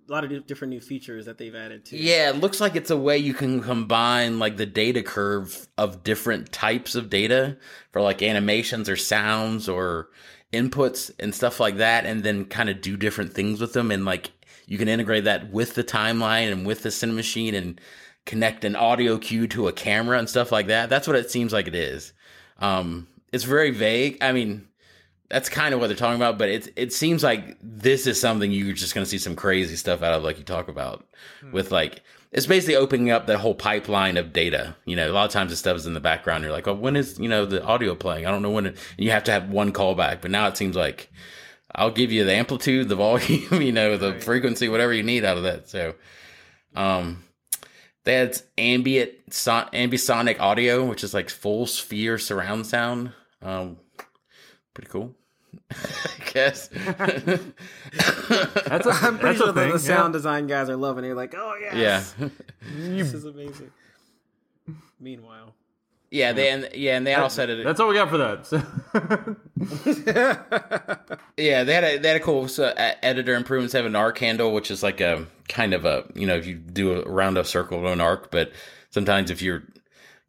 a 0.09 0.11
lot 0.11 0.23
of 0.23 0.47
different 0.47 0.71
new 0.71 0.81
features 0.81 1.25
that 1.25 1.37
they've 1.37 1.55
added 1.55 1.85
to. 1.85 1.97
Yeah, 1.97 2.29
it 2.29 2.37
looks 2.37 2.59
like 2.59 2.75
it's 2.75 2.89
a 2.89 2.97
way 2.97 3.17
you 3.17 3.33
can 3.33 3.61
combine 3.61 4.39
like 4.39 4.57
the 4.57 4.65
data 4.65 5.03
curve 5.03 5.67
of 5.77 6.03
different 6.03 6.51
types 6.51 6.95
of 6.95 7.09
data 7.09 7.57
for 7.91 8.01
like 8.01 8.21
animations 8.21 8.89
or 8.89 8.95
sounds 8.95 9.69
or 9.69 10.09
inputs 10.51 11.11
and 11.19 11.33
stuff 11.33 11.59
like 11.59 11.77
that, 11.77 12.05
and 12.05 12.23
then 12.23 12.45
kind 12.45 12.69
of 12.69 12.81
do 12.81 12.97
different 12.97 13.33
things 13.33 13.61
with 13.61 13.73
them. 13.73 13.91
And 13.91 14.05
like 14.05 14.31
you 14.67 14.77
can 14.77 14.87
integrate 14.87 15.23
that 15.25 15.51
with 15.51 15.75
the 15.75 15.83
timeline 15.83 16.51
and 16.51 16.65
with 16.65 16.83
the 16.83 16.89
Cinemachine 16.89 17.53
and 17.53 17.79
connect 18.25 18.63
an 18.63 18.75
audio 18.75 19.17
cue 19.17 19.47
to 19.47 19.67
a 19.67 19.73
camera 19.73 20.19
and 20.19 20.29
stuff 20.29 20.51
like 20.51 20.67
that. 20.67 20.89
That's 20.89 21.07
what 21.07 21.15
it 21.15 21.31
seems 21.31 21.53
like 21.53 21.67
it 21.67 21.75
is. 21.75 22.13
Um, 22.59 23.07
it's 23.31 23.43
very 23.43 23.71
vague. 23.71 24.17
I 24.21 24.31
mean, 24.31 24.67
that's 25.29 25.47
kind 25.47 25.73
of 25.73 25.79
what 25.79 25.87
they're 25.87 25.95
talking 25.95 26.15
about, 26.15 26.37
but 26.37 26.49
it 26.49 26.73
it 26.75 26.91
seems 26.91 27.23
like 27.23 27.55
this 27.61 28.07
is 28.07 28.19
something 28.19 28.51
you're 28.51 28.73
just 28.73 28.95
going 28.95 29.05
to 29.05 29.09
see 29.09 29.19
some 29.19 29.35
crazy 29.35 29.75
stuff 29.75 30.01
out 30.01 30.13
of, 30.13 30.23
like 30.23 30.37
you 30.39 30.43
talk 30.43 30.67
about, 30.67 31.05
with 31.51 31.71
like 31.71 32.01
it's 32.31 32.47
basically 32.47 32.75
opening 32.75 33.11
up 33.11 33.27
that 33.27 33.39
whole 33.39 33.55
pipeline 33.55 34.17
of 34.17 34.33
data. 34.33 34.75
You 34.85 34.95
know, 34.95 35.09
a 35.09 35.13
lot 35.13 35.25
of 35.25 35.31
times 35.31 35.51
the 35.51 35.55
stuff 35.55 35.77
is 35.77 35.85
in 35.85 35.93
the 35.93 35.99
background. 35.99 36.43
You're 36.43 36.51
like, 36.51 36.67
oh, 36.67 36.73
when 36.73 36.95
is 36.95 37.19
you 37.19 37.29
know 37.29 37.45
the 37.45 37.63
audio 37.63 37.95
playing? 37.95 38.25
I 38.25 38.31
don't 38.31 38.41
know 38.41 38.49
when. 38.49 38.67
It, 38.67 38.77
and 38.97 39.05
you 39.05 39.11
have 39.11 39.23
to 39.25 39.31
have 39.31 39.49
one 39.49 39.71
callback, 39.71 40.21
but 40.21 40.31
now 40.31 40.47
it 40.47 40.57
seems 40.57 40.75
like 40.75 41.11
I'll 41.75 41.91
give 41.91 42.11
you 42.11 42.25
the 42.25 42.33
amplitude, 42.33 42.89
the 42.89 42.95
volume, 42.95 43.61
you 43.61 43.71
know, 43.71 43.97
the 43.97 44.19
frequency, 44.19 44.67
whatever 44.67 44.93
you 44.93 45.03
need 45.03 45.25
out 45.25 45.37
of 45.37 45.43
that. 45.43 45.69
So, 45.69 45.93
um, 46.75 47.23
that's 48.03 48.43
ambient 48.57 49.11
son- 49.31 49.69
ambisonic 49.73 50.39
audio, 50.39 50.85
which 50.85 51.03
is 51.03 51.13
like 51.13 51.29
full 51.29 51.67
sphere 51.67 52.17
surround 52.17 52.65
sound. 52.65 53.11
Um, 53.43 53.77
pretty 54.73 54.89
cool. 54.89 55.15
I 55.71 55.75
guess. 56.33 56.67
That's 58.67 58.85
a, 58.85 58.91
I'm 58.91 59.19
pretty 59.19 59.38
that's 59.38 59.38
sure 59.38 59.51
the, 59.51 59.71
the 59.73 59.79
sound 59.79 60.13
yeah. 60.13 60.17
design 60.17 60.47
guys 60.47 60.69
are 60.69 60.75
loving 60.75 61.03
it. 61.03 61.07
You're 61.07 61.15
like, 61.15 61.33
oh 61.35 61.55
yeah. 61.62 61.75
yes, 61.75 62.15
this 62.77 63.13
is 63.13 63.25
amazing. 63.25 63.71
Meanwhile, 64.99 65.53
Yeah, 66.12 66.33
they 66.33 66.49
and 66.49 66.69
yeah, 66.73 66.97
and 66.97 67.07
they 67.07 67.15
also 67.15 67.41
had 67.43 67.49
a, 67.49 67.63
That's 67.63 67.79
all 67.79 67.88
we 67.88 67.95
got 67.95 68.09
for 68.09 68.17
that. 68.17 68.45
So- 68.45 68.62
yeah, 71.38 71.63
they 71.63 71.73
had 71.73 71.83
a 71.83 71.97
they 71.97 72.07
had 72.09 72.17
a 72.17 72.23
cool 72.23 72.47
so, 72.47 72.65
uh, 72.65 72.93
editor 73.01 73.35
improvements. 73.35 73.73
They 73.73 73.79
have 73.79 73.85
an 73.85 73.95
arc 73.95 74.17
handle, 74.19 74.53
which 74.53 74.71
is 74.71 74.83
like 74.83 75.01
a 75.01 75.25
kind 75.47 75.73
of 75.73 75.85
a 75.85 76.05
you 76.15 76.27
know 76.27 76.35
if 76.35 76.45
you 76.45 76.55
do 76.55 77.01
a 77.01 77.09
round 77.09 77.38
up 77.38 77.45
circle 77.45 77.79
of 77.79 77.85
an 77.85 78.01
arc, 78.01 78.31
but 78.31 78.51
sometimes 78.89 79.31
if 79.31 79.41
you're 79.41 79.63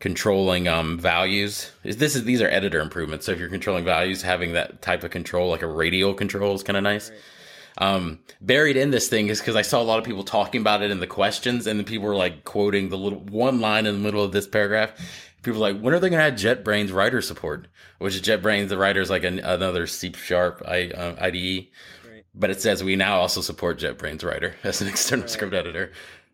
controlling 0.00 0.66
um 0.66 0.98
values. 0.98 1.70
Is 1.84 1.98
this 1.98 2.16
is 2.16 2.24
these 2.24 2.42
are 2.42 2.48
editor 2.48 2.80
improvements. 2.80 3.26
So 3.26 3.32
if 3.32 3.38
you're 3.38 3.48
controlling 3.48 3.84
values, 3.84 4.22
having 4.22 4.54
that 4.54 4.82
type 4.82 5.04
of 5.04 5.10
control, 5.10 5.48
like 5.50 5.62
a 5.62 5.66
radial 5.68 6.14
control, 6.14 6.54
is 6.54 6.62
kind 6.62 6.76
of 6.76 6.82
nice. 6.82 7.12
Um, 7.78 8.18
buried 8.40 8.76
in 8.76 8.90
this 8.90 9.08
thing 9.08 9.28
is 9.28 9.40
because 9.40 9.56
I 9.56 9.62
saw 9.62 9.80
a 9.80 9.84
lot 9.84 9.98
of 9.98 10.04
people 10.04 10.24
talking 10.24 10.60
about 10.60 10.82
it 10.82 10.90
in 10.90 11.00
the 11.00 11.06
questions, 11.06 11.66
and 11.66 11.78
then 11.78 11.86
people 11.86 12.08
were 12.08 12.16
like 12.16 12.44
quoting 12.44 12.88
the 12.88 12.98
little 12.98 13.20
one 13.20 13.60
line 13.60 13.86
in 13.86 13.94
the 13.94 14.00
middle 14.00 14.24
of 14.24 14.32
this 14.32 14.46
paragraph. 14.46 14.92
People 15.42 15.60
were 15.60 15.72
like, 15.72 15.80
when 15.80 15.94
are 15.94 15.98
they 15.98 16.10
going 16.10 16.20
to 16.20 16.26
add 16.26 16.36
JetBrains 16.36 16.92
Rider 16.92 17.22
support? 17.22 17.68
Which 17.98 18.14
is 18.14 18.20
JetBrains, 18.20 18.68
the 18.68 18.76
Rider 18.76 19.00
is 19.00 19.08
like 19.08 19.24
an, 19.24 19.38
another 19.38 19.86
C 19.86 20.12
Sharp 20.12 20.62
I, 20.66 20.90
uh, 20.90 21.16
IDE. 21.18 21.68
But 22.34 22.50
it 22.50 22.60
says 22.60 22.84
we 22.84 22.96
now 22.96 23.18
also 23.18 23.40
support 23.40 23.78
JetBrains 23.78 24.24
Rider 24.24 24.54
as 24.64 24.82
an 24.82 24.88
external 24.88 25.28
script 25.28 25.54
editor. 25.54 25.92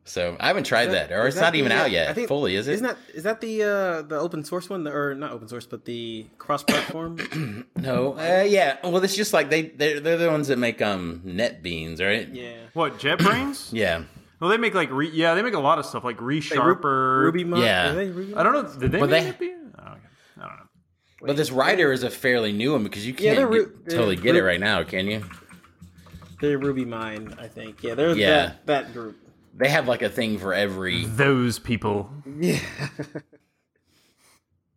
So 0.08 0.36
I 0.38 0.46
haven't 0.46 0.64
tried 0.64 0.86
that, 0.86 1.10
or 1.10 1.26
it's 1.26 1.34
that 1.34 1.42
not 1.42 1.54
even 1.56 1.70
the, 1.70 1.74
uh, 1.76 1.80
out 1.82 1.90
yet 1.90 2.08
I 2.08 2.12
think- 2.14 2.28
fully, 2.28 2.54
is 2.54 2.68
it? 2.68 2.74
Isn't 2.74 2.86
that 2.86 2.96
is 3.12 3.24
that 3.24 3.40
the 3.40 3.62
uh, 3.64 4.02
the 4.02 4.16
open 4.18 4.44
source 4.44 4.70
one, 4.70 4.86
or 4.86 5.16
not 5.16 5.32
open 5.32 5.48
source, 5.48 5.66
but 5.66 5.84
the 5.84 6.26
cross 6.38 6.62
platform? 6.62 7.66
no, 7.76 8.16
uh, 8.16 8.44
yeah. 8.48 8.76
Well, 8.84 9.02
it's 9.02 9.16
just 9.16 9.32
like 9.32 9.50
they 9.50 9.62
they're, 9.62 9.98
they're 9.98 10.16
the 10.16 10.30
ones 10.30 10.46
that 10.48 10.58
make 10.58 10.80
um 10.80 11.22
NetBeans, 11.26 12.00
right? 12.00 12.28
yeah. 12.32 12.52
What 12.72 12.98
JetBrains? 12.98 13.72
Yeah. 13.72 14.04
Well, 14.38 14.50
they 14.50 14.58
make 14.58 14.74
like 14.74 14.90
re- 14.92 15.10
yeah, 15.10 15.34
they 15.34 15.42
make 15.42 15.54
a 15.54 15.58
lot 15.58 15.78
of 15.80 15.86
stuff 15.86 16.04
like 16.04 16.18
ReSharper. 16.18 17.22
Ruby 17.22 17.42
mod. 17.42 17.60
Yeah. 17.60 17.92
Ruby 17.94 18.34
I 18.36 18.42
don't 18.44 18.52
know. 18.52 18.78
Did 18.80 18.92
they 18.92 19.00
But 19.00 19.10
make 19.10 19.24
they- 19.24 19.28
it? 19.30 19.38
Be? 19.40 19.54
Oh. 19.78 19.82
I 19.82 19.88
don't 20.40 20.56
know. 20.56 20.66
But 21.22 21.36
this 21.36 21.50
Rider 21.50 21.90
is 21.90 22.04
a 22.04 22.10
fairly 22.10 22.52
new 22.52 22.72
one 22.72 22.84
because 22.84 23.04
you 23.06 23.12
can't 23.14 23.36
they're 23.36 23.48
get- 23.64 23.88
totally 23.90 24.14
they're 24.14 24.22
get 24.24 24.36
it 24.36 24.42
right 24.44 24.60
now, 24.60 24.84
can 24.84 25.06
you? 25.08 25.24
They're 26.40 26.58
Ruby 26.58 26.84
Mine, 26.84 27.34
I 27.40 27.48
think. 27.48 27.82
Yeah, 27.82 27.94
they're 27.94 28.14
Yeah. 28.14 28.52
that 28.66 28.66
that 28.66 28.92
group. 28.92 29.16
They 29.56 29.68
have 29.68 29.88
like 29.88 30.02
a 30.02 30.08
thing 30.10 30.38
for 30.38 30.52
every. 30.54 31.04
Those 31.06 31.58
people. 31.58 32.10
Yeah. 32.38 32.60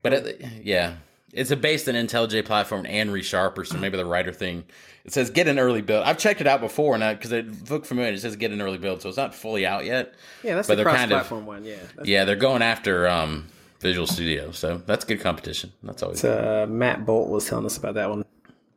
But 0.01 0.13
it, 0.13 0.45
yeah, 0.63 0.95
it's 1.33 1.51
a 1.51 1.57
based 1.57 1.89
on 1.89 1.95
IntelliJ 1.95 2.45
platform 2.45 2.85
and 2.87 3.09
ReSharper, 3.09 3.67
so 3.67 3.77
maybe 3.77 3.97
the 3.97 4.05
Rider 4.05 4.31
thing. 4.31 4.63
It 5.03 5.11
says 5.13 5.29
get 5.29 5.47
an 5.49 5.59
early 5.59 5.81
build. 5.81 6.05
I've 6.05 6.17
checked 6.17 6.39
it 6.39 6.47
out 6.47 6.61
before, 6.61 6.95
and 6.95 7.17
because 7.17 7.31
it 7.33 7.69
looked 7.69 7.85
familiar, 7.85 8.13
it 8.13 8.21
says 8.21 8.35
get 8.37 8.51
an 8.51 8.61
early 8.61 8.77
build, 8.77 9.01
so 9.01 9.09
it's 9.09 9.17
not 9.17 9.35
fully 9.35 9.65
out 9.65 9.83
yet. 9.85 10.13
Yeah, 10.43 10.55
that's 10.55 10.67
But 10.67 10.73
the 10.73 10.75
they're 10.77 10.85
cross 10.85 10.97
kind 10.97 11.11
of- 11.11 11.17
platform 11.17 11.45
one. 11.45 11.65
Yeah. 11.65 11.75
That's, 11.97 12.07
Yeah, 12.07 12.23
they're 12.25 12.35
going 12.37 12.61
after 12.61 13.07
um, 13.09 13.47
Visual 13.81 14.07
Studio, 14.07 14.51
so 14.51 14.77
that's 14.85 15.03
good 15.03 15.19
competition. 15.19 15.73
That's 15.83 16.01
always 16.01 16.23
uh, 16.23 16.65
Matt 16.69 17.05
Bolt 17.05 17.27
was 17.29 17.45
telling 17.47 17.65
us 17.65 17.77
about 17.77 17.95
that 17.95 18.09
one. 18.09 18.23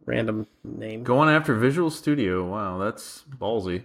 Random 0.04 0.48
name. 0.64 1.04
Going 1.04 1.28
after 1.28 1.54
Visual 1.54 1.88
Studio. 1.90 2.44
Wow, 2.50 2.78
that's 2.78 3.22
ballsy. 3.38 3.84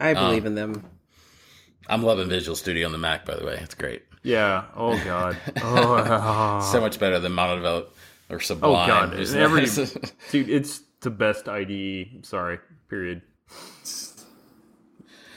I 0.00 0.12
Um, 0.14 0.26
believe 0.26 0.46
in 0.46 0.54
them. 0.54 0.84
I'm 1.88 2.02
loving 2.02 2.28
Visual 2.28 2.56
Studio 2.56 2.86
on 2.86 2.92
the 2.92 2.98
Mac, 2.98 3.24
by 3.26 3.34
the 3.36 3.44
way. 3.44 3.58
It's 3.62 3.74
great. 3.74 4.02
Yeah. 4.22 4.64
Oh 4.76 4.96
God. 5.04 5.36
Oh, 5.62 6.60
So 6.72 6.80
much 6.80 6.98
better 6.98 7.18
than 7.18 7.32
Monodevelop 7.32 7.88
or 8.28 8.40
Sublime. 8.40 8.84
oh 8.84 8.86
God. 8.86 9.18
It's 9.18 9.32
Every 9.32 9.66
dude, 10.30 10.48
it's 10.50 10.80
the 11.00 11.10
best 11.10 11.48
IDE. 11.48 12.24
Sorry. 12.26 12.58
Period. 12.88 13.22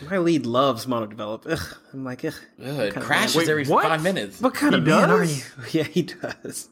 My 0.10 0.18
lead 0.18 0.46
loves 0.46 0.86
monodevelop. 0.86 1.50
Ugh, 1.50 1.78
I'm 1.94 2.04
like, 2.04 2.26
ugh. 2.26 2.34
Ugh, 2.62 2.80
it 2.80 2.96
crashes 2.96 3.36
Wait, 3.38 3.48
every 3.50 3.66
what? 3.66 3.84
five 3.86 4.04
minutes. 4.04 4.42
What 4.42 4.54
kind 4.54 4.74
He 4.76 4.80
of 4.82 4.86
man 4.88 5.10
are 5.10 5.20
does? 5.20 5.38
you? 5.38 5.44
Yeah, 5.80 5.84
he 5.84 6.02
does. 6.04 6.68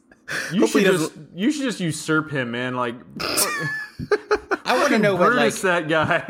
You 0.52 0.60
Hopefully 0.60 0.84
should 0.84 0.92
just 0.98 1.12
you 1.34 1.50
should 1.50 1.62
just 1.62 1.80
usurp 1.80 2.30
him, 2.30 2.50
man. 2.52 2.74
Like 2.76 2.94
I 4.72 4.78
want 4.78 4.92
to 4.92 4.98
know 4.98 5.14
what 5.16 5.34
like. 5.34 5.54
That 5.54 5.88
guy. 5.88 6.24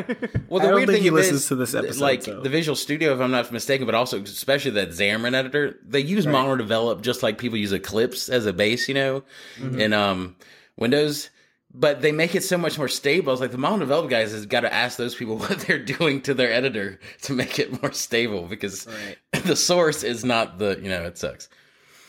Well, 0.49 0.61
the 0.61 0.67
don't 0.69 0.75
weird 0.77 0.89
thing 0.89 1.03
he 1.03 1.09
is, 1.09 1.13
listens 1.15 1.47
to 1.49 1.55
this 1.55 1.75
episode, 1.75 2.01
Like 2.03 2.23
so. 2.23 2.41
the 2.41 2.49
Visual 2.49 2.77
Studio, 2.77 3.15
if 3.15 3.21
I'm 3.21 3.31
not 3.31 3.51
mistaken, 3.53 3.87
but 3.87 3.95
also 3.95 4.21
especially 4.23 4.73
that 4.73 4.91
Xamarin 4.91 5.35
editor, 5.35 5.79
they 5.87 6.01
use 6.01 6.27
Mono 6.27 6.57
Develop 6.57 7.03
just 7.03 7.23
like 7.23 7.39
people 7.39 7.59
use 7.59 7.73
Eclipse 7.73 8.29
as 8.29 8.47
a 8.47 8.53
base, 8.53 8.89
you 8.89 8.95
know, 8.95 9.23
Mm-hmm. 9.59 9.81
in 9.81 9.93
um 9.93 10.37
Windows. 10.77 11.31
But 11.75 12.03
they 12.03 12.13
make 12.13 12.35
it 12.35 12.43
so 12.45 12.59
much 12.59 12.77
more 12.77 12.87
stable. 12.89 13.33
It's 13.33 13.41
like 13.41 13.51
the 13.51 13.57
Mono 13.57 13.79
Develop 13.79 14.11
guys 14.11 14.33
has 14.33 14.45
got 14.45 14.61
to 14.61 14.73
ask 14.73 14.99
those 14.99 15.15
people 15.15 15.39
what 15.39 15.59
they're 15.61 15.79
doing 15.83 16.21
to 16.23 16.35
their 16.35 16.53
editor 16.53 17.01
to 17.23 17.33
make 17.33 17.59
it 17.59 17.81
more 17.83 17.93
stable 17.93 18.47
because 18.47 18.87
Right. 18.87 19.17
the 19.45 19.57
source 19.57 20.03
is 20.03 20.23
not 20.25 20.59
the 20.59 20.79
you 20.83 20.91
know 20.91 21.05
it 21.05 21.17
sucks. 21.19 21.49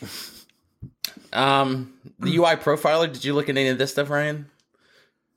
Um, 1.32 1.94
the 2.20 2.36
UI 2.36 2.54
profiler. 2.56 3.12
Did 3.12 3.24
you 3.24 3.34
look 3.34 3.48
at 3.48 3.56
any 3.56 3.68
of 3.68 3.78
this 3.78 3.90
stuff, 3.90 4.08
Ryan? 4.10 4.46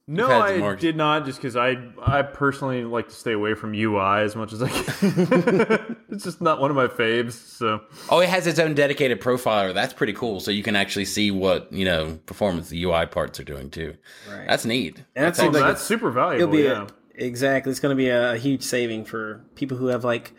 No, 0.10 0.28
I 0.30 0.58
more- 0.58 0.76
did 0.78 0.96
not, 0.96 1.26
just 1.26 1.38
because 1.38 1.58
I 1.58 1.76
I 2.02 2.22
personally 2.22 2.86
like 2.86 3.10
to 3.10 3.14
stay 3.14 3.34
away 3.34 3.56
from 3.56 3.74
UI 3.74 4.22
as 4.24 4.38
much 4.38 4.54
as 4.54 4.64
I 4.64 4.70
can. 4.70 5.98
it's 6.10 6.24
just 6.24 6.40
not 6.40 6.62
one 6.62 6.70
of 6.72 6.78
my 6.78 6.88
faves. 6.88 7.34
So 7.34 7.82
Oh, 8.10 8.20
it 8.22 8.30
has 8.30 8.48
its 8.48 8.58
own 8.58 8.74
dedicated 8.74 9.20
profiler. 9.20 9.74
That's 9.74 9.94
pretty 9.94 10.14
cool. 10.14 10.40
So 10.40 10.50
you 10.50 10.64
can 10.64 10.78
actually 10.78 11.04
see 11.06 11.30
what 11.30 11.72
you 11.74 11.84
know 11.84 12.20
performance 12.26 12.70
the 12.70 12.82
UI 12.84 13.06
parts 13.06 13.38
are 13.40 13.44
doing 13.44 13.70
too. 13.70 13.96
Right. 14.32 14.48
That's 14.48 14.64
neat. 14.64 14.96
And 14.98 15.26
that 15.26 15.36
That's 15.36 15.40
seems 15.40 15.56
Oh, 15.56 15.60
like 15.60 15.68
that's 15.72 15.82
super 15.84 16.08
It'll 16.08 16.14
valuable. 16.30 16.54
be 16.54 16.64
yeah. 16.64 16.88
a, 17.20 17.26
exactly. 17.26 17.70
It's 17.72 17.82
going 17.82 17.92
to 17.96 17.98
be 17.98 18.08
a, 18.08 18.34
a 18.34 18.38
huge 18.38 18.64
saving 18.64 19.04
for 19.04 19.44
people 19.56 19.76
who 19.78 19.88
have 19.88 20.06
like 20.06 20.32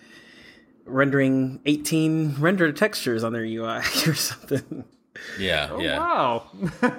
rendering 0.87 1.61
18 1.67 2.37
rendered 2.39 2.75
textures 2.77 3.23
on 3.23 3.33
their 3.35 3.45
UI 3.45 3.79
or 4.07 4.15
something. 4.15 4.85
Yeah, 5.39 5.69
Oh, 5.71 5.81
yeah. 5.81 5.99
Wow. 5.99 6.47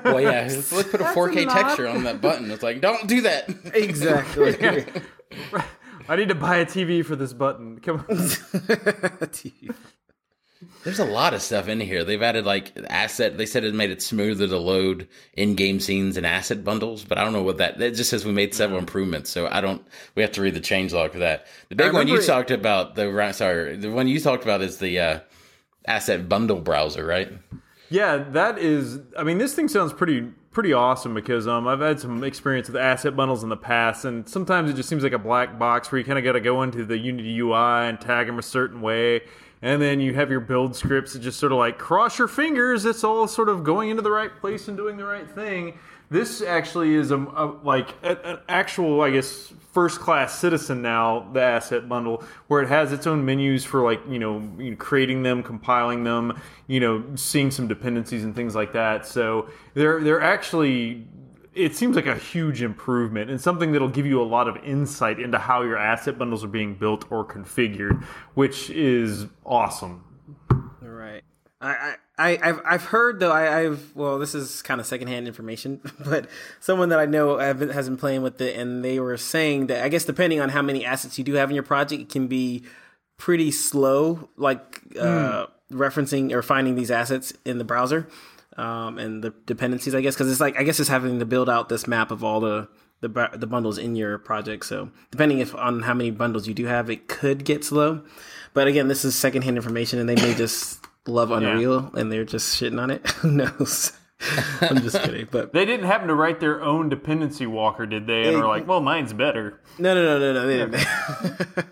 Well, 0.03 0.21
yeah. 0.21 0.47
Let's, 0.49 0.71
let's 0.71 0.89
put 0.89 1.01
a 1.01 1.05
4K 1.05 1.45
lot. 1.47 1.53
texture 1.57 1.87
on 1.87 2.03
that 2.03 2.21
button. 2.21 2.49
It's 2.51 2.63
like, 2.63 2.81
don't 2.81 3.07
do 3.07 3.21
that. 3.21 3.49
Exactly. 3.73 4.85
I 6.09 6.15
need 6.15 6.29
to 6.29 6.35
buy 6.35 6.57
a 6.57 6.65
TV 6.65 7.05
for 7.05 7.15
this 7.15 7.33
button. 7.33 7.79
Come 7.79 8.03
on. 8.09 8.29
There's 10.83 10.99
a 10.99 11.05
lot 11.05 11.33
of 11.33 11.41
stuff 11.41 11.67
in 11.69 11.79
here. 11.79 12.03
They've 12.03 12.21
added 12.21 12.45
like 12.45 12.73
asset. 12.89 13.37
They 13.37 13.45
said 13.45 13.63
it 13.63 13.73
made 13.73 13.91
it 13.91 14.01
smoother 14.01 14.47
to 14.47 14.57
load 14.57 15.07
in-game 15.33 15.79
scenes 15.79 16.17
and 16.17 16.25
asset 16.25 16.63
bundles, 16.63 17.03
but 17.05 17.17
I 17.17 17.23
don't 17.23 17.31
know 17.33 17.43
what 17.43 17.57
that. 17.57 17.81
It 17.81 17.95
just 17.95 18.09
says 18.09 18.25
we 18.25 18.31
made 18.33 18.53
several 18.53 18.79
improvements, 18.79 19.29
so 19.29 19.47
I 19.49 19.61
don't. 19.61 19.85
We 20.15 20.21
have 20.21 20.31
to 20.33 20.41
read 20.41 20.55
the 20.55 20.59
changelog 20.61 21.11
for 21.13 21.19
that. 21.19 21.47
The 21.69 21.75
big 21.75 21.93
one 21.93 22.07
you 22.07 22.17
it- 22.17 22.25
talked 22.25 22.51
about, 22.51 22.95
the 22.95 23.31
sorry, 23.33 23.77
the 23.77 23.91
one 23.91 24.07
you 24.07 24.19
talked 24.19 24.43
about 24.43 24.61
is 24.61 24.79
the 24.79 24.99
uh, 24.99 25.19
asset 25.87 26.27
bundle 26.27 26.59
browser, 26.59 27.05
right? 27.05 27.31
Yeah, 27.89 28.17
that 28.17 28.59
is. 28.59 28.99
I 29.17 29.23
mean, 29.23 29.37
this 29.37 29.55
thing 29.55 29.67
sounds 29.67 29.93
pretty 29.93 30.21
pretty 30.51 30.73
awesome 30.73 31.13
because 31.13 31.47
um, 31.47 31.67
I've 31.67 31.79
had 31.79 31.99
some 31.99 32.23
experience 32.23 32.67
with 32.67 32.77
asset 32.77 33.15
bundles 33.15 33.43
in 33.43 33.49
the 33.49 33.57
past, 33.57 34.05
and 34.05 34.27
sometimes 34.27 34.69
it 34.69 34.75
just 34.75 34.89
seems 34.89 35.03
like 35.03 35.13
a 35.13 35.19
black 35.19 35.57
box 35.59 35.91
where 35.91 35.99
you 35.99 36.05
kind 36.05 36.17
of 36.17 36.23
got 36.23 36.33
to 36.33 36.39
go 36.39 36.63
into 36.63 36.85
the 36.85 36.97
Unity 36.97 37.39
UI 37.39 37.87
and 37.87 37.99
tag 37.99 38.27
them 38.27 38.39
a 38.39 38.43
certain 38.43 38.81
way, 38.81 39.21
and 39.61 39.81
then 39.81 39.99
you 39.99 40.13
have 40.13 40.29
your 40.29 40.39
build 40.39 40.75
scripts 40.75 41.13
that 41.13 41.19
just 41.19 41.39
sort 41.39 41.51
of 41.51 41.57
like 41.57 41.77
cross 41.77 42.19
your 42.19 42.27
fingers. 42.27 42.85
It's 42.85 43.03
all 43.03 43.27
sort 43.27 43.49
of 43.49 43.63
going 43.63 43.89
into 43.89 44.01
the 44.01 44.11
right 44.11 44.35
place 44.39 44.67
and 44.67 44.77
doing 44.77 44.97
the 44.97 45.05
right 45.05 45.29
thing. 45.29 45.77
This 46.09 46.41
actually 46.41 46.95
is 46.95 47.11
a, 47.11 47.17
a 47.17 47.55
like 47.63 47.93
a, 48.03 48.27
an 48.27 48.39
actual, 48.49 49.01
I 49.01 49.11
guess, 49.11 49.53
first 49.73 49.99
class 49.99 50.37
citizen 50.37 50.81
now. 50.81 51.29
The 51.33 51.41
asset 51.41 51.87
bundle, 51.87 52.23
where 52.47 52.63
it 52.63 52.67
has 52.69 52.91
its 52.91 53.05
own 53.05 53.25
menus 53.25 53.63
for 53.63 53.83
like 53.83 54.01
you 54.09 54.17
know 54.17 54.75
creating 54.77 55.21
them, 55.21 55.43
compiling 55.43 56.03
them, 56.03 56.39
you 56.67 56.79
know, 56.79 57.03
seeing 57.15 57.51
some 57.51 57.67
dependencies 57.67 58.23
and 58.23 58.35
things 58.35 58.55
like 58.55 58.73
that. 58.73 59.05
So 59.05 59.49
they're 59.75 60.01
they're 60.01 60.21
actually. 60.21 61.07
It 61.55 61.75
seems 61.75 61.95
like 61.95 62.05
a 62.05 62.15
huge 62.15 62.61
improvement 62.61 63.29
and 63.29 63.41
something 63.41 63.73
that'll 63.73 63.89
give 63.89 64.05
you 64.05 64.21
a 64.21 64.23
lot 64.23 64.47
of 64.47 64.55
insight 64.63 65.19
into 65.19 65.39
how 65.39 65.63
your 65.63 65.77
asset 65.77 66.17
bundles 66.17 66.43
are 66.43 66.47
being 66.47 66.75
built 66.75 67.11
or 67.11 67.25
configured, 67.25 68.03
which 68.35 68.69
is 68.69 69.25
awesome. 69.45 70.03
I, 71.61 71.95
I, 72.17 72.39
I've, 72.41 72.61
I've 72.65 72.83
heard 72.85 73.19
though. 73.19 73.31
I, 73.31 73.61
I've 73.61 73.93
well, 73.93 74.17
this 74.17 74.33
is 74.33 74.61
kind 74.61 74.79
of 74.79 74.87
secondhand 74.87 75.27
information, 75.27 75.81
but 76.05 76.27
someone 76.61 76.89
that 76.89 76.99
I 76.99 77.05
know 77.05 77.37
have 77.37 77.59
been- 77.59 77.69
has 77.69 77.87
been 77.89 77.97
playing 77.97 78.21
with 78.21 78.39
it, 78.39 78.55
and 78.57 78.83
they 78.83 78.99
were 78.99 79.17
saying 79.17 79.67
that 79.67 79.83
I 79.83 79.89
guess 79.89 80.05
depending 80.05 80.39
on 80.39 80.49
how 80.49 80.61
many 80.61 80.85
assets 80.85 81.17
you 81.17 81.23
do 81.23 81.33
have 81.33 81.49
in 81.49 81.55
your 81.55 81.63
project, 81.63 82.01
it 82.01 82.09
can 82.09 82.27
be 82.27 82.63
pretty 83.17 83.51
slow, 83.51 84.29
like 84.37 84.81
uh, 84.97 85.47
referencing 85.71 86.31
or 86.31 86.41
finding 86.41 86.75
these 86.75 86.91
assets 86.91 87.33
in 87.43 87.57
the 87.57 87.65
browser 87.65 88.07
um, 88.55 88.97
and 88.97 89.21
the 89.21 89.31
dependencies. 89.45 89.93
I 89.93 89.99
guess 89.99 90.15
because 90.15 90.31
it's 90.31 90.39
like 90.41 90.57
I 90.57 90.63
guess 90.63 90.79
it's 90.79 90.89
having 90.89 91.19
to 91.19 91.25
build 91.25 91.49
out 91.49 91.67
this 91.67 91.87
map 91.87 92.11
of 92.11 92.23
all 92.23 92.39
the 92.39 92.69
the, 93.01 93.29
the 93.33 93.47
bundles 93.47 93.77
in 93.77 93.95
your 93.97 94.17
project. 94.17 94.65
So 94.65 94.91
depending 95.11 95.39
if 95.39 95.53
on 95.55 95.81
how 95.81 95.93
many 95.93 96.11
bundles 96.11 96.47
you 96.47 96.53
do 96.53 96.65
have, 96.67 96.89
it 96.89 97.09
could 97.09 97.43
get 97.43 97.65
slow. 97.65 98.01
But 98.53 98.67
again, 98.67 98.87
this 98.87 99.03
is 99.03 99.15
secondhand 99.15 99.57
information, 99.57 99.99
and 99.99 100.07
they 100.07 100.15
may 100.15 100.33
just 100.33 100.85
love 101.09 101.31
Unreal 101.31 101.91
and 101.95 102.11
they're 102.11 102.25
just 102.25 102.59
shitting 102.59 102.81
on 102.81 102.91
it. 102.91 103.07
Who 103.21 103.31
knows? 103.31 103.93
I'm 104.61 104.81
just 104.81 104.99
kidding. 105.03 105.27
But 105.31 105.53
They 105.53 105.65
didn't 105.65 105.85
happen 105.85 106.07
to 106.07 106.15
write 106.15 106.39
their 106.39 106.61
own 106.61 106.89
dependency 106.89 107.45
walker, 107.45 107.85
did 107.85 108.07
they? 108.07 108.27
And 108.27 108.37
were 108.37 108.47
like, 108.47 108.67
well, 108.67 108.81
mine's 108.81 109.13
better. 109.13 109.59
no, 109.77 109.93
no, 109.93 110.19
no, 110.19 110.19
no, 110.19 110.33
no. 110.33 110.47
They 110.47 110.57
didn't. 110.57 110.73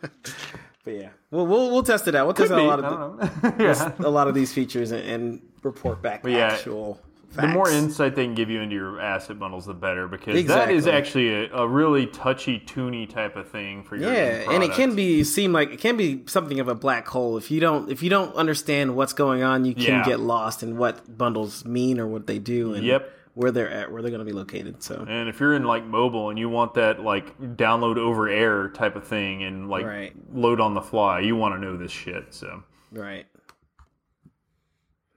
but 0.84 0.94
yeah, 0.94 1.10
we'll, 1.32 1.46
we'll 1.46 1.72
we'll 1.72 1.84
test 1.84 2.08
it 2.08 2.16
out. 2.16 2.26
We'll 2.26 2.36
test 2.36 2.52
out 2.52 2.60
a 2.60 2.64
lot 2.64 2.80
of 2.84 3.42
don't 3.42 3.60
yeah. 3.60 3.92
a 4.00 4.10
lot 4.10 4.28
of 4.28 4.34
these 4.34 4.54
features 4.54 4.92
and, 4.92 5.04
and 5.08 5.42
report 5.64 6.02
back 6.02 6.26
yeah. 6.26 6.48
actual 6.48 7.02
the 7.36 7.48
more 7.48 7.70
insight 7.70 8.16
they 8.16 8.26
can 8.26 8.34
give 8.36 8.50
you 8.50 8.62
into 8.62 8.76
your 8.76 9.00
asset 9.00 9.38
bundles, 9.38 9.66
the 9.66 9.74
better, 9.74 10.08
because 10.08 10.34
that 10.34 10.40
Exactly. 10.40 10.76
is 10.76 10.88
actually 10.88 11.34
a, 11.46 11.54
a 11.54 11.68
really 11.68 12.08
touchy, 12.08 12.60
toony 12.60 13.08
type 13.08 13.36
of 13.36 13.48
thing 13.50 13.84
for 13.84 13.96
your 13.96 14.12
Yeah, 14.12 14.52
and 14.52 14.64
it 14.64 14.72
can 14.74 14.96
be 14.96 15.24
seem 15.24 15.54
like 15.54 15.72
it 15.72 15.80
can 15.80 15.98
be 15.98 16.24
something 16.26 16.60
of 16.60 16.68
a 16.68 16.76
black 16.76 17.08
hole 17.08 17.38
if 17.38 17.52
you 17.52 17.60
don't 17.60 17.92
if 17.92 18.02
you 18.02 18.10
don't 18.10 18.34
understand 18.36 18.96
what's 18.96 19.14
going 19.14 19.44
on. 19.44 19.66
You 19.66 19.74
can 19.76 19.84
Yeah. 19.84 20.06
get 20.06 20.20
lost 20.20 20.64
in 20.64 20.78
what 20.78 21.18
bundles 21.18 21.64
mean 21.66 22.00
or 22.00 22.08
what 22.08 22.26
they 22.28 22.40
do 22.40 22.74
and 22.74 22.84
Yep. 22.86 23.12
where 23.36 23.52
they're 23.52 23.70
at, 23.70 23.92
where 23.92 24.02
they're 24.02 24.10
going 24.10 24.26
to 24.26 24.26
be 24.26 24.32
located. 24.36 24.82
So 24.82 25.06
And 25.08 25.30
if 25.30 25.40
you're 25.40 25.54
in 25.54 25.64
like 25.66 25.86
mobile 25.86 26.30
and 26.32 26.40
you 26.40 26.50
want 26.50 26.74
that 26.76 27.02
like 27.04 27.38
download 27.56 27.98
over 27.98 28.28
air 28.28 28.70
type 28.70 28.96
of 28.96 29.06
thing 29.06 29.44
and 29.44 29.70
like 29.70 29.86
Right. 29.86 30.14
load 30.34 30.60
on 30.60 30.74
the 30.74 30.82
fly, 30.82 31.20
you 31.20 31.36
want 31.36 31.54
to 31.54 31.60
know 31.62 31.78
this 31.78 31.92
shit. 31.92 32.34
So 32.34 32.64
right, 32.92 33.28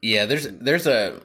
Yeah, 0.03 0.25
there's 0.25 0.49
there's 0.49 0.87
a 0.87 1.21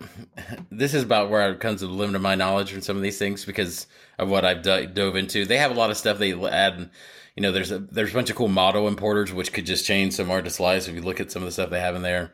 this 0.72 0.94
is 0.94 1.04
about 1.04 1.30
where 1.30 1.50
it 1.52 1.60
comes 1.60 1.80
to 1.80 1.88
the 1.88 1.94
limit 1.94 2.16
of 2.16 2.22
my 2.22 2.36
knowledge 2.36 2.72
from 2.72 2.82
some 2.82 2.98
of 2.98 3.04
these 3.04 3.18
things 3.18 3.46
because 3.46 3.88
of 4.18 4.30
what 4.30 4.44
I've 4.44 4.62
do- 4.64 4.88
dove 4.88 5.16
into. 5.16 5.46
They 5.46 5.58
have 5.58 5.72
a 5.72 5.76
lot 5.76 5.92
of 5.92 5.98
stuff 5.98 6.18
they 6.18 6.34
add. 6.34 6.90
You 7.36 7.42
know, 7.42 7.52
there's 7.52 7.72
a 7.72 7.80
there's 7.80 8.12
a 8.12 8.14
bunch 8.14 8.30
of 8.30 8.36
cool 8.36 8.48
model 8.50 8.88
importers 8.88 9.32
which 9.32 9.54
could 9.54 9.66
just 9.66 9.86
change 9.86 10.14
some 10.14 10.30
artist 10.30 10.60
lives 10.60 10.88
if 10.88 10.96
you 10.96 11.02
look 11.02 11.20
at 11.20 11.32
some 11.32 11.42
of 11.42 11.48
the 11.48 11.52
stuff 11.54 11.70
they 11.70 11.80
have 11.80 11.96
in 11.96 12.02
there. 12.02 12.32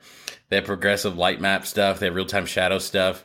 They 0.49 0.57
have 0.57 0.65
progressive 0.65 1.15
light 1.15 1.39
map 1.39 1.65
stuff. 1.65 1.99
They 1.99 2.07
have 2.07 2.15
real 2.15 2.25
time 2.25 2.45
shadow 2.45 2.79
stuff. 2.79 3.23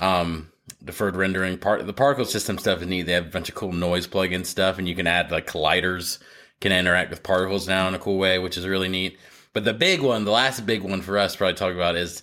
Um, 0.00 0.50
deferred 0.82 1.16
rendering 1.16 1.58
part 1.58 1.86
the 1.86 1.92
particle 1.92 2.24
system 2.24 2.58
stuff 2.58 2.80
is 2.80 2.88
neat. 2.88 3.02
They 3.02 3.12
have 3.12 3.26
a 3.26 3.30
bunch 3.30 3.48
of 3.50 3.54
cool 3.54 3.72
noise 3.72 4.06
plugin 4.06 4.46
stuff, 4.46 4.78
and 4.78 4.88
you 4.88 4.94
can 4.94 5.06
add 5.06 5.30
like 5.30 5.46
colliders 5.46 6.18
can 6.60 6.72
interact 6.72 7.10
with 7.10 7.22
particles 7.22 7.68
now 7.68 7.88
in 7.88 7.94
a 7.94 7.98
cool 7.98 8.16
way, 8.16 8.38
which 8.38 8.56
is 8.56 8.66
really 8.66 8.88
neat. 8.88 9.18
But 9.52 9.64
the 9.64 9.74
big 9.74 10.00
one, 10.00 10.24
the 10.24 10.30
last 10.30 10.66
big 10.66 10.82
one 10.82 11.02
for 11.02 11.18
us 11.18 11.32
to 11.32 11.38
probably 11.38 11.54
talk 11.54 11.74
about 11.74 11.96
is 11.96 12.22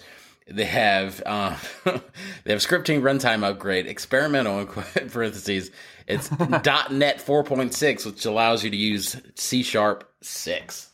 they 0.51 0.65
have 0.65 1.21
uh, 1.25 1.57
they 1.85 2.51
have 2.51 2.59
scripting 2.59 3.01
runtime 3.01 3.43
upgrade 3.43 3.87
experimental 3.87 4.59
in 4.59 4.67
parentheses. 5.09 5.71
It's 6.07 6.29
.NET 6.39 7.19
4.6, 7.19 8.05
which 8.05 8.25
allows 8.25 8.63
you 8.63 8.69
to 8.69 8.77
use 8.77 9.15
C 9.35 9.63
Sharp 9.63 10.09
6, 10.21 10.89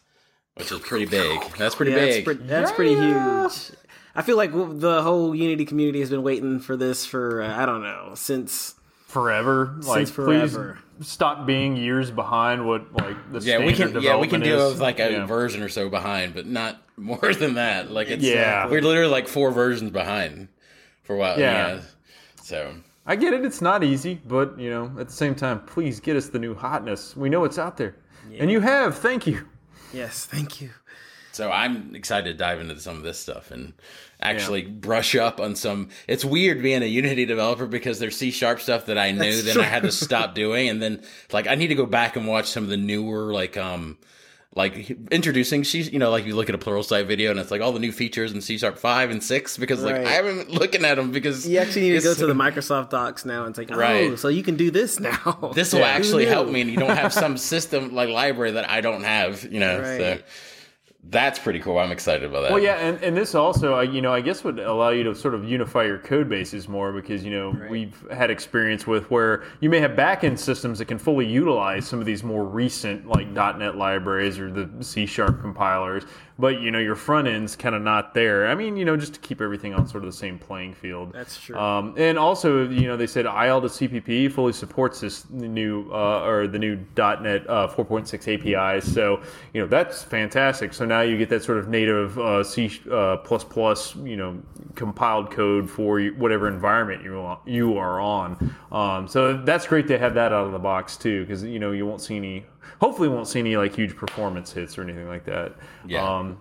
which 0.56 0.72
is 0.72 0.80
pretty 0.80 1.06
big. 1.06 1.42
That's 1.58 1.76
pretty 1.76 1.92
yeah, 1.92 2.00
that's, 2.00 2.16
big. 2.16 2.26
pretty, 2.26 2.44
that's 2.44 2.72
pretty 2.72 2.96
huge. 2.96 3.78
I 4.16 4.22
feel 4.24 4.38
like 4.38 4.52
the 4.52 5.02
whole 5.02 5.36
Unity 5.36 5.66
community 5.66 6.00
has 6.00 6.10
been 6.10 6.24
waiting 6.24 6.60
for 6.60 6.76
this 6.76 7.06
for 7.06 7.42
uh, 7.42 7.62
I 7.62 7.66
don't 7.66 7.84
know 7.84 8.14
since 8.16 8.76
forever, 9.08 9.76
like 9.84 10.08
forever. 10.08 10.74
please 10.74 10.87
stop 11.02 11.46
being 11.46 11.76
years 11.76 12.12
behind 12.12 12.66
what 12.66 12.94
like 12.94 13.32
the 13.32 13.40
yeah, 13.40 13.60
we 13.60 13.68
can. 13.68 13.76
standard 13.76 14.04
Yeah, 14.04 14.18
we 14.18 14.28
can 14.28 14.40
do 14.40 14.46
development 14.52 14.70
it 14.70 14.74
with 14.74 14.82
like 14.82 15.00
a. 15.00 15.12
Yeah. 15.12 15.26
version 15.26 15.62
or 15.62 15.70
so 15.70 15.90
behind, 15.90 16.34
but 16.34 16.46
not 16.46 16.82
more 16.98 17.34
than 17.34 17.56
that. 17.56 17.92
Like 17.92 18.10
it's 18.10 18.24
Yeah. 18.24 18.66
Uh, 18.66 18.70
we're 18.70 18.82
literally 18.82 19.12
like 19.12 19.28
four 19.28 19.52
versions 19.52 19.92
behind 19.92 20.48
for 21.04 21.16
a 21.16 21.20
while. 21.20 21.40
Yeah. 21.40 21.76
Yeah. 21.76 21.82
So 22.42 22.76
I 23.06 23.16
get 23.16 23.34
it; 23.34 23.46
it's 23.46 23.62
not 23.62 23.84
easy, 23.84 24.22
but 24.28 24.60
you 24.60 24.70
know, 24.70 24.92
at 25.00 25.08
the 25.08 25.14
same 25.14 25.36
time, 25.36 25.62
please 25.62 26.00
get 26.00 26.16
us 26.16 26.28
the 26.30 26.40
new 26.40 26.56
hotness. 26.56 27.16
We 27.16 27.30
know 27.30 27.44
it's 27.44 27.58
out 27.58 27.78
there, 27.78 27.96
and 28.38 28.52
you 28.52 28.60
have. 28.60 28.98
Thank 28.98 29.28
you. 29.28 29.48
yes, 29.94 30.26
thank 30.26 30.62
you. 30.62 30.70
So 31.38 31.52
I'm 31.52 31.96
excited 31.96 32.32
to 32.32 32.34
dive 32.38 32.60
into 32.60 32.80
some 32.80 32.98
of 32.98 33.04
this 33.04 33.20
stuff 33.20 33.52
and 33.52 33.74
actually 34.20 34.64
brush 34.64 35.16
up 35.16 35.40
on 35.40 35.56
some. 35.56 35.90
It's 36.08 36.26
weird 36.26 36.64
being 36.64 36.82
a 36.82 36.88
Unity 36.88 37.26
developer 37.26 37.68
because 37.68 38.00
there's 38.00 38.18
C 38.18 38.32
sharp 38.32 38.60
stuff 38.60 38.88
that 38.88 38.98
I 38.98 39.12
knew, 39.12 39.20
That's 39.20 39.44
then 39.46 39.54
true. 39.54 39.62
I 39.64 39.68
had 39.68 39.84
to 39.84 39.92
stop 39.92 40.34
doing, 40.34 40.68
and 40.68 40.82
then 40.82 41.04
like 41.32 41.48
I 41.48 41.54
need 41.56 41.68
to 41.68 41.76
go 41.76 41.86
back 41.86 42.16
and 42.16 42.28
watch 42.28 42.48
some 42.48 42.64
of 42.64 42.70
the 42.70 42.78
newer 42.78 43.32
like 43.32 43.56
um 43.56 43.98
like 44.56 44.90
introducing 45.12 45.62
she's 45.62 45.92
You 45.94 46.00
know, 46.00 46.10
like 46.10 46.26
you 46.26 46.36
look 46.36 46.50
at 46.50 46.56
a 46.56 46.58
Pluralsight 46.58 47.06
video 47.06 47.30
and 47.30 47.40
it's 47.40 47.52
like 47.52 47.62
all 47.62 47.72
the 47.74 47.80
new 47.80 47.92
features 47.92 48.32
in 48.32 48.42
C 48.42 48.58
sharp 48.58 48.80
five 48.80 49.12
and 49.12 49.24
six 49.24 49.56
because 49.58 49.84
like 49.84 49.98
Right. 49.98 50.08
I 50.08 50.12
haven't 50.14 50.48
been 50.48 50.56
looking 50.58 50.84
at 50.84 50.96
them 50.96 51.12
because 51.12 51.48
You 51.48 51.60
actually 51.60 51.90
need 51.92 51.98
to 52.00 52.02
go 52.02 52.16
to 52.16 52.26
the 52.26 52.34
Microsoft 52.34 52.90
Docs 52.90 53.24
now 53.26 53.46
and 53.46 53.54
take. 53.54 53.72
Oh, 53.72 53.78
Right. 53.78 54.18
so 54.18 54.30
you 54.30 54.42
can 54.42 54.56
do 54.56 54.72
this 54.72 55.00
now. 55.00 55.52
This 55.54 55.74
will 55.74 55.82
Yeah. 55.88 55.90
actually 55.90 56.26
help 56.26 56.50
me, 56.50 56.62
and 56.62 56.72
you 56.72 56.78
don't 56.78 56.98
have 56.98 57.14
some 57.24 57.38
system 57.38 57.94
like 57.94 58.10
library 58.10 58.54
that 58.54 58.68
I 58.68 58.82
don't 58.82 59.04
have. 59.04 59.44
You 59.44 59.60
know, 59.60 59.84
so 59.84 60.10
Right. 60.14 60.26
That's 61.10 61.40
pretty 61.40 61.60
cool. 61.60 61.78
I'm 61.80 61.92
excited 61.92 62.24
about 62.24 62.42
that. 62.42 62.52
Well, 62.52 62.62
yeah, 62.62 62.76
and, 62.76 63.02
and 63.02 63.16
this 63.16 63.34
also, 63.34 63.80
you 63.80 64.02
know, 64.02 64.14
I 64.14 64.22
guess 64.22 64.44
would 64.44 64.60
allow 64.60 64.90
you 64.90 65.04
to 65.04 65.16
sort 65.16 65.36
of 65.36 65.46
unify 65.46 65.84
your 65.84 66.00
code 66.00 66.28
bases 66.28 66.68
more 66.68 66.92
because, 66.92 67.24
you 67.24 67.32
know, 67.32 67.56
we've 67.70 68.06
had 68.12 68.30
experience 68.30 68.86
with 68.86 69.10
where 69.10 69.44
you 69.62 69.70
may 69.70 69.80
have 69.80 69.92
backend 69.92 70.38
systems 70.38 70.80
that 70.80 70.86
can 70.86 70.98
fully 70.98 71.26
utilize 71.26 71.88
some 71.88 72.00
of 72.00 72.06
these 72.06 72.24
more 72.24 72.44
recent, 72.44 73.08
like 73.08 73.28
.NET 73.28 73.78
libraries 73.78 74.38
or 74.38 74.52
the 74.52 74.70
C 74.84 75.06
Sharp 75.06 75.40
compilers, 75.40 76.04
but, 76.40 76.62
you 76.62 76.72
know, 76.72 76.80
your 76.80 76.96
front 76.96 77.28
end's 77.28 77.56
kind 77.56 77.76
of 77.76 77.82
not 77.82 78.14
there. 78.14 78.48
I 78.48 78.56
mean, 78.56 78.78
you 78.78 78.86
know, 78.86 78.96
just 78.96 79.14
to 79.16 79.20
keep 79.20 79.42
everything 79.42 79.74
on 79.74 79.88
sort 79.88 80.04
of 80.04 80.12
the 80.12 80.18
same 80.18 80.38
playing 80.38 80.74
field. 80.74 81.14
That's 81.14 81.40
true. 81.40 81.58
Um, 81.58 81.96
and 81.98 82.18
also, 82.18 82.70
you 82.70 82.88
know, 82.88 82.98
they 82.98 83.08
said 83.08 83.26
IL2CPP 83.26 84.32
fully 84.32 84.54
supports 84.54 85.02
this 85.02 85.30
new 85.30 85.90
uh, 85.92 86.26
or 86.26 86.48
the 86.48 86.60
new 86.60 86.76
.NET 86.96 87.50
uh, 87.50 87.68
4.6 87.68 88.56
APIs. 88.56 88.92
So, 88.92 89.22
you 89.54 89.62
know, 89.62 89.68
that's 89.68 90.04
fantastic. 90.04 90.74
So 90.74 90.86
now 90.86 91.02
you 91.02 91.18
get 91.18 91.30
that 91.30 91.44
sort 91.44 91.58
of 91.58 91.68
native 91.68 92.18
uh, 92.20 92.44
C 92.44 92.80
uh, 92.92 93.18
plus 93.18 93.44
plus, 93.44 93.96
you 93.98 94.18
know, 94.18 94.42
compiled 94.76 95.32
code 95.32 95.70
for 95.70 96.02
whatever 96.02 96.48
environment 96.48 97.04
you 97.04 97.20
are, 97.20 97.40
you 97.46 97.78
are 97.78 98.00
on. 98.00 98.56
Um, 98.72 99.08
so 99.08 99.38
that's 99.38 99.68
great 99.68 99.88
to 99.88 99.98
have 99.98 100.14
that 100.14 100.32
out 100.32 100.46
of 100.46 100.52
the 100.52 100.60
box 100.60 100.98
too, 100.98 101.22
because 101.26 101.44
you 101.44 101.60
know 101.60 101.72
you 101.72 101.86
won't 101.86 102.02
see 102.02 102.16
any. 102.16 102.46
Hopefully, 102.82 103.10
won't 103.10 103.28
see 103.28 103.40
any 103.40 103.58
like 103.58 103.76
huge 103.76 103.96
performance 103.96 104.52
hits 104.52 104.78
or 104.78 104.84
anything 104.84 105.08
like 105.08 105.26
that. 105.26 105.56
Yeah. 105.88 106.04
Um, 106.04 106.40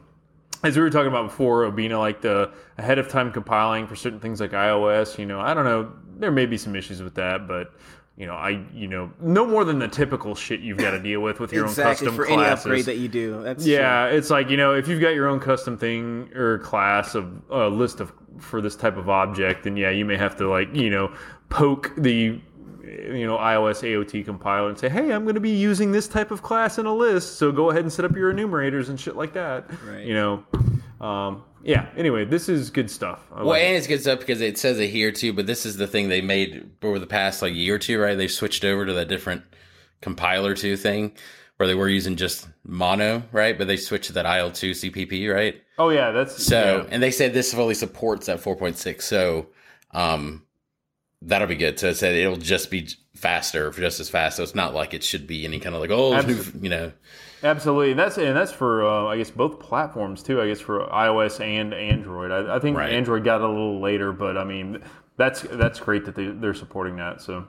as 0.63 0.77
we 0.77 0.83
were 0.83 0.91
talking 0.91 1.09
about 1.09 1.29
before, 1.29 1.65
of 1.65 1.77
being 1.77 1.93
like 1.93 2.21
the 2.21 2.51
ahead 2.79 2.99
of 2.99 3.09
time 3.09 3.33
compiling 3.33 3.87
for 3.87 3.97
certain 3.97 4.21
things 4.21 4.41
like 4.41 4.53
iOS, 4.53 5.19
you 5.19 5.27
know, 5.27 5.41
I 5.41 5.55
don't 5.55 5.65
know, 5.65 5.93
there 6.19 6.33
may 6.33 6.47
be 6.47 6.57
some 6.57 6.75
issues 6.75 7.03
with 7.03 7.15
that, 7.17 7.47
but 7.47 7.75
you 8.17 8.25
know, 8.25 8.35
I, 8.35 8.65
you 8.73 8.89
know, 8.89 9.13
no 9.21 9.47
more 9.47 9.65
than 9.65 9.79
the 9.79 9.89
typical 9.89 10.35
shit 10.35 10.61
you've 10.61 10.79
got 10.79 10.93
to 10.93 11.01
deal 11.01 11.21
with 11.21 11.39
with 11.39 11.53
your 11.53 11.67
exactly 11.67 12.09
own 12.09 12.15
custom 12.15 12.17
for 12.17 12.25
classes. 12.25 12.67
any 12.67 12.81
upgrade 12.81 12.85
that 12.87 12.97
you 12.97 13.09
do. 13.09 13.43
That's 13.43 13.67
yeah, 13.67 14.07
it's 14.07 14.31
like 14.31 14.49
you 14.49 14.57
know, 14.57 14.75
if 14.75 14.89
you've 14.89 15.03
got 15.03 15.11
your 15.11 15.29
own 15.29 15.39
custom 15.39 15.77
thing 15.77 16.31
or 16.35 16.59
class 16.61 17.15
of 17.15 17.43
a 17.51 17.69
list 17.69 18.01
of 18.01 18.13
for 18.39 18.63
this 18.63 18.75
type 18.75 18.97
of 18.97 19.11
object, 19.11 19.65
then 19.65 19.77
yeah, 19.77 19.91
you 19.91 20.07
may 20.07 20.17
have 20.17 20.35
to 20.37 20.49
like 20.49 20.75
you 20.75 20.89
know 20.89 21.15
poke 21.51 21.93
the 21.99 22.41
you 22.87 23.27
know 23.27 23.37
iOS 23.39 23.83
AOT 23.83 24.25
compiler 24.25 24.69
and 24.69 24.79
say, 24.79 24.89
hey, 24.89 25.13
I'm 25.13 25.25
going 25.25 25.35
to 25.35 25.41
be 25.41 25.51
using 25.51 25.93
this 25.93 26.09
type 26.09 26.31
of 26.31 26.43
class 26.43 26.79
in 26.79 26.87
a 26.87 26.95
list, 26.95 27.37
so 27.39 27.53
go 27.53 27.71
ahead 27.71 27.83
and 27.83 27.93
set 27.93 28.05
up 28.05 28.15
your 28.17 28.31
enumerators 28.31 28.89
and 28.89 28.99
shit 28.99 29.17
like 29.17 29.33
that. 29.35 29.67
Right. 29.85 30.05
You 30.05 30.15
know, 30.15 30.45
um, 31.07 31.43
yeah. 31.63 31.87
Anyway, 31.97 32.25
this 32.25 32.49
is 32.49 32.71
good 32.71 32.91
stuff. 32.91 33.25
I 33.33 33.39
Well, 33.39 33.47
like 33.49 33.63
it. 33.63 33.67
and 33.67 33.77
it's 33.77 33.87
good 33.87 34.01
stuff 34.01 34.21
because 34.21 34.41
it 34.41 34.57
says 34.59 34.79
it 34.79 34.89
here 34.91 35.11
too. 35.13 35.33
But 35.33 35.47
this 35.47 35.67
is 35.67 35.77
the 35.77 35.87
thing 35.87 36.09
they 36.09 36.21
made 36.21 36.71
over 36.83 36.99
the 36.99 37.07
past 37.07 37.43
like 37.43 37.55
year 37.55 37.75
or 37.75 37.79
two, 37.79 37.99
right? 38.01 38.17
They 38.17 38.29
switched 38.29 38.65
over 38.65 38.87
to 38.87 38.93
that 38.95 39.09
different 39.09 39.43
compiler 40.01 40.55
two 40.55 40.77
thing 40.77 41.13
where 41.57 41.67
they 41.67 41.75
were 41.75 41.89
using 41.89 42.17
just 42.17 42.49
mono, 42.65 43.23
right? 43.33 43.57
But 43.57 43.67
they 43.67 43.77
switched 43.79 44.07
to 44.09 44.13
that 44.15 44.27
IL2CPP, 44.27 45.33
right? 45.35 45.61
oh 45.79 45.89
yeah, 45.91 46.11
that's 46.11 46.43
So, 46.43 46.85
yeah. 46.85 46.89
and 46.91 47.03
they 47.03 47.11
said 47.11 47.33
this 47.35 47.53
fully 47.53 47.75
supports 47.75 48.27
that 48.27 48.41
4.6. 48.41 49.03
So, 49.03 49.49
um, 49.93 50.43
that'll 51.27 51.49
be 51.49 51.57
good. 51.57 51.79
So 51.79 51.89
it 51.89 51.97
said 51.97 52.15
it'll 52.15 52.37
just 52.37 52.71
be 52.71 52.89
faster, 53.15 53.71
just 53.73 54.01
as 54.01 54.09
fast. 54.09 54.39
So 54.39 54.43
it's 54.43 54.55
not 54.55 54.73
like 54.75 54.95
it 54.95 55.05
should 55.05 55.27
be 55.27 55.45
any 55.45 55.61
kind 55.61 55.75
of 55.75 55.81
like 55.81 55.91
oh, 55.91 56.15
Absolutely. 56.15 56.61
you 56.63 56.71
know. 56.71 56.93
Absolutely, 57.43 57.91
and 57.91 58.01
that's 58.01 58.17
and 58.17 58.35
that's 58.35 58.53
for 58.53 58.87
uh, 58.87 59.05
I 59.07 59.19
guess 59.19 59.31
both 59.31 59.61
platforms 59.61 60.23
too. 60.23 60.41
I 60.41 60.47
guess 60.49 60.61
for 60.61 60.87
iOS 60.87 61.39
and 61.41 61.75
Android. 61.75 62.31
I, 62.31 62.57
I 62.57 62.59
think 62.59 62.79
Right. 62.79 62.93
Android 62.93 63.25
got 63.25 63.37
it 63.37 63.45
a 63.45 63.49
little 63.49 63.81
later, 63.81 64.13
but 64.13 64.39
I 64.39 64.45
mean 64.45 64.83
that's 65.19 65.43
that's 65.43 65.79
great 65.79 66.07
that 66.07 66.15
they 66.15 66.27
they're 66.29 66.55
supporting 66.55 66.97
that. 66.97 67.21
So 67.21 67.47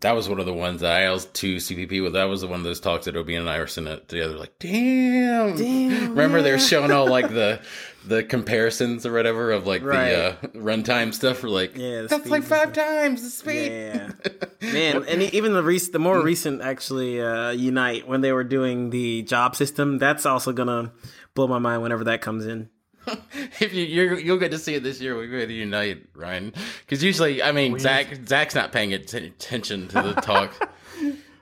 That 0.00 0.12
was 0.12 0.28
one 0.28 0.38
of 0.40 0.46
the 0.46 0.52
ones 0.52 0.82
that 0.82 1.00
IL2CPP 1.00 2.02
with. 2.02 2.12
That 2.12 2.24
was 2.24 2.42
the 2.42 2.48
one 2.48 2.60
of 2.60 2.64
those 2.64 2.80
talks 2.80 3.06
that 3.06 3.16
Obi 3.16 3.34
and 3.34 3.48
I 3.48 3.58
were 3.58 3.66
sitting 3.66 3.90
at 3.90 4.08
together. 4.08 4.36
Like, 4.36 4.58
damn, 4.58 5.56
Damn, 5.56 6.10
Remember 6.10 6.42
they're 6.42 6.58
showing 6.58 6.90
all 6.92 7.08
like 7.08 7.28
the 7.30 7.60
the 8.06 8.22
comparisons 8.22 9.04
or 9.04 9.12
whatever 9.12 9.50
of 9.52 9.66
like 9.66 9.82
Right. 9.82 10.10
the 10.10 10.26
uh, 10.28 10.32
runtime 10.54 11.12
stuff. 11.12 11.38
For 11.38 11.48
like, 11.48 11.76
Yeah, 11.76 12.02
that's 12.02 12.26
like 12.28 12.42
five 12.44 12.72
stuff. 12.72 12.86
times 12.86 13.22
the 13.22 13.30
speed. 13.30 13.70
Yeah, 13.72 14.10
man, 14.72 15.04
and 15.08 15.22
even 15.22 15.52
the 15.52 15.62
rec- 15.62 15.92
the 15.92 15.98
more 15.98 16.20
recent 16.22 16.62
actually 16.62 17.20
uh, 17.20 17.50
Unite 17.50 18.06
when 18.08 18.20
they 18.20 18.32
were 18.32 18.44
doing 18.44 18.90
the 18.90 19.22
job 19.22 19.56
system, 19.56 19.98
that's 19.98 20.24
also 20.26 20.52
gonna 20.52 20.92
blow 21.34 21.46
my 21.46 21.58
mind 21.58 21.82
whenever 21.82 22.04
that 22.04 22.20
comes 22.20 22.46
in. 22.46 22.68
if 23.60 23.72
you 23.72 23.84
you're, 23.84 24.18
you'll 24.18 24.38
get 24.38 24.50
to 24.50 24.58
see 24.58 24.74
it 24.74 24.82
this 24.82 25.00
year, 25.00 25.14
we're 25.14 25.28
going 25.28 25.46
to 25.46 25.54
unite, 25.54 26.02
Ryan. 26.14 26.52
Because 26.80 27.04
usually, 27.04 27.40
I 27.40 27.52
mean, 27.52 27.78
Zach 27.78 28.08
Zach's 28.26 28.56
not 28.56 28.72
paying 28.72 28.92
att- 28.92 29.14
attention 29.14 29.86
to 29.88 30.02
the 30.02 30.12
talk, 30.22 30.52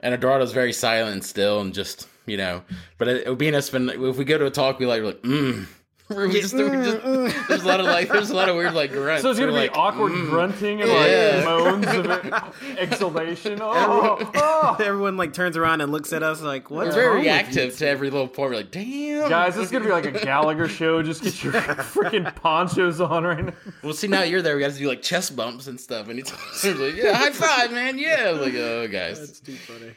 and 0.03 0.13
Eduardo's 0.15 0.53
very 0.53 0.75
silent 0.75 1.25
still, 1.25 1.63
and 1.63 1.73
just 1.73 2.07
you 2.27 2.37
know. 2.37 2.61
But 2.99 3.09
it, 3.09 3.27
it 3.27 3.29
would 3.31 3.39
be 3.39 3.55
us 3.55 3.73
when 3.73 3.89
if 3.89 4.19
we 4.19 4.27
go 4.27 4.37
to 4.37 4.45
a 4.45 4.51
talk, 4.51 4.79
we 4.79 4.85
like 4.85 5.01
we're 5.01 5.07
like, 5.07 5.23
mm, 5.23 5.67
Where 6.09 6.29
we 6.29 6.39
just, 6.41 6.53
we 6.53 6.61
just- 6.69 7.03
there's 7.49 7.65
a 7.65 7.67
lot 7.67 7.81
of 7.81 7.87
like, 7.87 8.09
there's 8.11 8.29
a 8.29 8.37
lot 8.37 8.51
of 8.51 8.57
weird 8.57 8.75
like 8.75 8.93
grunts. 8.93 9.23
So 9.23 9.31
it's 9.31 9.39
gonna 9.39 9.53
We're 9.53 9.59
be 9.63 9.69
like, 9.69 9.79
awkward 9.79 10.13
mm. 10.13 10.29
grunting 10.29 10.83
and 10.83 10.91
Yeah. 10.91 11.37
like 11.37 11.45
moans 11.47 11.87
of 11.87 12.65
exhalation. 12.79 13.59
Oh, 13.63 14.19
oh. 14.35 14.77
Everyone 14.79 15.17
like 15.17 15.33
turns 15.33 15.57
around 15.57 15.81
and 15.81 15.91
looks 15.91 16.13
at 16.13 16.23
us 16.23 16.43
like, 16.43 16.71
We're 16.71 16.85
"What's 16.85 16.95
very 16.95 17.07
wrong 17.07 17.17
with 17.17 17.25
you?" 17.25 17.31
reactive 17.33 17.79
to 17.79 17.89
every 17.89 18.11
little 18.11 18.29
point. 18.29 18.51
We're 18.51 18.57
like, 18.57 18.71
damn, 18.71 19.31
Guys, 19.31 19.55
this 19.55 19.65
is 19.65 19.71
gonna 19.71 19.87
be 19.87 19.93
like 19.93 20.05
a 20.05 20.11
Gallagher 20.13 20.69
show. 20.69 21.03
Just 21.03 21.23
get 21.23 21.43
your 21.43 21.55
freaking 21.55 22.35
ponchos 22.37 23.01
on 23.01 23.25
right 23.25 23.45
now. 23.47 23.53
Well, 23.83 23.95
see, 23.95 24.07
now 24.09 24.25
you're 24.25 24.43
there. 24.43 24.57
We 24.57 24.61
got 24.63 24.73
to 24.73 24.79
do 24.79 24.87
like 24.89 25.01
chest 25.01 25.35
bumps 25.35 25.69
and 25.69 25.81
stuff. 25.81 26.09
And 26.09 26.19
he's 26.19 26.31
he's 26.61 26.77
like, 26.79 26.97
yeah, 26.97 27.15
high 27.15 27.31
five, 27.31 27.73
man. 27.73 27.97
Yeah. 27.99 28.31
I'm 28.31 28.41
like, 28.43 28.55
oh, 28.55 28.87
guys. 28.89 29.21
That's 29.21 29.41
too 29.41 29.57
funny. 29.57 29.93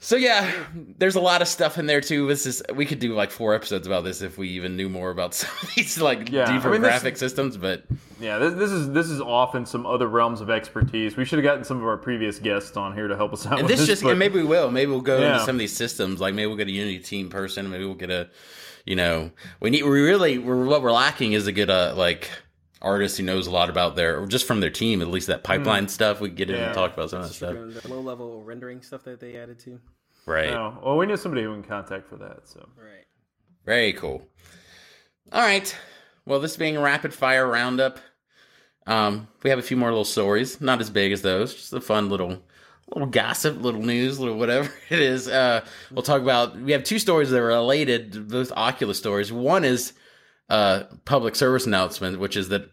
So 0.00 0.14
yeah, 0.14 0.48
there's 0.98 1.16
a 1.16 1.20
lot 1.20 1.42
of 1.42 1.48
stuff 1.48 1.76
in 1.76 1.86
there 1.86 2.00
too. 2.00 2.28
This 2.28 2.46
is 2.46 2.62
we 2.72 2.86
could 2.86 3.00
do 3.00 3.14
like 3.14 3.32
four 3.32 3.52
episodes 3.54 3.84
about 3.84 4.04
this 4.04 4.22
if 4.22 4.38
we 4.38 4.48
even 4.50 4.76
knew 4.76 4.88
more 4.88 5.10
about 5.10 5.34
some 5.34 5.50
of 5.60 5.74
these 5.74 6.00
like 6.00 6.30
Yeah, 6.30 6.52
deeper 6.52 6.68
I 6.68 6.72
mean, 6.72 6.82
this- 6.82 6.90
graphic 6.90 7.16
systems. 7.16 7.56
But 7.56 7.82
Yeah, 8.20 8.38
this, 8.38 8.54
this 8.54 8.70
is 8.70 8.90
this 8.92 9.06
is 9.10 9.20
often 9.20 9.66
some 9.66 9.86
other 9.86 10.06
realms 10.06 10.40
of 10.40 10.50
expertise. 10.50 11.16
We 11.16 11.24
should 11.24 11.40
have 11.40 11.44
gotten 11.44 11.64
some 11.64 11.78
of 11.78 11.84
our 11.84 11.96
previous 11.96 12.38
guests 12.38 12.76
on 12.76 12.94
here 12.94 13.08
to 13.08 13.16
help 13.16 13.32
us 13.32 13.44
out. 13.44 13.58
and 13.58 13.66
with 13.68 13.76
this 13.76 13.86
just 13.88 14.04
but- 14.04 14.10
and 14.10 14.18
maybe 14.20 14.38
we 14.38 14.44
will. 14.46 14.70
Maybe 14.70 14.90
we'll 14.90 15.00
go 15.00 15.18
Yeah. 15.18 15.32
into 15.34 15.44
some 15.44 15.56
of 15.56 15.60
these 15.60 15.74
systems. 15.76 16.20
Like 16.20 16.32
maybe 16.34 16.46
we'll 16.46 16.56
get 16.56 16.68
a 16.68 16.72
Unity 16.72 17.00
team 17.00 17.28
person. 17.28 17.68
Maybe 17.68 17.84
we'll 17.84 17.94
get 17.94 18.10
a, 18.10 18.28
you 18.86 18.94
know, 18.94 19.32
we 19.60 19.70
need. 19.70 19.82
We 19.82 20.00
really 20.00 20.38
we're 20.38 20.64
what 20.64 20.80
we're 20.80 20.92
lacking 20.92 21.32
is 21.32 21.48
a 21.48 21.52
good 21.52 21.70
uh 21.70 21.94
like 21.96 22.30
artist 22.80 23.16
who 23.16 23.24
knows 23.24 23.46
a 23.46 23.50
lot 23.50 23.68
about 23.70 23.96
their 23.96 24.20
or 24.20 24.26
just 24.26 24.46
from 24.46 24.60
their 24.60 24.70
team 24.70 25.02
at 25.02 25.08
least 25.08 25.26
that 25.26 25.42
pipeline 25.42 25.88
stuff. 25.88 26.20
We 26.20 26.28
can 26.28 26.36
get 26.36 26.50
in 26.50 26.56
and 26.56 26.74
talk 26.74 26.92
about 26.94 27.10
some 27.10 27.20
of 27.20 27.28
that 27.28 27.34
stuff. 27.34 27.54
The 27.82 27.88
low 27.88 28.00
level 28.00 28.42
rendering 28.42 28.82
stuff 28.82 29.04
that 29.04 29.20
they 29.20 29.36
added 29.36 29.58
to. 29.60 29.80
Right. 30.26 30.50
No. 30.50 30.78
Well, 30.84 30.96
we 30.98 31.06
know 31.06 31.16
somebody 31.16 31.42
who 31.42 31.52
can 31.54 31.62
contact 31.62 32.08
for 32.08 32.16
that. 32.16 32.48
So 32.48 32.68
Right. 32.76 33.04
Very 33.64 33.92
cool. 33.94 34.28
All 35.32 35.42
right. 35.42 35.76
Well, 36.24 36.40
this 36.40 36.56
being 36.56 36.76
a 36.76 36.80
rapid 36.80 37.12
fire 37.14 37.46
roundup, 37.46 37.98
um, 38.86 39.28
we 39.42 39.50
have 39.50 39.58
a 39.58 39.62
few 39.62 39.76
more 39.76 39.88
little 39.88 40.04
stories. 40.04 40.60
Not 40.60 40.80
as 40.80 40.90
big 40.90 41.12
as 41.12 41.22
those. 41.22 41.54
Just 41.54 41.72
a 41.72 41.80
fun 41.80 42.08
little, 42.08 42.42
little 42.94 43.08
gossip, 43.08 43.60
little 43.60 43.82
news, 43.82 44.18
little 44.18 44.36
whatever 44.38 44.70
it 44.90 45.00
is. 45.00 45.28
Uh, 45.28 45.64
we'll 45.90 46.02
talk 46.02 46.22
about. 46.22 46.58
We 46.58 46.72
have 46.72 46.84
two 46.84 46.98
stories 46.98 47.30
that 47.30 47.40
are 47.40 47.46
related, 47.46 48.28
both 48.28 48.52
Oculus 48.52 48.98
stories. 48.98 49.32
One 49.32 49.64
is 49.64 49.92
uh 50.48 50.84
public 51.04 51.34
service 51.36 51.66
announcement, 51.66 52.18
which 52.18 52.36
is 52.36 52.48
that 52.48 52.70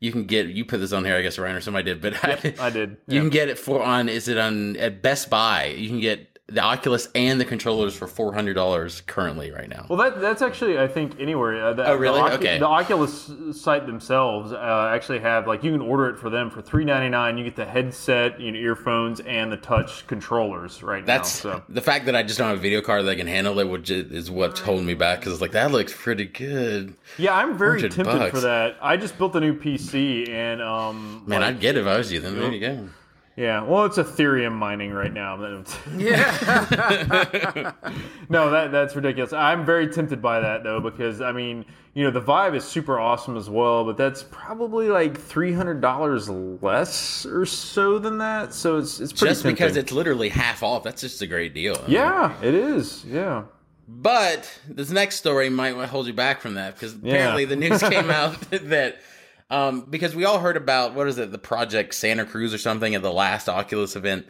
you 0.00 0.12
can 0.12 0.24
get. 0.24 0.46
You 0.46 0.64
put 0.64 0.78
this 0.78 0.92
on 0.92 1.04
here, 1.04 1.16
I 1.16 1.22
guess, 1.22 1.38
Ryan 1.38 1.56
or 1.56 1.60
somebody 1.60 1.84
did, 1.92 2.00
but 2.00 2.14
I 2.60 2.70
did. 2.70 2.96
you 3.06 3.14
Yeah. 3.16 3.20
can 3.20 3.30
get 3.30 3.48
it 3.48 3.58
for 3.58 3.82
on. 3.82 4.08
Is 4.08 4.28
it 4.28 4.38
on 4.38 4.76
at 4.76 5.02
Best 5.02 5.28
Buy? 5.28 5.66
You 5.66 5.88
can 5.88 6.00
get 6.00 6.37
the 6.50 6.62
Oculus 6.62 7.08
and 7.14 7.38
the 7.38 7.44
controllers 7.44 7.94
for 7.94 8.06
four 8.06 8.32
hundred 8.32 8.54
dollars 8.54 9.02
currently 9.02 9.50
right 9.50 9.68
now. 9.68 9.84
Well, 9.88 9.98
that 9.98 10.18
that's 10.18 10.40
actually 10.40 10.78
I 10.78 10.88
think 10.88 11.20
anywhere. 11.20 11.62
Uh, 11.62 11.72
the, 11.74 11.86
Oh, 11.86 11.94
really? 11.96 12.20
The, 12.22 12.26
Ocu- 12.28 12.32
Okay. 12.38 12.58
The 12.58 12.66
Oculus 12.66 13.30
site 13.52 13.86
themselves 13.86 14.52
uh, 14.52 14.90
actually 14.92 15.18
have 15.18 15.46
like 15.46 15.62
you 15.62 15.72
can 15.72 15.82
order 15.82 16.08
it 16.08 16.18
for 16.18 16.30
them 16.30 16.48
for 16.48 16.62
three 16.62 16.86
ninety 16.86 17.10
nine. 17.10 17.36
You 17.36 17.44
get 17.44 17.56
the 17.56 17.66
headset, 17.66 18.40
you 18.40 18.50
know, 18.50 18.58
earphones, 18.58 19.20
and 19.20 19.52
the 19.52 19.58
touch 19.58 20.06
controllers 20.06 20.82
right 20.82 21.04
That's 21.04 21.44
now. 21.44 21.52
So 21.56 21.62
the 21.68 21.82
fact 21.82 22.06
that 22.06 22.16
I 22.16 22.22
just 22.22 22.38
don't 22.38 22.48
have 22.48 22.58
a 22.58 22.62
video 22.62 22.80
card 22.80 23.04
that 23.04 23.16
can 23.16 23.26
handle 23.26 23.58
it, 23.58 23.68
which 23.68 23.90
is 23.90 24.10
is 24.10 24.30
what's 24.30 24.60
holding 24.60 24.86
me 24.86 24.94
back. 24.94 25.20
Because 25.20 25.42
like 25.42 25.52
that 25.52 25.70
looks 25.70 25.92
pretty 25.94 26.24
good. 26.24 26.94
yeah, 27.18 27.34
I'm 27.36 27.58
very 27.58 27.82
tempted 27.82 28.04
bucks. 28.06 28.30
for 28.30 28.40
that. 28.40 28.76
I 28.80 28.96
just 28.96 29.18
built 29.18 29.36
a 29.36 29.40
new 29.40 29.52
PC 29.54 30.30
and 30.30 30.62
um, 30.62 31.24
Man, 31.26 31.42
like, 31.42 31.56
I'd 31.56 31.60
get 31.60 31.76
it 31.76 31.80
if 31.80 31.86
I 31.86 31.98
was 31.98 32.10
you. 32.10 32.20
Then 32.20 32.38
there 32.38 32.50
you 32.50 32.60
go. 32.60 32.88
Yeah. 33.38 33.62
Well, 33.62 33.84
it's 33.84 33.98
Ethereum 33.98 34.52
mining 34.52 34.92
right 34.92 35.12
now. 35.12 35.36
Yeah. 35.96 37.72
No, 38.28 38.50
that 38.50 38.72
that's 38.72 38.94
ridiculous. 38.96 39.32
I'm 39.32 39.64
very 39.64 39.86
tempted 39.88 40.20
by 40.20 40.40
that 40.40 40.64
though 40.64 40.80
because 40.80 41.20
I 41.20 41.32
mean, 41.32 41.64
you 41.94 42.04
know, 42.04 42.10
the 42.10 42.20
Vive 42.20 42.54
is 42.54 42.64
super 42.64 42.98
awesome 42.98 43.36
as 43.36 43.48
well, 43.48 43.84
but 43.84 43.96
that's 43.96 44.24
probably 44.30 44.88
like 44.88 45.16
three 45.18 45.52
hundred 45.52 45.80
dollars 45.80 46.28
less 46.28 47.24
or 47.26 47.46
so 47.46 47.98
than 47.98 48.18
that. 48.18 48.52
So 48.54 48.78
it's 48.78 49.00
it's 49.00 49.12
pretty 49.12 49.30
Just 49.32 49.44
because 49.44 49.76
it's 49.76 49.92
literally 49.92 50.28
half 50.28 50.62
off, 50.62 50.82
that's 50.82 51.00
just 51.00 51.22
a 51.22 51.26
great 51.26 51.54
deal. 51.54 51.82
yeah, 51.86 52.34
it 52.42 52.54
is. 52.54 53.04
Yeah, 53.04 53.44
But 53.88 54.50
this 54.68 54.90
next 54.90 55.16
story 55.16 55.48
might 55.48 55.74
hold 55.88 56.06
you 56.08 56.12
back 56.12 56.40
from 56.40 56.54
that 56.54 56.74
because 56.74 56.94
apparently 56.94 57.44
the 57.44 57.56
news 57.56 57.80
came 57.82 58.10
out 58.22 58.38
that 58.50 58.96
um, 59.50 59.86
because 59.88 60.14
we 60.14 60.24
all 60.24 60.38
heard 60.38 60.56
about 60.56 60.94
what 60.94 61.08
is 61.08 61.18
it, 61.18 61.32
the 61.32 61.38
Project 61.38 61.94
Santa 61.94 62.24
Cruz 62.24 62.52
or 62.52 62.58
something 62.58 62.94
at 62.94 63.02
the 63.02 63.12
last 63.12 63.48
Oculus 63.48 63.96
event. 63.96 64.26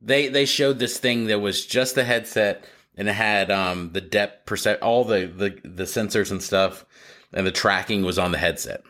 They 0.00 0.28
they 0.28 0.44
showed 0.46 0.78
this 0.78 0.98
thing 0.98 1.26
that 1.26 1.40
was 1.40 1.66
just 1.66 1.94
the 1.94 2.04
headset 2.04 2.64
and 2.98 3.08
it 3.08 3.12
had 3.14 3.50
um, 3.50 3.92
the 3.92 4.00
depth 4.00 4.44
percent, 4.44 4.82
all 4.82 5.04
the, 5.04 5.26
the 5.26 5.50
the 5.66 5.84
sensors 5.84 6.30
and 6.30 6.42
stuff, 6.42 6.84
and 7.32 7.46
the 7.46 7.52
tracking 7.52 8.04
was 8.04 8.18
on 8.18 8.32
the 8.32 8.38
headset. 8.38 8.82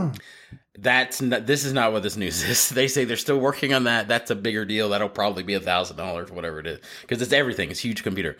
That's 0.76 1.22
not, 1.22 1.46
this 1.46 1.64
is 1.64 1.72
not 1.72 1.92
what 1.92 2.02
this 2.02 2.16
news 2.16 2.42
is. 2.50 2.68
They 2.68 2.88
say 2.88 3.04
they're 3.04 3.16
still 3.16 3.38
working 3.38 3.72
on 3.72 3.84
that. 3.84 4.08
That's 4.08 4.32
a 4.32 4.34
bigger 4.34 4.64
deal. 4.64 4.88
That'll 4.88 5.08
probably 5.08 5.44
be 5.44 5.54
a 5.54 5.60
thousand 5.60 5.96
dollars, 5.96 6.32
whatever 6.32 6.58
it 6.58 6.66
is, 6.66 6.80
because 7.02 7.22
it's 7.22 7.32
everything. 7.32 7.70
It's 7.70 7.78
a 7.78 7.88
huge 7.88 8.02
computer. 8.02 8.36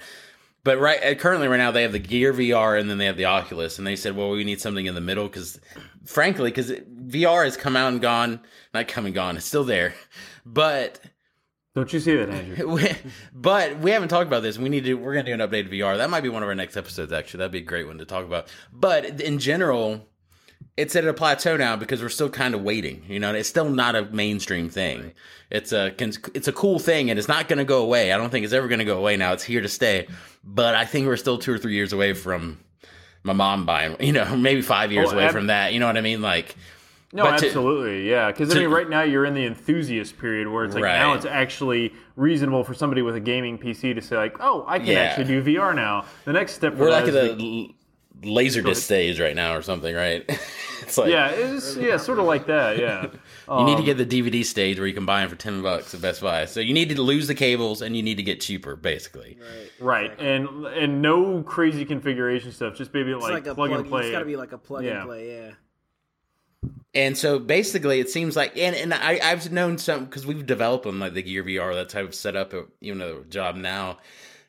But 0.64 0.80
right 0.80 1.02
uh, 1.04 1.14
currently, 1.14 1.46
right 1.46 1.58
now, 1.58 1.70
they 1.70 1.82
have 1.82 1.92
the 1.92 1.98
Gear 1.98 2.32
VR 2.32 2.80
and 2.80 2.90
then 2.90 2.98
they 2.98 3.04
have 3.04 3.18
the 3.18 3.26
Oculus, 3.26 3.78
and 3.78 3.86
they 3.86 3.96
said, 3.96 4.16
well, 4.16 4.30
we 4.30 4.44
need 4.44 4.60
something 4.60 4.86
in 4.86 4.94
the 4.94 5.00
middle 5.00 5.28
because, 5.28 5.60
frankly, 6.06 6.50
because 6.50 6.70
VR 6.70 7.44
has 7.44 7.56
come 7.56 7.76
out 7.76 7.92
and 7.92 8.00
gone, 8.00 8.40
not 8.72 8.88
come 8.88 9.06
and 9.06 9.14
gone, 9.14 9.36
it's 9.36 9.46
still 9.46 9.64
there, 9.64 9.94
but 10.44 11.00
don't 11.74 11.92
you 11.92 11.98
see 11.98 12.16
that, 12.16 12.30
Andrew? 12.30 12.78
but 13.34 13.78
we 13.80 13.90
haven't 13.90 14.08
talked 14.08 14.28
about 14.28 14.42
this. 14.44 14.58
We 14.58 14.68
need 14.68 14.84
to. 14.84 14.94
We're 14.94 15.12
gonna 15.12 15.24
do 15.24 15.32
an 15.32 15.40
updated 15.40 15.72
VR. 15.72 15.96
That 15.96 16.08
might 16.08 16.22
be 16.22 16.28
one 16.28 16.42
of 16.42 16.48
our 16.48 16.54
next 16.54 16.76
episodes. 16.76 17.12
Actually, 17.12 17.38
that'd 17.38 17.52
be 17.52 17.58
a 17.58 17.62
great 17.62 17.88
one 17.88 17.98
to 17.98 18.04
talk 18.04 18.24
about. 18.24 18.48
But 18.72 19.20
in 19.20 19.40
general, 19.40 20.08
it's 20.76 20.96
at 20.96 21.04
a 21.06 21.14
plateau 21.14 21.56
now 21.56 21.76
because 21.76 22.02
we're 22.02 22.08
still 22.08 22.28
kind 22.30 22.54
of 22.54 22.62
waiting. 22.62 23.04
You 23.08 23.20
know, 23.20 23.32
it's 23.34 23.48
still 23.48 23.70
not 23.70 23.94
a 23.94 24.04
mainstream 24.06 24.68
thing. 24.68 25.12
It's 25.50 25.72
a 25.72 25.94
it's 26.34 26.48
a 26.48 26.52
cool 26.52 26.78
thing, 26.78 27.10
and 27.10 27.18
it's 27.18 27.28
not 27.28 27.48
going 27.48 27.58
to 27.58 27.64
go 27.64 27.82
away. 27.82 28.12
I 28.12 28.16
don't 28.16 28.30
think 28.30 28.44
it's 28.44 28.52
ever 28.54 28.66
going 28.68 28.80
to 28.80 28.84
go 28.84 28.98
away. 28.98 29.16
Now 29.16 29.32
it's 29.32 29.44
here 29.44 29.60
to 29.60 29.68
stay. 29.68 30.08
But 30.42 30.74
I 30.74 30.84
think 30.84 31.06
we're 31.06 31.16
still 31.16 31.38
two 31.38 31.52
or 31.52 31.58
three 31.58 31.74
years 31.74 31.92
away 31.92 32.12
from 32.12 32.58
my 33.22 33.32
mom 33.32 33.64
buying. 33.66 33.96
You 34.00 34.12
know, 34.12 34.36
maybe 34.48 34.62
five 34.62 34.90
years 34.92 35.10
Oh, 35.10 35.14
away 35.14 35.26
ab- 35.26 35.32
from 35.32 35.46
that. 35.46 35.72
You 35.72 35.80
know 35.80 35.86
what 35.86 35.96
I 35.96 36.00
mean? 36.00 36.20
Like, 36.22 36.56
No, 37.12 37.22
But 37.22 37.38
to- 37.38 37.46
absolutely, 37.46 38.10
yeah. 38.10 38.32
Because 38.32 38.54
I 38.54 38.58
mean, 38.58 38.68
right 38.70 38.88
now 38.90 39.02
you're 39.02 39.24
in 39.24 39.34
the 39.34 39.46
enthusiast 39.46 40.18
period 40.18 40.48
where 40.48 40.64
it's 40.64 40.74
like 40.74 40.82
now 40.82 41.14
it's 41.14 41.24
actually 41.24 41.94
reasonable 42.16 42.64
for 42.64 42.74
somebody 42.74 43.00
with 43.02 43.14
a 43.14 43.20
gaming 43.20 43.56
PC 43.58 43.94
to 43.94 44.02
say 44.02 44.16
like, 44.16 44.36
oh, 44.40 44.64
I 44.66 44.78
can 44.80 44.88
Yeah. 44.88 44.98
actually 45.00 45.26
do 45.26 45.42
VR 45.44 45.72
now. 45.74 46.04
The 46.24 46.32
next 46.32 46.54
step 46.54 46.72
for 46.74 46.80
we're 46.80 46.90
that 46.90 47.04
like 47.04 47.12
the 47.12 47.30
l- 47.68 47.68
laser 48.24 48.62
disc 48.62 48.82
stage 48.82 49.20
right 49.20 49.34
now, 49.34 49.54
or 49.54 49.62
something, 49.62 49.94
right? 49.94 50.24
it's 50.82 50.98
like 50.98 51.10
yeah, 51.10 51.30
it's 51.30 51.76
yeah, 51.76 51.96
sort 51.96 52.18
of 52.18 52.24
like 52.24 52.46
that, 52.46 52.78
yeah. 52.78 53.06
You 53.48 53.64
need 53.64 53.74
to 53.74 53.78
um, 53.80 53.84
get 53.84 53.98
the 53.98 54.06
DVD 54.06 54.44
stage 54.44 54.78
where 54.78 54.86
you 54.86 54.94
can 54.94 55.06
buy 55.06 55.20
them 55.20 55.30
for 55.30 55.36
ten 55.36 55.62
bucks 55.62 55.94
at 55.94 56.00
Best 56.00 56.20
Buy. 56.22 56.46
So 56.46 56.60
you 56.60 56.72
need 56.74 56.88
to 56.90 57.02
lose 57.02 57.26
the 57.26 57.34
cables 57.34 57.82
and 57.82 57.96
you 57.96 58.02
need 58.02 58.16
to 58.16 58.22
get 58.22 58.40
cheaper, 58.40 58.76
basically. 58.76 59.38
Right, 59.80 60.10
right. 60.10 60.20
and 60.20 60.66
and 60.66 61.02
no 61.02 61.42
crazy 61.42 61.84
configuration 61.84 62.52
stuff. 62.52 62.74
Just 62.74 62.94
maybe 62.94 63.14
like, 63.14 63.32
like, 63.32 63.46
a 63.46 63.54
plug, 63.54 63.70
plug. 63.70 63.80
and 63.80 63.88
play. 63.88 64.02
It's 64.02 64.10
got 64.10 64.20
to 64.20 64.24
be 64.24 64.36
like 64.36 64.52
a 64.52 64.58
plug 64.58 64.84
Yeah. 64.84 65.00
and 65.00 65.08
play. 65.08 65.36
Yeah. 65.36 65.50
And 66.94 67.18
so 67.18 67.38
basically, 67.40 67.98
it 67.98 68.08
seems 68.08 68.36
like, 68.36 68.56
and 68.56 68.76
and 68.76 68.94
I 68.94 69.18
I've 69.22 69.50
known 69.50 69.78
some 69.78 70.04
because 70.04 70.26
we've 70.26 70.46
developed 70.46 70.84
them 70.84 71.00
like 71.00 71.14
the 71.14 71.22
Gear 71.22 71.42
VR 71.42 71.74
that 71.74 71.88
type 71.88 72.06
of 72.06 72.14
setup, 72.14 72.54
at, 72.54 72.66
you 72.80 72.94
know, 72.94 73.24
job 73.28 73.56
now. 73.56 73.98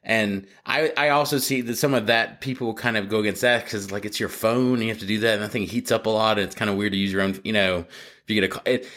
And 0.05 0.45
I, 0.67 0.93
I 0.95 1.09
also 1.09 1.39
see 1.39 1.61
that 1.61 1.77
some 1.77 1.95
of 1.95 2.05
that 2.07 2.39
people 2.39 2.75
kind 2.75 2.95
of 2.95 3.09
go 3.09 3.19
against 3.19 3.41
that 3.41 3.63
because 3.63 3.91
like 3.91 4.05
it's 4.05 4.19
your 4.19 4.29
phone 4.29 4.75
and 4.75 4.83
you 4.83 4.89
have 4.89 4.99
to 4.99 5.05
do 5.07 5.19
that 5.21 5.33
and 5.35 5.43
I 5.43 5.47
think 5.47 5.67
it 5.67 5.71
heats 5.71 5.91
up 5.91 6.05
a 6.05 6.09
lot 6.11 6.37
and 6.37 6.45
it's 6.45 6.55
kind 6.55 6.69
of 6.69 6.77
weird 6.77 6.91
to 6.91 6.97
use 6.97 7.11
your 7.11 7.23
own 7.23 7.39
you 7.43 7.53
know 7.53 7.79
if 7.79 8.23
you 8.27 8.39
get 8.39 8.55
a 8.55 8.71
it 8.71 8.87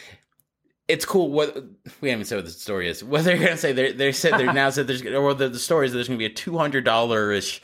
it's 0.87 1.05
cool 1.05 1.31
what 1.31 1.65
we 2.01 2.09
haven't 2.09 2.25
said 2.25 2.35
what 2.35 2.45
the 2.45 2.51
story 2.51 2.87
is. 2.87 3.03
What 3.09 3.23
they're 3.23 3.37
gonna 3.37 3.57
say 3.57 3.71
they 3.71 3.91
they 3.91 4.11
said 4.11 4.33
they're 4.33 4.53
now 4.53 4.69
said 4.69 4.85
there's 4.85 5.03
or 5.03 5.33
the, 5.33 5.49
the 5.49 5.59
story 5.59 5.87
is 5.87 5.93
that 5.93 5.97
there's 5.97 6.07
gonna 6.07 6.19
be 6.19 6.25
a 6.25 6.29
two 6.29 6.57
hundred 6.57 6.85
dollar 6.85 7.31
ish 7.31 7.61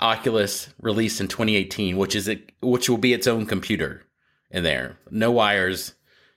Oculus 0.00 0.68
released 0.80 1.20
in 1.20 1.28
2018 1.28 1.96
which 1.96 2.16
is 2.16 2.26
it 2.26 2.50
which 2.60 2.90
will 2.90 2.98
be 2.98 3.12
its 3.12 3.28
own 3.28 3.46
computer 3.46 4.04
in 4.50 4.64
there. 4.64 4.98
No 5.12 5.30
wires 5.30 5.94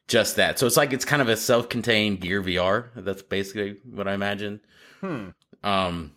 just 0.08 0.36
that. 0.36 0.60
So 0.60 0.68
it's 0.68 0.78
like 0.78 0.94
it's 0.94 1.04
kind 1.04 1.22
of 1.22 1.30
a 1.30 1.36
self 1.36 1.68
contained 1.68 2.22
Gear 2.22 2.44
VR 2.44 2.90
that's 2.96 3.24
basically 3.24 3.78
what 3.90 4.08
I 4.08 4.14
imagine. 4.14 4.62
Hmm. 5.02 5.30
um 5.64 6.12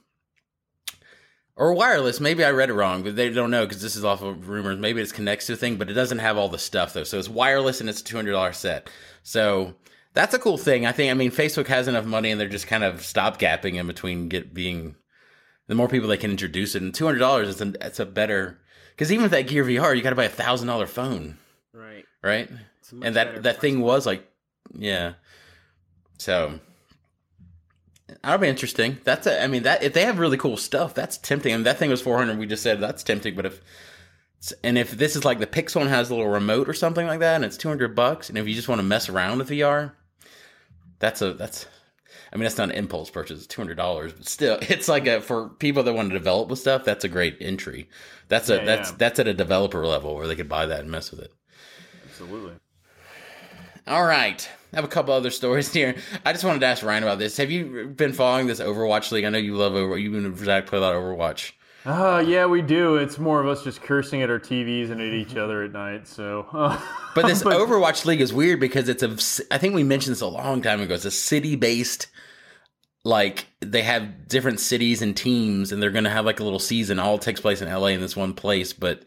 or 1.61 1.75
wireless 1.75 2.21
maybe 2.21 2.43
i 2.43 2.51
read 2.51 2.71
it 2.71 2.75
wrong 2.75 3.03
but 3.03 3.15
they 3.15 3.29
don't 3.29 3.51
know 3.51 3.67
because 3.67 3.83
this 3.83 3.95
is 3.95 4.05
off 4.05 4.23
of 4.23 4.49
rumors. 4.49 4.79
Maybe 4.79 5.01
it's 5.03 5.13
connects 5.13 5.47
to 5.47 5.53
a 5.53 5.57
thing 5.57 5.77
but 5.77 5.91
it 5.91 5.93
doesn't 5.93 6.19
have 6.19 6.37
all 6.39 6.49
the 6.49 6.59
stuff 6.59 6.95
though. 6.95 7.05
So 7.05 7.19
it's 7.19 7.29
wireless 7.29 7.81
and 7.81 7.89
it's 7.89 8.01
a 8.01 8.05
$200 8.05 8.55
set. 8.55 8.89
So 9.23 9.75
that's 10.15 10.35
a 10.35 10.39
cool 10.39 10.57
thing. 10.57 10.87
I 10.87 10.93
think 10.93 11.11
i 11.11 11.15
mean 11.15 11.31
facebook 11.31 11.67
has 11.69 11.87
enough 11.87 12.07
money 12.07 12.31
and 12.31 12.41
they're 12.41 12.49
just 12.49 12.67
kind 12.67 12.83
of 12.83 12.97
stopgapping 13.01 13.75
in 13.75 13.87
between 13.87 14.29
get 14.29 14.55
being 14.55 14.97
the 15.69 15.75
more 15.75 15.87
people 15.87 16.09
they 16.09 16.17
can 16.17 16.31
introduce 16.33 16.75
it. 16.75 16.83
And 16.83 16.93
$200 16.93 17.43
is 17.45 17.61
a, 17.61 17.73
it's 17.87 18.01
a 18.01 18.07
better 18.07 18.59
because 18.93 19.13
even 19.13 19.25
with 19.25 19.33
that 19.33 19.47
gear 19.47 19.65
vr 19.65 19.95
you 19.95 20.03
got 20.03 20.11
to 20.11 20.17
buy 20.17 20.25
a 20.25 20.31
thousand 20.31 20.67
dollar 20.67 20.87
phone. 20.87 21.37
Right. 21.75 22.07
right? 22.23 22.51
It's 22.81 22.91
a 22.91 22.95
much 22.95 23.07
and 23.07 23.17
that 23.17 23.43
that 23.43 23.61
thing 23.61 23.81
was 23.81 24.07
like 24.07 24.27
yeah. 24.75 25.15
So 26.19 26.59
that'll 28.23 28.39
be 28.39 28.49
interesting 28.49 28.99
that's 29.05 29.27
a, 29.27 29.43
i 29.43 29.47
mean 29.47 29.63
that 29.63 29.83
if 29.83 29.93
they 29.93 30.05
have 30.05 30.19
really 30.19 30.37
cool 30.37 30.57
stuff 30.57 30.95
that's 30.95 31.19
tempting 31.19 31.53
I 31.53 31.57
mean, 31.57 31.65
that 31.65 31.79
thing 31.79 31.91
was 31.91 32.03
400 32.03 32.39
we 32.39 32.47
just 32.47 32.63
said 32.63 32.81
that's 32.81 33.03
tempting 33.03 33.35
but 33.35 33.47
if 33.47 33.61
And 34.63 34.79
if 34.79 34.93
this 34.93 35.17
is 35.17 35.25
like 35.25 35.39
the 35.39 35.47
Pixel 35.47 35.87
has 35.87 36.09
a 36.09 36.15
little 36.15 36.31
remote 36.31 36.69
or 36.69 36.75
something 36.75 37.07
like 37.07 37.21
that, 37.21 37.37
and 37.37 37.45
it's 37.45 37.59
two 37.59 37.69
hundred 37.69 37.95
bucks, 37.95 38.29
and 38.29 38.39
if 38.39 38.49
you 38.49 38.55
just 38.55 38.69
want 38.69 38.79
to 38.79 38.87
mess 38.87 39.09
around 39.09 39.39
with 39.39 39.51
VR, 39.51 39.93
that's 40.99 41.21
a 41.21 41.35
that's. 41.35 41.67
I 42.33 42.37
mean, 42.37 42.45
that's 42.45 42.59
not 42.59 42.71
an 42.71 42.77
impulse 42.77 43.11
purchase; 43.11 43.39
it's 43.39 43.47
two 43.47 43.61
hundred 43.61 43.77
dollars, 43.77 44.13
but 44.15 44.27
still, 44.27 44.59
it's 44.63 44.89
like 44.89 45.07
a 45.07 45.21
for 45.21 45.51
people 45.51 45.83
that 45.83 45.93
want 45.93 46.09
to 46.11 46.19
develop 46.19 46.49
with 46.49 46.59
stuff. 46.59 46.85
That's 46.85 47.05
a 47.05 47.09
great 47.09 47.37
entry. 47.41 47.89
That's 48.29 48.49
a 48.49 48.57
Yeah, 48.57 48.65
that's 48.65 48.91
yeah. 48.91 48.97
that's 48.99 49.19
at 49.19 49.29
a 49.29 49.35
developer 49.35 49.87
level 49.87 50.15
where 50.15 50.27
they 50.27 50.37
could 50.37 50.49
buy 50.49 50.65
that 50.67 50.81
and 50.81 50.91
mess 50.91 51.11
with 51.11 51.21
it. 51.21 51.33
Absolutely. 52.07 52.55
All 53.87 54.05
right. 54.05 54.49
I 54.73 54.77
have 54.77 54.85
a 54.85 54.89
couple 54.89 55.15
other 55.15 55.31
stories 55.31 55.73
here. 55.73 55.97
I 56.25 56.33
just 56.33 56.45
wanted 56.45 56.61
to 56.61 56.67
ask 56.67 56.83
Ryan 56.83 57.03
about 57.03 57.19
this. 57.19 57.37
Have 57.37 57.51
you 57.51 57.89
been 57.89 58.13
following 58.13 58.47
this 58.47 58.61
Overwatch 58.61 59.11
League? 59.13 59.25
I 59.25 59.31
know 59.31 59.39
you 59.39 59.57
love 59.57 59.75
Over. 59.75 59.99
You've 59.99 60.13
been 60.13 60.37
Zach 60.37 60.67
play 60.67 60.79
a 60.79 60.81
lot 60.81 60.95
of 60.95 61.03
Overwatch. 61.03 61.53
Uh, 61.87 62.23
yeah, 62.27 62.45
we 62.45 62.61
do. 62.61 62.97
It's 62.97 63.19
more 63.19 63.41
of 63.41 63.49
us 63.49 63.65
just 63.65 63.81
cursing 63.81 64.21
at 64.21 64.29
our 64.29 64.39
TVs 64.39 64.91
and 64.91 65.01
at 65.01 65.15
each 65.15 65.37
other 65.37 65.63
at 65.63 65.73
night. 65.73 66.07
So, 66.07 66.47
uh, 66.53 66.79
But 67.15 67.27
this 67.27 67.43
Overwatch 67.45 68.05
League 68.05 68.21
is 68.21 68.33
weird 68.33 68.61
because 68.61 68.89
it's 68.89 69.03
a. 69.03 69.55
I 69.55 69.59
think 69.59 69.75
we 69.75 69.83
mentioned 69.83 70.13
this 70.13 70.21
a 70.21 70.27
long 70.27 70.61
time 70.63 70.81
ago. 70.81 70.95
It's 70.95 71.05
a 71.05 71.11
city 71.11 71.57
based. 71.57 72.09
Like 73.03 73.47
they 73.61 73.81
have 73.83 74.29
different 74.29 74.61
cities 74.61 75.01
and 75.01 75.17
teams, 75.17 75.73
and 75.73 75.83
they're 75.83 75.91
going 75.91 76.05
to 76.05 76.11
have 76.11 76.27
like 76.27 76.39
a 76.39 76.45
little 76.45 76.59
season. 76.59 76.99
All 76.99 77.19
takes 77.19 77.41
place 77.41 77.63
in 77.63 77.73
LA 77.73 77.89
in 77.89 78.01
this 78.01 78.15
one 78.15 78.35
place, 78.35 78.75
but 78.75 79.05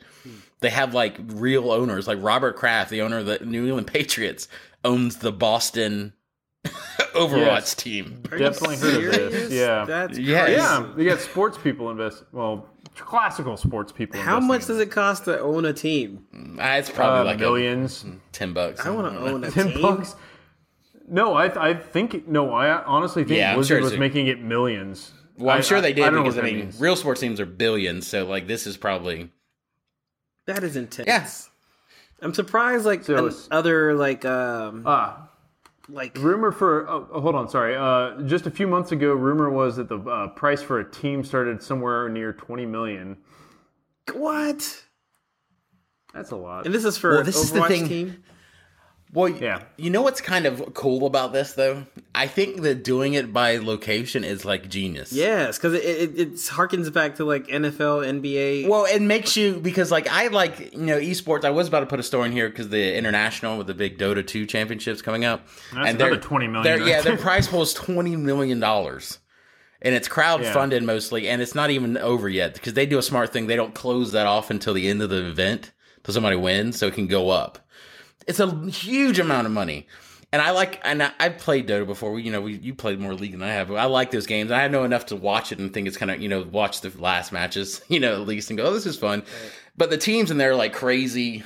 they 0.64 0.72
have 0.72 0.96
like 0.96 1.18
real 1.28 1.72
owners. 1.72 2.08
Like 2.08 2.18
Robert 2.22 2.56
Kraft, 2.56 2.90
the 2.90 3.04
owner 3.04 3.20
of 3.20 3.28
the 3.28 3.38
New 3.46 3.66
England 3.68 3.86
Patriots, 3.88 4.48
owns 4.84 5.18
the 5.18 5.32
Boston 5.32 6.14
Overwatch 7.14 7.46
Yes. 7.46 7.76
team. 7.76 8.24
Are 8.32 8.38
Definitely 8.38 8.78
heard 8.78 9.14
of 9.16 9.32
this, 9.32 9.52
yeah. 9.52 9.86
That's 9.86 10.18
Yeah, 10.18 10.44
crazy. 10.46 10.58
yeah, 10.58 10.88
you 10.98 11.10
got 11.10 11.20
sports 11.20 11.58
people 11.58 11.92
invest. 11.92 12.24
Well, 12.32 12.68
classical 12.96 13.58
sports 13.58 13.92
people. 13.92 14.20
How 14.20 14.40
much 14.40 14.66
does 14.66 14.80
it 14.80 14.90
cost 14.92 15.26
to 15.26 15.40
own 15.40 15.66
a 15.66 15.74
team? 15.74 16.26
Uh, 16.60 16.76
it's 16.80 16.90
probably 16.90 17.20
Uh, 17.22 17.24
like 17.26 17.36
a- 17.38 17.40
millions. 17.40 18.06
ten 18.32 18.54
bucks. 18.54 18.86
I 18.86 18.90
want 18.90 19.14
to 19.14 19.20
own 19.20 19.44
a 19.44 19.52
Ten 19.52 19.72
team. 19.74 19.82
bucks. 19.82 20.16
No, 21.08 21.34
I 21.34 21.70
I 21.70 21.74
think 21.74 22.28
no. 22.28 22.54
I 22.54 22.82
honestly 22.84 23.24
think 23.26 23.38
Yeah, 23.38 23.56
Blizzard 23.56 23.78
sure 23.80 23.84
was 23.84 23.94
a- 23.94 23.98
making 23.98 24.28
it 24.28 24.42
millions. 24.42 25.12
Well, 25.38 25.50
I'm 25.50 25.58
I- 25.60 25.62
sure 25.62 25.82
they 25.82 25.92
did 25.94 26.06
I 26.06 26.10
don't 26.12 26.24
because 26.24 26.38
I 26.38 26.44
mean, 26.44 26.60
means. 26.60 26.80
real 26.80 26.96
sports 26.96 27.20
teams 27.20 27.40
are 27.42 27.46
billions, 27.46 28.08
so 28.08 28.26
like 28.26 28.48
this 28.48 28.66
is 28.66 28.78
probably 28.78 29.30
That 30.46 30.64
is 30.64 30.76
intense. 30.76 31.08
Yes. 31.08 31.50
I'm 32.22 32.34
surprised. 32.34 32.86
Like 32.86 33.04
So 33.04 33.32
other 33.52 33.94
like 33.96 34.24
um 34.26 34.84
Ah, 34.86 35.30
like 35.90 36.18
rumor 36.18 36.52
for 36.52 36.88
oh, 36.90 37.22
hold 37.22 37.36
on, 37.36 37.50
sorry. 37.50 37.76
Uh, 37.76 38.22
just 38.24 38.46
a 38.48 38.52
few 38.52 38.68
months 38.68 38.92
ago, 38.92 39.14
rumor 39.14 39.50
was 39.50 39.76
that 39.78 39.90
the 39.90 39.98
uh, 40.00 40.28
price 40.30 40.62
for 40.62 40.80
a 40.80 40.90
team 40.90 41.24
started 41.24 41.62
somewhere 41.62 42.08
near 42.10 42.32
twenty 42.34 42.66
million. 42.66 43.18
what? 44.14 44.84
That's 46.14 46.32
a 46.32 46.36
lot. 46.36 46.66
And 46.66 46.74
this 46.74 46.86
is 46.86 46.98
for 46.98 47.10
Well, 47.12 47.20
an 47.22 47.26
this 47.26 47.36
is 47.38 47.52
the 47.52 47.64
thing. 47.64 47.88
team. 47.88 48.24
Well, 49.14 49.30
Yeah. 49.30 49.62
You 49.78 49.90
know 49.92 50.02
what's 50.02 50.22
kind 50.22 50.46
of 50.46 50.74
cool 50.74 51.06
about 51.06 51.34
this 51.34 51.54
though? 51.54 51.86
I 52.16 52.28
think 52.28 52.62
that 52.62 52.84
doing 52.84 53.14
it 53.14 53.32
by 53.34 53.58
location 53.58 54.24
is 54.24 54.44
like 54.46 54.70
genius. 54.70 55.12
Yes, 55.14 55.58
because 55.58 55.74
it, 55.76 55.84
it 55.84 56.20
it 56.20 56.34
harkens 56.34 56.92
back 56.92 57.16
to 57.16 57.26
like 57.26 57.48
NFL, 57.48 58.04
NBA. 58.22 58.68
Well, 58.68 58.86
it 58.86 59.02
makes 59.02 59.36
you 59.38 59.56
because 59.60 59.92
like 59.92 60.08
I 60.10 60.28
like 60.28 60.74
you 60.74 60.80
know 60.86 61.00
esports. 61.00 61.46
I 61.46 61.50
was 61.52 61.68
about 61.68 61.82
to 61.82 61.86
put 61.86 62.00
a 62.00 62.04
story 62.04 62.28
in 62.28 62.32
here 62.32 62.50
because 62.50 62.70
the 62.70 62.96
international 62.98 63.58
with 63.58 63.68
the 63.68 63.74
big 63.74 63.98
Dota 63.98 64.26
two 64.26 64.46
championships 64.46 65.02
coming 65.02 65.26
up, 65.26 65.48
That's 65.74 65.90
and 65.90 66.00
they're- 66.00 66.08
another 66.08 66.22
20 66.22 66.48
million 66.48 66.64
they're- 66.64 66.80
right 66.80 66.88
yeah, 66.88 67.02
their 67.02 67.18
prize 67.18 67.48
pool 67.48 67.62
is 67.62 67.74
twenty 67.74 68.16
million 68.16 68.60
dollars, 68.60 69.20
and 69.82 69.94
it's 69.96 70.08
crowd 70.08 70.46
funded 70.46 70.84
mostly, 70.84 71.28
and 71.28 71.42
it's 71.42 71.56
not 71.56 71.70
even 71.72 71.98
over 71.98 72.30
yet 72.30 72.54
because 72.56 72.74
they 72.74 72.86
do 72.86 72.98
a 73.00 73.04
smart 73.04 73.32
thing. 73.34 73.48
They 73.48 73.56
don't 73.56 73.74
close 73.76 74.12
that 74.14 74.28
off 74.28 74.50
until 74.50 74.74
the 74.74 74.88
end 74.88 75.02
of 75.02 75.10
the 75.10 75.26
event 75.28 75.72
till 76.04 76.14
somebody 76.14 76.36
wins, 76.36 76.78
so 76.78 76.88
it 76.88 76.94
can 76.94 77.08
go 77.08 77.30
up. 77.32 77.60
It's 78.28 78.40
a 78.40 78.56
huge 78.70 79.20
amount 79.20 79.48
of 79.48 79.54
money. 79.54 79.88
And 80.34 80.42
I 80.42 80.50
like, 80.50 80.82
and 80.84 81.04
I, 81.04 81.12
I've 81.20 81.38
played 81.38 81.68
Dota 81.68 81.86
before. 81.86 82.12
We, 82.12 82.24
you 82.24 82.32
know, 82.32 82.42
we, 82.42 82.54
you 82.58 82.74
played 82.74 83.00
more 83.00 83.14
League 83.14 83.34
than 83.34 83.44
I 83.44 83.54
have. 83.54 83.68
But 83.68 83.76
I 83.76 83.86
like 83.86 84.10
those 84.10 84.26
games. 84.26 84.50
I 84.52 84.68
know 84.68 84.84
enough 84.84 85.06
to 85.08 85.16
watch 85.16 85.52
it 85.52 85.60
and 85.60 85.72
think 85.72 85.88
it's 85.88 85.96
kind 85.96 86.10
of, 86.10 86.20
you 86.22 86.28
know, 86.28 86.42
watch 86.42 86.82
the 86.82 86.90
last 87.00 87.32
matches, 87.32 87.82
you 87.88 88.00
know, 88.00 88.14
at 88.14 88.28
least 88.28 88.50
and 88.50 88.58
go, 88.58 88.66
oh, 88.66 88.74
this 88.74 88.88
is 88.88 88.98
fun. 88.98 89.22
But 89.78 89.92
the 89.92 89.98
teams 89.98 90.32
in 90.32 90.40
there 90.40 90.52
are 90.52 90.56
like 90.56 90.74
crazy, 90.74 91.44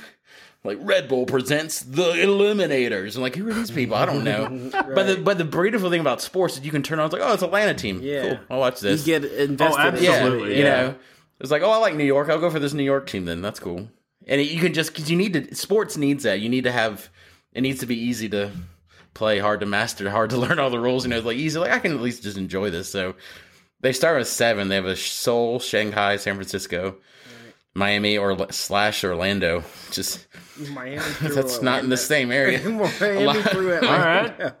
like 0.64 0.78
Red 0.80 1.06
Bull 1.06 1.26
presents 1.26 1.80
the 1.80 2.12
Eliminators. 2.12 3.12
And 3.12 3.22
like, 3.22 3.36
who 3.36 3.46
are 3.50 3.52
these 3.52 3.70
people? 3.70 3.94
I 3.94 4.06
don't 4.06 4.24
know. 4.24 4.70
But 4.94 5.06
the 5.06 5.16
but 5.16 5.36
the 5.36 5.44
beautiful 5.44 5.90
thing 5.90 6.00
about 6.00 6.22
sports 6.22 6.56
is 6.56 6.64
you 6.64 6.70
can 6.70 6.82
turn 6.82 6.98
on, 6.98 7.04
it's 7.06 7.12
like, 7.12 7.22
oh, 7.22 7.34
it's 7.34 7.42
Atlanta 7.42 7.74
team. 7.74 8.00
Yeah. 8.02 8.22
Cool. 8.22 8.38
I'll 8.50 8.58
watch 8.58 8.82
you 8.82 8.88
this. 8.88 9.04
get 9.04 9.22
invested. 9.24 9.80
Oh, 9.80 9.88
in 9.88 10.02
Yeah, 10.02 10.10
Absolutely, 10.12 10.58
you 10.58 10.64
know, 10.64 10.94
it's 11.40 11.50
like, 11.50 11.62
oh, 11.62 11.70
I 11.70 11.76
like 11.76 11.94
New 11.94 12.04
York. 12.04 12.30
I'll 12.30 12.40
go 12.40 12.50
for 12.50 12.58
this 12.58 12.72
New 12.72 12.82
York 12.82 13.06
team. 13.06 13.26
Then 13.26 13.42
that's 13.42 13.60
cool. 13.60 13.88
And 14.28 14.42
you 14.42 14.60
can 14.60 14.74
just 14.74 14.92
because 14.92 15.10
you 15.10 15.16
need 15.16 15.32
to. 15.32 15.54
Sports 15.54 15.96
needs 15.96 16.24
that. 16.24 16.40
You 16.40 16.48
need 16.48 16.64
to 16.64 16.72
have. 16.72 17.08
It 17.52 17.62
needs 17.62 17.80
to 17.80 17.86
be 17.86 17.96
easy 17.98 18.28
to 18.28 18.52
play, 19.14 19.38
hard 19.38 19.60
to 19.60 19.66
master, 19.66 20.08
hard 20.10 20.30
to 20.30 20.36
learn 20.44 20.58
all 20.58 20.70
the 20.70 20.78
rules. 20.78 21.04
You 21.04 21.10
know, 21.10 21.20
like 21.20 21.36
easy. 21.38 21.58
Like 21.58 21.72
I 21.72 21.78
can 21.78 21.92
at 21.92 22.00
least 22.00 22.22
just 22.22 22.36
enjoy 22.36 22.70
this. 22.70 22.90
So 22.90 23.14
they 23.80 23.92
start 23.92 24.18
with 24.18 24.28
seven. 24.28 24.68
They 24.68 24.74
have 24.74 24.84
a 24.84 24.96
Seoul, 24.96 25.60
Shanghai, 25.60 26.16
San 26.16 26.34
Francisco, 26.34 26.96
Miami, 27.74 28.18
or 28.18 28.50
slash 28.52 29.02
Orlando. 29.02 29.64
Just 29.90 30.26
Miami 30.72 30.98
through 31.00 31.34
that's 31.34 31.62
not 31.62 31.82
in 31.82 31.88
the 31.88 31.96
same 31.96 32.30
area. 32.30 32.60
Miami 32.68 33.42
through 33.42 33.74
Atlanta. 33.74 34.56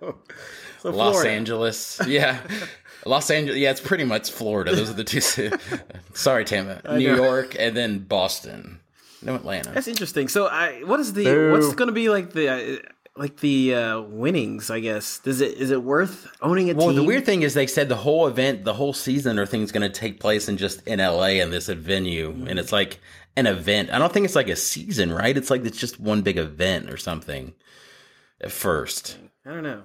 So 0.80 0.90
Los 0.90 1.12
Florida. 1.14 1.30
Angeles. 1.30 2.00
Yeah. 2.06 2.40
Los 3.04 3.30
Angeles. 3.30 3.58
Yeah, 3.58 3.72
it's 3.72 3.80
pretty 3.80 4.04
much 4.04 4.30
Florida. 4.30 4.74
Those 4.74 4.90
are 4.90 4.94
the 4.94 5.04
two. 5.04 5.20
Sorry, 6.14 6.44
Tama. 6.44 6.80
New. 6.96 7.16
York 7.16 7.56
and 7.58 7.76
then 7.76 7.98
Boston. 7.98 8.80
No 9.22 9.34
Atlanta. 9.34 9.70
That's 9.72 9.88
interesting. 9.88 10.28
So, 10.28 10.46
I 10.46 10.82
what 10.84 11.00
is 11.00 11.12
the 11.12 11.24
Boo. 11.24 11.52
what's 11.52 11.74
going 11.74 11.88
to 11.88 11.92
be 11.92 12.08
like 12.08 12.32
the 12.32 12.48
uh, 12.48 12.76
like 13.16 13.38
the 13.40 13.74
uh, 13.74 14.00
winnings? 14.00 14.70
I 14.70 14.80
guess 14.80 15.18
does 15.18 15.40
it 15.40 15.58
is 15.58 15.70
it 15.70 15.82
worth 15.82 16.26
owning 16.40 16.70
a 16.70 16.74
Well, 16.74 16.88
team? 16.88 16.96
the 16.96 17.04
weird 17.04 17.26
thing 17.26 17.42
is 17.42 17.54
they 17.54 17.66
said 17.66 17.88
the 17.88 17.96
whole 17.96 18.26
event, 18.28 18.64
the 18.64 18.74
whole 18.74 18.92
season 18.92 19.38
or 19.38 19.46
thing's 19.46 19.72
going 19.72 19.82
to 19.90 20.00
take 20.00 20.20
place 20.20 20.48
in 20.48 20.56
just 20.56 20.86
in 20.86 21.00
LA 21.00 21.40
in 21.42 21.50
this 21.50 21.68
venue, 21.68 22.30
and 22.48 22.58
it's 22.58 22.72
like 22.72 23.00
an 23.36 23.46
event. 23.46 23.90
I 23.92 23.98
don't 23.98 24.12
think 24.12 24.24
it's 24.24 24.36
like 24.36 24.48
a 24.48 24.56
season, 24.56 25.12
right? 25.12 25.36
It's 25.36 25.50
like 25.50 25.64
it's 25.64 25.78
just 25.78 25.98
one 25.98 26.22
big 26.22 26.38
event 26.38 26.90
or 26.90 26.96
something. 26.96 27.54
At 28.40 28.52
first, 28.52 29.18
I 29.44 29.50
don't 29.52 29.64
know. 29.64 29.82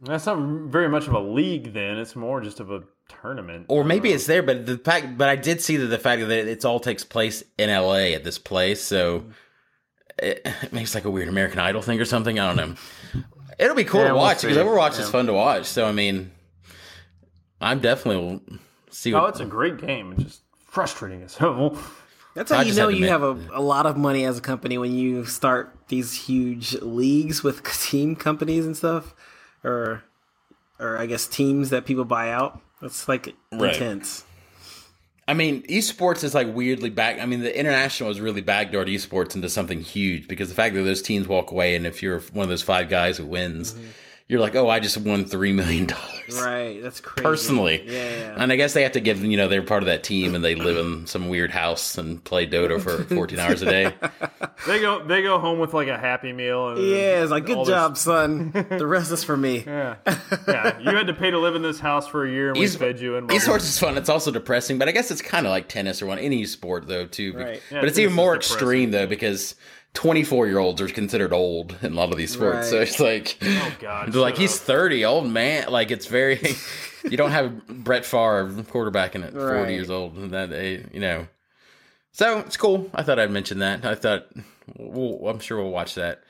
That's 0.00 0.24
not 0.26 0.38
very 0.70 0.88
much 0.88 1.06
of 1.06 1.12
a 1.12 1.20
league. 1.20 1.74
Then 1.74 1.98
it's 1.98 2.16
more 2.16 2.40
just 2.40 2.58
of 2.58 2.70
a 2.70 2.82
tournament. 3.20 3.66
or 3.68 3.84
maybe 3.84 4.10
uh, 4.12 4.14
it's 4.14 4.26
there, 4.26 4.42
but 4.42 4.66
the 4.66 4.78
fact, 4.78 5.16
but 5.18 5.28
I 5.28 5.36
did 5.36 5.60
see 5.60 5.76
that 5.76 5.86
the 5.86 5.98
fact 5.98 6.20
that 6.22 6.30
it's 6.48 6.64
all 6.64 6.80
takes 6.80 7.04
place 7.04 7.42
in 7.58 7.70
LA 7.70 8.14
at 8.14 8.24
this 8.24 8.38
place, 8.38 8.80
so 8.82 9.20
hmm. 9.20 9.30
it, 10.18 10.42
it 10.62 10.72
makes 10.72 10.94
like 10.94 11.04
a 11.04 11.10
weird 11.10 11.28
American 11.28 11.58
Idol 11.58 11.82
thing 11.82 12.00
or 12.00 12.04
something. 12.04 12.38
I 12.38 12.54
don't 12.54 12.56
know. 12.56 12.74
It'll 13.58 13.76
be 13.76 13.84
cool 13.84 14.00
Yeah, 14.00 14.08
to 14.08 14.14
we'll 14.14 14.22
watch 14.22 14.38
see. 14.38 14.48
because 14.48 14.64
Overwatch 14.64 14.98
is 14.98 15.08
fun 15.10 15.26
to 15.26 15.32
watch. 15.32 15.66
So 15.66 15.86
I 15.86 15.92
mean, 15.92 16.32
I'm 17.60 17.80
definitely 17.80 18.24
will 18.24 18.40
see. 18.90 19.14
Oh, 19.14 19.26
it's 19.26 19.40
a 19.40 19.44
great 19.44 19.78
game. 19.78 20.12
It's 20.12 20.22
just 20.22 20.42
frustrating 20.66 21.22
as 21.22 21.36
hell. 21.36 21.78
That's 22.34 22.50
how 22.50 22.58
I 22.60 22.62
you 22.62 22.74
know 22.74 22.88
had 22.88 22.96
you 22.98 23.04
admit- 23.04 23.10
have 23.10 23.22
a, 23.22 23.58
a 23.58 23.60
lot 23.60 23.84
of 23.84 23.96
money 23.98 24.24
as 24.24 24.38
a 24.38 24.40
company 24.40 24.78
when 24.78 24.94
you 24.94 25.26
start 25.26 25.76
these 25.88 26.14
huge 26.14 26.74
leagues 26.80 27.42
with 27.42 27.62
team 27.82 28.16
companies 28.16 28.64
and 28.64 28.74
stuff, 28.76 29.14
or 29.62 30.02
or 30.78 30.98
I 30.98 31.06
guess 31.06 31.26
teams 31.26 31.70
that 31.70 31.84
people 31.84 32.04
buy 32.06 32.30
out. 32.30 32.60
That's 32.82 33.08
like 33.08 33.34
Right. 33.52 33.72
intense. 33.72 34.24
I 35.28 35.34
mean, 35.34 35.62
esports 35.68 36.24
is 36.24 36.34
like 36.34 36.52
weirdly 36.52 36.90
back. 36.90 37.20
I 37.20 37.26
mean, 37.26 37.40
the 37.40 37.58
international 37.58 38.10
is 38.10 38.20
really 38.20 38.42
backdoored 38.42 38.92
esports 38.92 39.36
into 39.36 39.48
something 39.48 39.80
huge 39.80 40.26
because 40.26 40.48
the 40.48 40.54
fact 40.54 40.74
that 40.74 40.82
those 40.82 41.00
teams 41.00 41.28
walk 41.28 41.52
away, 41.52 41.76
and 41.76 41.86
if 41.86 42.02
you're 42.02 42.18
one 42.32 42.42
of 42.42 42.50
those 42.50 42.62
five 42.62 42.88
guys 42.88 43.18
who 43.18 43.26
wins, 43.26 43.72
mm-hmm. 43.72 43.84
You're 44.32 44.40
like, 44.40 44.56
oh, 44.56 44.68
I 44.70 44.80
just 44.80 44.96
won 44.96 45.26
three 45.26 45.52
million 45.52 45.84
dollars. 45.86 46.08
Right. 46.40 46.80
That's 46.82 47.00
crazy. 47.00 47.22
personally. 47.24 47.82
Yeah, 47.84 47.92
yeah. 47.92 48.34
And 48.38 48.50
I 48.50 48.56
guess 48.56 48.72
they 48.72 48.82
have 48.84 48.92
to 48.92 49.00
give, 49.00 49.22
you 49.22 49.36
know, 49.36 49.48
they're 49.48 49.60
part 49.62 49.82
of 49.82 49.88
that 49.88 50.02
team 50.02 50.34
and 50.34 50.42
they 50.42 50.54
live 50.54 50.78
in 50.78 51.06
some 51.06 51.28
weird 51.28 51.50
house 51.50 51.98
and 51.98 52.22
play 52.24 52.46
Dota 52.46 52.80
for 52.80 53.04
14 53.14 53.38
hours 53.38 53.60
a 53.62 53.66
day. 53.66 53.94
They 54.64 54.78
go 54.80 55.04
they 55.04 55.22
go 55.22 55.40
home 55.40 55.58
with 55.58 55.74
like 55.74 55.88
a 55.88 55.98
happy 55.98 56.32
meal. 56.32 56.68
And 56.68 56.78
Yeah, 56.86 57.22
it's 57.22 57.32
like 57.32 57.46
good 57.46 57.56
all 57.56 57.64
this- 57.64 57.72
job, 57.74 57.96
son. 57.98 58.52
the 58.70 58.86
rest 58.86 59.10
is 59.10 59.24
for 59.24 59.36
me. 59.36 59.64
Yeah, 59.66 59.96
yeah. 60.46 60.78
You 60.78 60.96
had 60.96 61.08
to 61.08 61.14
pay 61.14 61.32
to 61.32 61.38
live 61.40 61.56
in 61.56 61.62
this 61.62 61.80
house 61.80 62.06
for 62.06 62.24
a 62.24 62.30
year, 62.30 62.50
and 62.50 62.58
we 62.58 62.66
Es- 62.66 62.76
fed 62.76 63.00
you. 63.00 63.16
And 63.16 63.28
Esports 63.28 63.62
is 63.62 63.76
fun. 63.80 63.98
It's 63.98 64.08
also 64.08 64.30
depressing, 64.30 64.78
but 64.78 64.88
I 64.88 64.92
guess 64.92 65.10
it's 65.10 65.20
kind 65.20 65.46
of 65.46 65.50
like 65.50 65.68
tennis 65.68 66.00
or 66.00 66.06
one 66.06 66.20
any 66.20 66.44
sport 66.46 66.86
though 66.86 67.06
too. 67.06 67.32
Right. 67.36 67.60
Yeah, 67.72 67.80
but 67.80 67.88
it's 67.88 67.98
even 67.98 68.14
more 68.14 68.34
depressing. 68.34 68.54
extreme 68.54 68.90
though 68.92 69.08
because 69.08 69.56
24 69.94 70.46
year 70.46 70.58
olds 70.58 70.80
are 70.80 70.88
considered 70.88 71.32
old 71.32 71.76
in 71.82 71.92
a 71.92 71.96
lot 71.96 72.10
of 72.10 72.16
these 72.16 72.32
sports. 72.32 72.70
So 72.70 72.80
it's 72.80 72.98
like, 72.98 73.36
Oh 73.42 73.74
God, 73.80 74.14
like 74.14 74.34
shut 74.34 74.40
he's 74.40 74.56
up. 74.60 74.66
30, 74.66 75.04
old 75.04 75.26
man. 75.28 75.68
Like 75.70 75.90
it's 75.90 76.06
very. 76.06 76.40
you 77.10 77.16
don't 77.16 77.30
have 77.32 77.66
Brett 77.66 78.04
Favre 78.04 78.48
quarterbacking 78.62 79.24
at 79.24 79.32
40 79.32 79.72
years 79.74 79.90
old. 79.90 80.16
and 80.16 80.30
That 80.30 80.50
you 80.94 81.00
know. 81.00 81.26
So 82.12 82.40
it's 82.40 82.56
cool. 82.56 82.90
I 82.94 83.02
thought 83.02 83.18
I'd 83.18 83.30
mention 83.30 83.58
that. 83.60 83.84
I 83.84 83.94
thought 83.94 84.26
we'll, 84.76 85.26
I'm 85.28 85.40
sure 85.40 85.58
we'll 85.62 85.70
watch 85.70 85.94
that. 85.94 86.22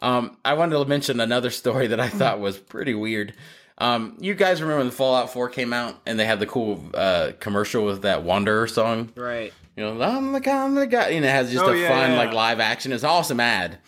Um, 0.00 0.36
I 0.44 0.54
wanted 0.54 0.78
to 0.78 0.84
mention 0.86 1.20
another 1.20 1.50
story 1.50 1.88
that 1.88 2.00
I 2.00 2.08
thought 2.10 2.40
was 2.40 2.58
pretty 2.58 2.94
weird. 2.94 3.34
Um, 3.78 4.16
you 4.20 4.34
guys 4.34 4.60
remember 4.60 4.78
when 4.78 4.86
the 4.88 4.92
Fallout 4.92 5.32
4 5.32 5.48
came 5.48 5.72
out 5.72 5.98
and 6.04 6.18
they 6.18 6.26
had 6.26 6.38
the 6.40 6.46
cool 6.46 6.84
uh, 6.92 7.32
commercial 7.40 7.84
with 7.86 8.02
that 8.02 8.22
Wanderer 8.22 8.66
song? 8.66 9.10
Right. 9.14 9.54
You 9.80 9.94
know, 9.94 10.02
I'm 10.02 10.32
the 10.32 10.40
guy, 10.40 10.62
I'm 10.62 10.74
the 10.74 10.86
guy. 10.86 11.08
You 11.08 11.20
know, 11.22 11.28
it 11.28 11.30
has 11.30 11.50
just 11.50 11.64
Oh, 11.64 11.70
a 11.72 11.76
yeah, 11.76 11.88
fun 11.88 12.10
yeah. 12.10 12.18
like 12.18 12.34
live 12.34 12.60
action. 12.60 12.92
It's 12.92 13.02
an 13.02 13.08
awesome 13.08 13.40
ad. 13.40 13.78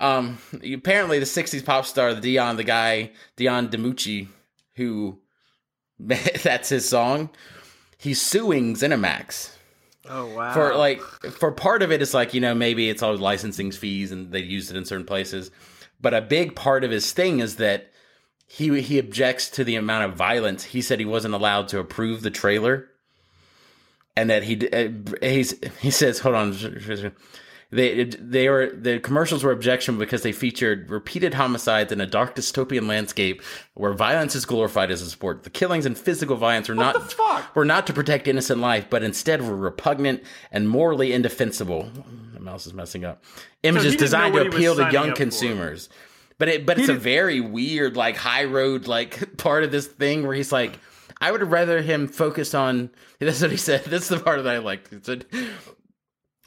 Um, 0.00 0.38
apparently 0.74 1.20
the 1.20 1.24
'60s 1.26 1.64
pop 1.64 1.86
star 1.86 2.12
Dion, 2.14 2.56
the 2.56 2.64
guy 2.64 3.12
Dion 3.36 3.68
DiMucci, 3.68 4.26
who 4.74 5.20
that's 6.00 6.70
his 6.70 6.88
song. 6.88 7.30
He's 7.98 8.20
suing 8.20 8.74
Zenimax 8.74 9.52
Oh 10.08 10.26
wow. 10.34 10.52
for 10.54 10.74
like 10.74 11.00
for 11.38 11.52
part 11.52 11.82
of 11.84 11.92
it. 11.92 12.02
It's 12.02 12.14
like 12.14 12.34
you 12.34 12.40
know 12.40 12.52
maybe 12.54 12.88
it's 12.90 13.00
all 13.02 13.16
licensing 13.16 13.70
fees 13.70 14.10
and 14.10 14.32
they 14.32 14.40
used 14.40 14.72
it 14.72 14.76
in 14.76 14.84
certain 14.84 15.06
places, 15.06 15.52
but 16.00 16.14
a 16.14 16.20
big 16.20 16.56
part 16.56 16.82
of 16.82 16.90
his 16.90 17.12
thing 17.12 17.38
is 17.38 17.56
that 17.56 17.92
he 18.48 18.80
he 18.80 18.98
objects 18.98 19.48
to 19.50 19.62
the 19.62 19.76
amount 19.76 20.10
of 20.10 20.16
violence. 20.18 20.64
He 20.64 20.82
said 20.82 20.98
he 20.98 21.04
wasn't 21.06 21.34
allowed 21.34 21.68
to 21.68 21.78
approve 21.78 22.22
the 22.22 22.30
trailer, 22.30 22.88
and 24.16 24.30
that 24.30 24.42
he 24.42 24.68
uh, 24.70 24.88
he's 25.20 25.54
he 25.80 25.90
says 25.90 26.18
hold 26.18 26.34
on. 26.34 26.52
They 27.72 28.04
they 28.04 28.50
were 28.50 28.70
the 28.70 29.00
commercials 29.00 29.42
were 29.42 29.50
objectionable 29.50 30.00
because 30.04 30.22
they 30.22 30.32
featured 30.32 30.90
repeated 30.90 31.32
homicides 31.32 31.90
in 31.90 32.02
a 32.02 32.06
dark 32.06 32.36
dystopian 32.36 32.86
landscape 32.86 33.42
where 33.72 33.94
violence 33.94 34.34
is 34.34 34.44
glorified 34.44 34.90
as 34.90 35.00
a 35.00 35.08
sport. 35.08 35.44
The 35.44 35.50
killings 35.50 35.86
and 35.86 35.96
physical 35.96 36.36
violence 36.36 36.68
were 36.68 36.74
not 36.74 37.10
fuck? 37.10 37.56
were 37.56 37.64
not 37.64 37.86
to 37.86 37.94
protect 37.94 38.28
innocent 38.28 38.60
life, 38.60 38.88
but 38.90 39.02
instead 39.02 39.40
were 39.40 39.56
repugnant 39.56 40.22
and 40.50 40.68
morally 40.68 41.14
indefensible. 41.14 41.90
The 42.34 42.40
mouse 42.40 42.66
is 42.66 42.74
messing 42.74 43.06
up. 43.06 43.24
Images 43.62 43.92
didn't 43.92 44.00
designed 44.00 44.34
to 44.34 44.40
what 44.40 44.52
he 44.52 44.56
appeal 44.56 44.74
to 44.76 44.92
young 44.92 45.10
up 45.10 45.16
for. 45.16 45.22
consumers. 45.22 45.88
But 46.36 46.48
it 46.48 46.66
but 46.66 46.78
it's 46.78 46.90
a 46.90 46.94
very 46.94 47.40
weird 47.40 47.96
like 47.96 48.16
high 48.16 48.44
road 48.44 48.86
like 48.86 49.36
part 49.38 49.64
of 49.64 49.70
this 49.70 49.86
thing 49.86 50.26
where 50.26 50.34
he's 50.34 50.52
like 50.52 50.78
I 51.22 51.30
would 51.30 51.42
rather 51.42 51.80
him 51.80 52.08
focus 52.08 52.52
on 52.52 52.90
that's 53.20 53.40
what 53.40 53.50
he 53.50 53.56
said. 53.56 53.84
This 53.84 54.02
is 54.02 54.08
the 54.08 54.18
part 54.18 54.42
that 54.42 54.54
I 54.54 54.58
liked. 54.58 54.90
He 54.90 54.98
said 55.02 55.24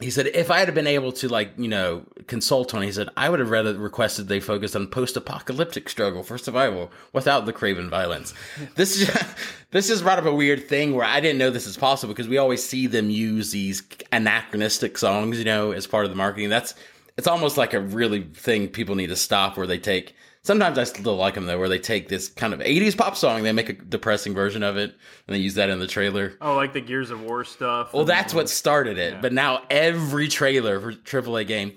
he 0.02 0.12
said 0.12 0.28
if 0.28 0.52
I 0.52 0.60
had 0.60 0.74
been 0.74 0.88
able 0.88 1.14
to 1.14 1.30
like 1.30 1.54
you 1.58 1.70
know 1.70 2.06
consult 2.28 2.74
on, 2.74 2.82
he 2.82 2.92
said 2.92 3.08
I 3.16 3.30
would 3.30 3.40
have 3.40 3.50
rather 3.50 3.74
requested 3.74 4.28
they 4.28 4.42
focused 4.42 4.76
on 4.76 4.88
post-apocalyptic 4.88 5.88
struggle 5.88 6.22
for 6.22 6.38
survival 6.38 6.92
without 7.14 7.46
the 7.46 7.54
craven 7.54 7.90
violence. 7.90 8.34
This 8.76 9.02
is 9.02 9.10
this 9.72 9.88
just 9.88 10.04
brought 10.04 10.20
up 10.20 10.26
a 10.26 10.34
weird 10.36 10.68
thing 10.68 10.94
where 10.94 11.06
I 11.06 11.22
didn't 11.22 11.40
know 11.40 11.50
this 11.50 11.68
is 11.68 11.78
possible 11.78 12.14
because 12.14 12.28
we 12.28 12.38
always 12.38 12.64
see 12.68 12.88
them 12.88 13.10
use 13.10 13.52
these 13.52 13.82
anachronistic 14.12 14.98
songs, 14.98 15.40
you 15.40 15.46
know, 15.46 15.72
as 15.72 15.88
part 15.88 16.04
of 16.04 16.12
the 16.12 16.18
marketing. 16.18 16.50
That's 16.50 16.76
it's 17.18 17.28
almost 17.28 17.58
like 17.58 17.74
a 17.74 17.80
really 17.80 18.24
thing 18.24 18.68
people 18.68 18.96
need 18.96 19.08
to 19.08 19.16
stop 19.16 19.56
where 19.56 19.68
they 19.68 19.80
take. 19.80 20.16
Sometimes 20.46 20.78
I 20.78 20.84
still 20.84 21.16
like 21.16 21.34
them 21.34 21.48
though, 21.48 21.58
where 21.58 21.68
they 21.68 21.80
take 21.80 22.08
this 22.08 22.30
kind 22.30 22.54
of 22.54 22.60
'80s 22.60 22.96
pop 22.96 23.18
song, 23.18 23.42
they 23.42 23.52
make 23.52 23.70
a 23.70 23.74
depressing 23.74 24.36
version 24.36 24.62
of 24.62 24.78
it, 24.78 24.92
and 25.28 25.36
they 25.36 25.40
use 25.40 25.56
that 25.56 25.72
in 25.72 25.80
the 25.80 25.88
trailer. 25.88 26.38
Oh, 26.40 26.56
like 26.56 26.72
the 26.72 26.82
Gears 26.82 27.10
of 27.10 27.20
War 27.24 27.44
stuff. 27.44 27.94
Well, 27.94 28.06
that's 28.06 28.32
what 28.32 28.48
started 28.48 29.00
it. 29.00 29.24
But 29.24 29.34
now 29.34 29.64
every 29.72 30.28
trailer 30.28 30.80
for 30.80 30.94
AAA 30.94 31.48
game, 31.48 31.74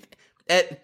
it, 0.47 0.83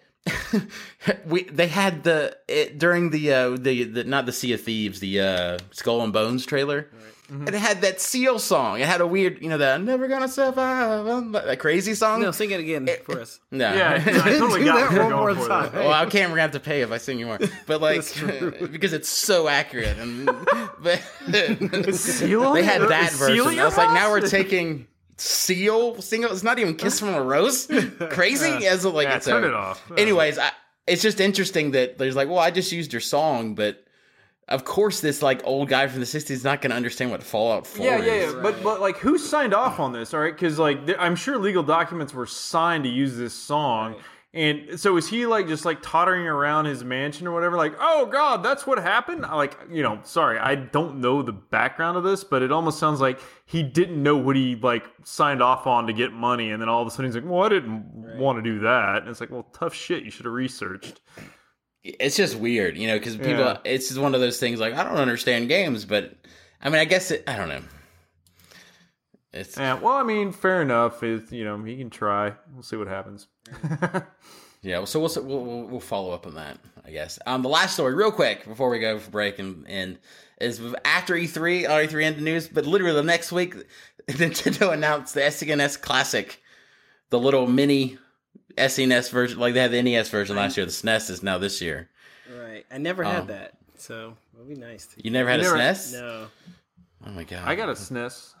we 1.26 1.44
they 1.44 1.68
had 1.68 2.02
the 2.02 2.36
it, 2.48 2.76
during 2.76 3.10
the 3.10 3.32
uh 3.32 3.50
the, 3.50 3.84
the 3.84 4.02
not 4.02 4.26
the 4.26 4.32
Sea 4.32 4.54
of 4.54 4.62
Thieves, 4.62 4.98
the 4.98 5.20
uh 5.20 5.58
Skull 5.70 6.02
and 6.02 6.12
Bones 6.12 6.44
trailer. 6.44 6.90
Mm-hmm. 7.30 7.48
It 7.48 7.54
had 7.54 7.80
that 7.80 8.00
Seal 8.00 8.38
song. 8.38 8.78
It 8.80 8.86
had 8.86 9.00
a 9.00 9.06
weird, 9.06 9.42
you 9.42 9.48
know, 9.48 9.58
that 9.58 9.74
I'm 9.74 9.84
"Never 9.84 10.06
Gonna 10.06 10.28
Survive," 10.28 11.32
that 11.32 11.58
crazy 11.58 11.94
song. 11.94 12.20
no, 12.22 12.30
sing 12.30 12.52
it 12.52 12.60
again 12.60 12.88
for 13.04 13.20
us. 13.20 13.40
No. 13.50 13.74
Yeah, 13.74 13.94
I 13.94 14.10
totally 14.38 14.60
Do 14.60 14.66
got 14.66 14.90
that 14.92 15.10
one 15.12 15.34
more 15.36 15.46
time. 15.48 15.72
well, 15.74 15.92
I 15.92 16.06
can't. 16.06 16.30
We're 16.30 16.36
gonna 16.36 16.42
have 16.42 16.50
to 16.52 16.60
pay 16.60 16.82
if 16.82 16.92
I 16.92 16.98
sing 16.98 17.18
you 17.18 17.26
more, 17.26 17.38
but 17.66 17.80
like 17.80 18.02
because 18.72 18.92
it's 18.92 19.08
so 19.08 19.48
accurate. 19.48 19.98
And 19.98 20.26
but 20.80 21.00
Seal? 21.94 22.52
they 22.52 22.62
had 22.62 22.82
that 22.82 23.12
Is 23.12 23.18
Seal 23.18 23.28
version. 23.44 23.54
your 23.54 23.62
I 23.62 23.64
was 23.66 23.76
like, 23.76 23.92
now 23.92 24.10
we're 24.10 24.28
taking 24.28 24.86
Seal 25.16 26.00
single. 26.02 26.30
It's 26.32 26.42
not 26.42 26.58
even 26.58 26.76
"Kiss 26.76 27.00
from 27.00 27.14
a 27.14 27.22
Rose." 27.22 27.66
Crazy 28.10 28.66
as 28.66 28.84
a, 28.84 28.90
like 28.90 29.08
Yeah, 29.08 29.16
it's 29.16 29.26
turn 29.26 29.44
a- 29.44 29.48
it 29.48 29.54
off. 29.54 29.82
Anyways, 29.96 30.38
I, 30.38 30.50
it's 30.86 31.02
just 31.02 31.20
interesting 31.20 31.72
that 31.72 31.98
there's 31.98 32.14
like, 32.16 32.28
well, 32.28 32.38
I 32.38 32.50
just 32.50 32.70
used 32.70 32.92
your 32.92 33.00
song, 33.00 33.54
but 33.54 33.82
of 34.48 34.64
course, 34.64 35.00
this 35.00 35.22
like 35.22 35.40
old 35.44 35.68
guy 35.68 35.86
from 35.88 36.00
the 36.00 36.06
'60s 36.06 36.30
is 36.30 36.44
not 36.44 36.60
going 36.62 36.70
to 36.70 36.76
understand 36.76 37.10
what 37.10 37.22
Fallout 37.22 37.66
4 37.66 37.84
Yeah, 37.84 37.98
is. 37.98 38.06
yeah, 38.06 38.14
yeah. 38.36 38.42
But 38.42 38.62
but 38.62 38.80
like, 38.80 38.98
who 38.98 39.18
signed 39.18 39.54
off 39.54 39.80
on 39.80 39.92
this? 39.92 40.14
All 40.14 40.20
right, 40.20 40.32
because 40.34 40.58
like, 40.58 40.86
there- 40.86 41.00
I'm 41.00 41.16
sure 41.16 41.38
legal 41.38 41.62
documents 41.62 42.14
were 42.14 42.26
signed 42.26 42.84
to 42.84 42.90
use 42.90 43.16
this 43.16 43.34
song. 43.34 43.96
And 44.34 44.78
so 44.78 44.98
is 44.98 45.08
he 45.08 45.24
like 45.24 45.48
just 45.48 45.64
like 45.64 45.78
tottering 45.80 46.26
around 46.26 46.66
his 46.66 46.84
mansion 46.84 47.26
or 47.26 47.32
whatever? 47.32 47.56
Like, 47.56 47.72
oh 47.80 48.04
god, 48.04 48.42
that's 48.42 48.66
what 48.66 48.76
happened. 48.78 49.24
I, 49.24 49.34
Like, 49.34 49.56
you 49.70 49.82
know, 49.82 49.98
sorry, 50.02 50.38
I 50.38 50.56
don't 50.56 51.00
know 51.00 51.22
the 51.22 51.32
background 51.32 51.96
of 51.96 52.04
this, 52.04 52.22
but 52.22 52.42
it 52.42 52.52
almost 52.52 52.78
sounds 52.78 53.00
like 53.00 53.18
he 53.46 53.62
didn't 53.62 54.02
know 54.02 54.14
what 54.18 54.36
he 54.36 54.54
like 54.54 54.84
signed 55.04 55.40
off 55.42 55.66
on 55.66 55.86
to 55.86 55.94
get 55.94 56.12
money, 56.12 56.50
and 56.50 56.60
then 56.60 56.68
all 56.68 56.82
of 56.82 56.86
a 56.88 56.90
sudden 56.90 57.06
he's 57.06 57.14
like, 57.14 57.24
well, 57.24 57.44
I 57.44 57.48
didn't 57.48 58.18
want 58.18 58.36
to 58.36 58.42
do 58.42 58.58
that. 58.60 58.98
And 59.02 59.08
it's 59.08 59.20
like, 59.20 59.30
well, 59.30 59.46
tough 59.54 59.72
shit. 59.72 60.04
You 60.04 60.10
should 60.10 60.26
have 60.26 60.34
researched. 60.34 61.00
It's 62.00 62.16
just 62.16 62.36
weird, 62.36 62.76
you 62.76 62.86
know, 62.86 62.98
because 62.98 63.16
people. 63.16 63.44
Yeah. 63.44 63.58
It's 63.64 63.88
just 63.88 64.00
one 64.00 64.14
of 64.14 64.20
those 64.20 64.38
things. 64.38 64.60
Like 64.60 64.74
I 64.74 64.84
don't 64.84 64.96
understand 64.96 65.48
games, 65.48 65.84
but 65.84 66.16
I 66.60 66.68
mean, 66.68 66.80
I 66.80 66.84
guess 66.84 67.10
it. 67.10 67.24
I 67.26 67.36
don't 67.36 67.48
know. 67.48 67.62
It's 69.32 69.56
Yeah, 69.56 69.74
well, 69.74 69.94
I 69.94 70.02
mean, 70.02 70.32
fair 70.32 70.62
enough. 70.62 71.02
Is 71.02 71.30
you 71.32 71.44
know, 71.44 71.62
he 71.62 71.76
can 71.76 71.90
try. 71.90 72.32
We'll 72.52 72.62
see 72.62 72.76
what 72.76 72.88
happens. 72.88 73.28
Yeah, 74.66 74.84
so 74.84 74.98
we'll, 74.98 75.24
we'll 75.24 75.44
we'll 75.44 75.62
we'll 75.68 75.80
follow 75.80 76.10
up 76.10 76.26
on 76.26 76.34
that, 76.34 76.58
I 76.84 76.90
guess. 76.90 77.20
Um, 77.24 77.42
the 77.42 77.48
last 77.48 77.74
story, 77.74 77.94
real 77.94 78.10
quick, 78.10 78.44
before 78.46 78.68
we 78.68 78.80
go 78.80 78.98
for 78.98 79.12
break, 79.12 79.38
and, 79.38 79.64
and 79.68 79.96
is 80.40 80.60
after 80.84 81.14
E3, 81.14 81.68
all 81.68 81.76
E3 81.76 82.02
ended 82.02 82.20
the 82.20 82.24
news, 82.24 82.48
but 82.48 82.66
literally 82.66 82.94
the 82.94 83.04
next 83.04 83.30
week, 83.30 83.54
Nintendo 84.08 84.72
announced 84.72 85.14
the 85.14 85.20
SNES 85.20 85.80
Classic, 85.80 86.42
the 87.10 87.18
little 87.20 87.46
mini 87.46 87.96
SNES 88.56 89.10
version, 89.10 89.38
like 89.38 89.54
they 89.54 89.60
had 89.60 89.70
the 89.72 89.82
NES 89.82 90.08
version 90.08 90.36
last 90.36 90.56
year. 90.56 90.66
The 90.66 90.72
SNES 90.72 91.10
is 91.10 91.22
now 91.22 91.38
this 91.38 91.60
year. 91.60 91.88
Right. 92.34 92.64
I 92.70 92.78
never 92.78 93.04
Um, 93.04 93.12
had 93.14 93.28
that, 93.28 93.52
so 93.76 94.14
it'd 94.34 94.48
be 94.48 94.54
nice. 94.56 94.86
To... 94.86 95.04
You 95.04 95.10
never 95.10 95.30
had 95.30 95.40
You 95.40 95.52
a 95.54 95.56
never- 95.56 95.74
SNES? 95.74 95.92
No. 96.00 96.26
Oh 97.06 97.10
my 97.10 97.24
god! 97.24 97.42
I 97.46 97.54
got 97.54 97.68
a 97.68 97.72
SNES. 97.72 98.32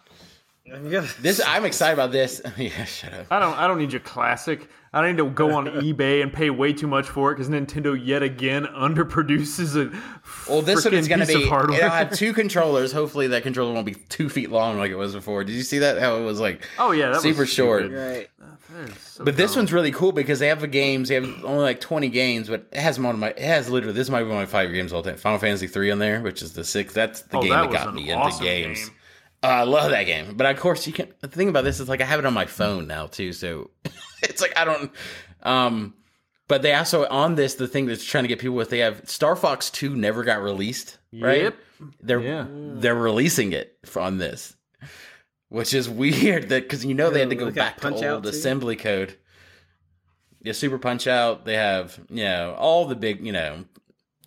I'm 0.74 0.90
this. 0.90 1.40
I'm 1.46 1.64
excited 1.64 1.92
about 1.94 2.10
this. 2.10 2.42
yeah, 2.56 2.84
shut 2.84 3.14
up. 3.14 3.26
I 3.30 3.38
don't. 3.38 3.56
I 3.56 3.68
don't 3.68 3.78
need 3.78 3.92
your 3.92 4.00
classic. 4.00 4.68
I 4.92 5.00
don't 5.00 5.12
need 5.14 5.22
to 5.22 5.30
go 5.30 5.52
on 5.54 5.66
eBay 5.82 6.22
and 6.22 6.32
pay 6.32 6.50
way 6.50 6.72
too 6.72 6.88
much 6.88 7.06
for 7.06 7.30
it 7.30 7.36
because 7.36 7.48
Nintendo 7.48 7.96
yet 8.02 8.22
again 8.24 8.64
underproduces 8.76 9.76
a 9.76 9.94
Well, 10.48 10.62
this 10.62 10.84
one 10.84 10.94
is 10.94 11.08
going 11.08 11.20
to 11.20 11.26
piece 11.26 11.34
of 11.36 11.42
be. 11.42 11.48
hardware. 11.48 11.78
It'll 11.78 11.90
have 11.90 12.12
two 12.12 12.32
controllers. 12.32 12.92
Hopefully, 12.92 13.26
that 13.28 13.42
controller 13.42 13.72
won't 13.74 13.86
be 13.86 13.94
two 13.94 14.28
feet 14.28 14.50
long 14.50 14.78
like 14.78 14.90
it 14.90 14.96
was 14.96 15.14
before. 15.14 15.42
Did 15.44 15.54
you 15.54 15.62
see 15.62 15.78
that? 15.80 15.98
How 15.98 16.16
it 16.18 16.24
was 16.24 16.38
like 16.40 16.66
oh 16.78 16.92
yeah, 16.92 17.06
that 17.06 17.14
was 17.14 17.22
super 17.22 17.46
short. 17.46 17.90
Right. 17.90 18.28
So 18.98 19.24
But 19.24 19.36
this 19.36 19.52
dumb. 19.52 19.60
one's 19.60 19.72
really 19.72 19.90
cool 19.92 20.12
because 20.12 20.38
they 20.38 20.48
have 20.48 20.60
the 20.60 20.66
games. 20.68 21.08
They 21.08 21.14
have 21.14 21.44
only 21.44 21.62
like 21.62 21.80
twenty 21.80 22.08
games, 22.08 22.48
but 22.48 22.66
it 22.72 22.78
has 22.78 22.98
one 23.00 23.14
of 23.14 23.20
my. 23.20 23.30
It 23.30 23.38
has 23.38 23.70
literally 23.70 23.94
this 23.94 24.10
might 24.10 24.22
be 24.24 24.28
one 24.28 24.42
of 24.42 24.42
my 24.42 24.46
five 24.46 24.72
games 24.72 24.92
all 24.92 25.02
time. 25.02 25.16
Final 25.16 25.38
Fantasy 25.38 25.66
three 25.66 25.90
on 25.90 25.98
there, 25.98 26.20
which 26.20 26.42
is 26.42 26.52
the 26.52 26.64
sixth. 26.64 26.94
That's 26.94 27.22
the 27.22 27.38
Oh, 27.38 27.42
game 27.42 27.50
that 27.50 27.70
that, 27.70 27.84
got 27.86 27.94
me 27.94 28.12
awesome 28.12 28.44
into 28.44 28.44
games. 28.44 28.84
game. 28.88 28.96
Uh, 29.42 29.46
I 29.48 29.62
love 29.64 29.90
that 29.90 30.04
game, 30.04 30.34
but 30.36 30.46
of 30.46 30.58
course 30.60 30.86
you 30.86 30.92
can. 30.92 31.08
The 31.20 31.28
thing 31.28 31.48
about 31.48 31.64
this 31.64 31.80
is 31.80 31.88
like 31.88 32.00
I 32.00 32.04
have 32.04 32.18
it 32.18 32.26
on 32.26 32.34
my 32.34 32.46
phone 32.46 32.86
now 32.86 33.06
too, 33.06 33.32
so 33.32 33.70
it's 34.22 34.40
like 34.42 34.56
I 34.58 34.64
don't. 34.64 34.90
Um, 35.42 35.94
but 36.48 36.62
they 36.62 36.74
also 36.74 37.06
on 37.08 37.34
this 37.34 37.54
the 37.54 37.68
thing 37.68 37.86
that's 37.86 38.04
trying 38.04 38.24
to 38.24 38.28
get 38.28 38.38
people 38.38 38.56
with 38.56 38.70
they 38.70 38.78
have 38.78 39.08
Star 39.08 39.36
Fox 39.36 39.70
two 39.70 39.94
never 39.96 40.22
got 40.24 40.42
released, 40.42 40.98
right? 41.12 41.42
Yep. 41.42 41.56
They're 42.00 42.20
Yeah. 42.20 42.46
they're 42.50 42.94
releasing 42.94 43.52
it 43.52 43.76
on 43.96 44.18
this, 44.18 44.56
which 45.48 45.74
is 45.74 45.88
weird 46.02 46.48
that 46.50 46.62
because 46.64 46.84
you 46.84 46.94
know 46.94 47.10
they 47.10 47.20
had 47.20 47.30
to 47.30 47.36
go 47.36 47.50
back 47.50 47.76
to 47.76 47.82
Punch-Out, 47.82 48.14
old 48.14 48.22
too? 48.24 48.28
assembly 48.30 48.76
code. 48.76 49.16
Yeah, 50.42 50.52
Super 50.52 50.78
Punch 50.78 51.06
Out. 51.06 51.44
They 51.44 51.54
have 51.54 51.98
you 52.08 52.24
know 52.24 52.54
all 52.58 52.86
the 52.86 52.94
big 52.94 53.24
you 53.26 53.32
know 53.32 53.64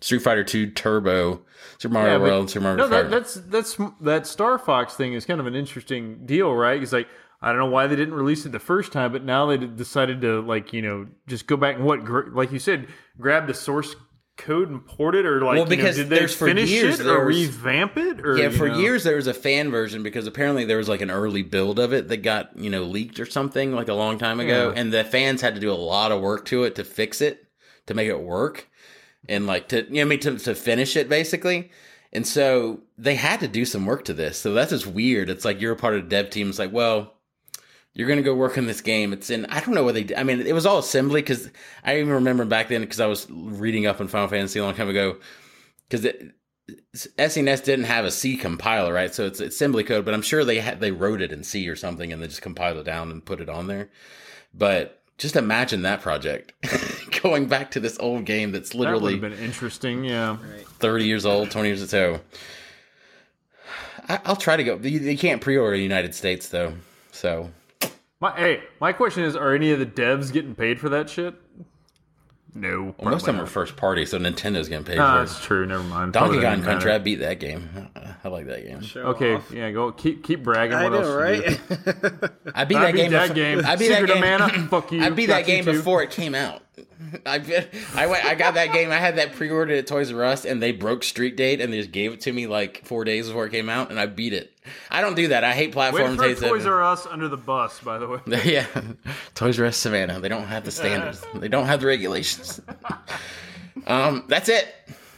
Street 0.02 0.20
Fighter 0.22 0.44
Two 0.44 0.70
Turbo, 0.70 1.42
Super 1.78 1.94
Mario 1.94 2.12
Yeah, 2.18 2.22
World, 2.22 2.50
Super 2.50 2.62
Mario 2.64 2.76
No, 2.84 2.88
that, 2.88 3.10
that's 3.10 3.34
that's 3.34 3.78
that 4.02 4.26
Star 4.26 4.58
Fox 4.58 4.94
thing 4.94 5.14
is 5.14 5.24
kind 5.24 5.40
of 5.40 5.46
an 5.46 5.54
interesting 5.54 6.26
deal, 6.26 6.54
right? 6.54 6.82
It's 6.82 6.92
like 6.92 7.08
I 7.42 7.50
don't 7.50 7.58
know 7.58 7.66
why 7.70 7.86
they 7.86 7.96
didn't 7.96 8.14
release 8.14 8.44
it 8.44 8.52
the 8.52 8.58
first 8.58 8.92
time, 8.92 9.12
but 9.12 9.24
now 9.24 9.46
they 9.46 9.56
decided 9.56 10.20
to 10.22 10.40
like 10.42 10.72
you 10.72 10.82
know 10.82 11.06
just 11.26 11.46
go 11.46 11.56
back 11.56 11.76
and 11.76 11.84
what 11.84 12.04
gr- 12.04 12.30
like 12.32 12.52
you 12.52 12.58
said, 12.58 12.88
grab 13.18 13.46
the 13.46 13.54
source 13.54 13.96
code 14.36 14.70
and 14.70 14.84
port 14.86 15.14
it, 15.14 15.26
or 15.26 15.40
like 15.40 15.48
Well, 15.48 15.56
you 15.58 15.64
know, 15.64 15.68
because 15.68 15.96
did 15.96 16.08
they 16.08 16.18
there's 16.18 16.34
for 16.34 16.46
finish 16.46 16.70
years 16.70 16.98
it 17.00 17.06
or 17.06 17.24
was- 17.26 17.36
revamp 17.36 17.96
it? 17.98 18.24
Or 18.26 18.36
yeah, 18.38 18.48
for 18.50 18.68
know? 18.68 18.78
years 18.78 19.04
there 19.04 19.16
was 19.16 19.26
a 19.26 19.34
fan 19.34 19.70
version 19.70 20.02
because 20.02 20.26
apparently 20.26 20.64
there 20.64 20.78
was 20.78 20.88
like 20.88 21.00
an 21.02 21.10
early 21.10 21.42
build 21.42 21.78
of 21.78 21.92
it 21.92 22.08
that 22.08 22.18
got 22.18 22.56
you 22.58 22.70
know 22.70 22.82
leaked 22.84 23.20
or 23.20 23.26
something 23.26 23.72
like 23.74 23.88
a 23.88 23.94
long 23.94 24.18
time 24.18 24.40
ago, 24.40 24.68
Yeah. 24.74 24.80
and 24.80 24.92
the 24.92 25.04
fans 25.04 25.40
had 25.40 25.54
to 25.54 25.60
do 25.60 25.70
a 25.70 25.74
lot 25.74 26.12
of 26.12 26.20
work 26.20 26.44
to 26.46 26.64
it 26.64 26.74
to 26.76 26.84
fix 26.84 27.20
it 27.20 27.46
to 27.86 27.94
make 27.94 28.08
it 28.08 28.20
work 28.20 28.68
and 29.28 29.46
like 29.46 29.68
to 29.68 29.84
you 29.88 29.96
know 29.96 30.02
I 30.02 30.04
mean 30.04 30.20
to 30.20 30.38
to 30.38 30.54
finish 30.54 30.96
it 30.96 31.08
basically. 31.08 31.70
And 32.12 32.26
so 32.26 32.80
they 32.98 33.14
had 33.14 33.38
to 33.40 33.46
do 33.46 33.64
some 33.64 33.86
work 33.86 34.04
to 34.06 34.12
this. 34.12 34.36
So 34.36 34.52
that's 34.52 34.70
just 34.70 34.86
weird. 34.86 35.30
It's 35.30 35.44
like 35.44 35.60
you're 35.60 35.72
a 35.74 35.76
part 35.76 35.94
of 35.94 36.02
the 36.02 36.08
dev 36.08 36.28
team. 36.30 36.48
It's 36.48 36.58
like, 36.58 36.72
well, 36.72 37.14
you're 37.92 38.06
going 38.06 38.18
to 38.18 38.22
go 38.22 38.34
work 38.34 38.56
on 38.56 38.66
this 38.66 38.80
game. 38.80 39.12
It's 39.12 39.30
in, 39.30 39.46
I 39.46 39.60
don't 39.60 39.74
know 39.74 39.82
what 39.82 39.94
they 39.94 40.04
did. 40.04 40.16
I 40.16 40.22
mean, 40.22 40.40
it 40.40 40.52
was 40.52 40.66
all 40.66 40.78
assembly 40.78 41.22
because 41.22 41.50
I 41.84 41.98
even 41.98 42.12
remember 42.12 42.44
back 42.44 42.68
then 42.68 42.82
because 42.82 43.00
I 43.00 43.06
was 43.06 43.26
reading 43.30 43.86
up 43.86 44.00
on 44.00 44.08
Final 44.08 44.28
Fantasy 44.28 44.58
a 44.58 44.64
long 44.64 44.74
time 44.74 44.88
ago 44.88 45.16
because 45.88 46.06
SNES 46.94 47.64
didn't 47.64 47.86
have 47.86 48.04
a 48.04 48.10
C 48.10 48.36
compiler, 48.36 48.92
right? 48.92 49.12
So 49.12 49.26
it's 49.26 49.40
assembly 49.40 49.82
code, 49.82 50.04
but 50.04 50.14
I'm 50.14 50.22
sure 50.22 50.44
they 50.44 50.60
had 50.60 50.80
they 50.80 50.92
wrote 50.92 51.20
it 51.20 51.32
in 51.32 51.42
C 51.42 51.68
or 51.68 51.76
something 51.76 52.12
and 52.12 52.22
they 52.22 52.28
just 52.28 52.42
compiled 52.42 52.78
it 52.78 52.84
down 52.84 53.10
and 53.10 53.24
put 53.24 53.40
it 53.40 53.48
on 53.48 53.66
there. 53.66 53.90
But 54.54 55.02
just 55.18 55.36
imagine 55.36 55.82
that 55.82 56.00
project 56.00 56.52
going 57.22 57.46
back 57.46 57.72
to 57.72 57.80
this 57.80 57.98
old 57.98 58.24
game 58.24 58.52
that's 58.52 58.74
literally 58.74 59.12
have 59.12 59.20
been 59.20 59.32
interesting. 59.34 60.04
Yeah. 60.04 60.38
30 60.78 61.04
years 61.04 61.26
old, 61.26 61.50
20 61.50 61.68
years 61.68 61.80
old. 61.80 61.90
So 61.90 62.20
I, 64.08 64.20
I'll 64.24 64.36
try 64.36 64.56
to 64.56 64.64
go. 64.64 64.76
You, 64.76 65.00
you 65.00 65.18
can't 65.18 65.40
pre-order 65.40 65.76
the 65.76 65.82
United 65.82 66.14
States 66.14 66.48
though. 66.48 66.74
So 67.12 67.50
My 68.20 68.32
hey, 68.36 68.62
my 68.80 68.92
question 68.92 69.24
is: 69.24 69.34
Are 69.36 69.54
any 69.54 69.70
of 69.72 69.78
the 69.78 69.86
devs 69.86 70.32
getting 70.32 70.54
paid 70.54 70.78
for 70.78 70.88
that 70.90 71.08
shit? 71.08 71.34
No. 72.52 72.96
well, 72.98 73.12
most 73.12 73.22
of 73.22 73.26
them 73.26 73.36
probably 73.36 73.42
are 73.44 73.46
first 73.46 73.76
party, 73.76 74.04
so 74.04 74.18
Nintendo's 74.18 74.68
getting 74.68 74.84
paid 74.84 74.96
not. 74.96 75.06
Ah, 75.06 75.16
for 75.18 75.22
it. 75.22 75.26
that's 75.28 75.44
true. 75.46 75.66
Never 75.66 75.84
mind. 75.84 76.12
Donkey 76.12 76.38
Probably 76.40 76.56
Kong 76.56 76.64
Country, 76.64 76.90
I 76.92 76.98
beat 76.98 77.20
that 77.20 77.38
game. 77.38 77.88
I 78.24 78.28
like 78.28 78.46
that 78.48 78.66
game. 78.66 78.82
Show 78.82 79.02
Okay, 79.02 79.34
off. 79.36 79.52
yeah, 79.52 79.70
go 79.70 79.92
keep 79.92 80.24
keep 80.24 80.42
bragging. 80.42 80.76
I 80.76 80.82
what 80.88 80.92
know, 80.92 80.98
you 80.98 81.04
do? 81.04 81.16
right? 81.16 81.60
I 82.54 82.64
beat 82.64 82.76
I 82.78 82.86
that 82.86 82.92
beat 82.94 82.98
game. 83.02 83.10
that 83.12 83.22
befo- 83.28 83.34
game. 83.34 83.62
I 83.64 83.76
beat 83.76 83.88
that 83.88 84.06
game. 84.08 84.20
Mana. 84.20 84.48
Fuck 84.68 84.90
you. 84.90 85.00
I 85.00 85.10
beat 85.10 85.26
that 85.26 85.46
game 85.46 85.64
too. 85.64 85.72
before 85.74 86.02
it 86.02 86.10
came 86.10 86.34
out. 86.34 86.62
I 87.26 87.38
bet- 87.38 87.72
I 87.94 88.06
went. 88.06 88.24
I 88.24 88.34
got 88.34 88.54
that 88.54 88.72
game. 88.72 88.90
I 88.90 88.96
had 88.96 89.16
that 89.16 89.32
pre-ordered 89.34 89.76
at 89.78 89.86
Toys 89.86 90.12
R 90.12 90.24
Us, 90.24 90.44
and 90.44 90.62
they 90.62 90.72
broke 90.72 91.02
street 91.04 91.36
date, 91.36 91.60
and 91.60 91.72
they 91.72 91.78
just 91.78 91.92
gave 91.92 92.12
it 92.12 92.20
to 92.22 92.32
me 92.32 92.46
like 92.46 92.84
four 92.84 93.04
days 93.04 93.26
before 93.28 93.46
it 93.46 93.50
came 93.50 93.68
out, 93.68 93.90
and 93.90 93.98
I 94.00 94.06
beat 94.06 94.32
it. 94.32 94.52
I 94.90 95.00
don't 95.00 95.14
do 95.16 95.28
that. 95.28 95.42
I 95.44 95.52
hate 95.52 95.68
Wait 95.68 95.72
platforms. 95.74 96.16
for 96.16 96.22
Toys 96.48 96.64
that- 96.64 96.70
R 96.70 96.82
Us 96.82 97.06
under 97.06 97.28
the 97.28 97.36
bus, 97.36 97.80
by 97.80 97.98
the 97.98 98.06
way. 98.08 98.20
yeah, 98.44 98.66
Toys 99.34 99.58
R 99.60 99.66
Us 99.66 99.76
Savannah. 99.76 100.20
They 100.20 100.28
don't 100.28 100.44
have 100.46 100.64
the 100.64 100.70
standards. 100.70 101.24
They 101.34 101.48
don't 101.48 101.66
have 101.66 101.80
the 101.80 101.86
regulations. 101.86 102.60
um, 103.86 104.24
that's 104.28 104.48
it. 104.48 104.74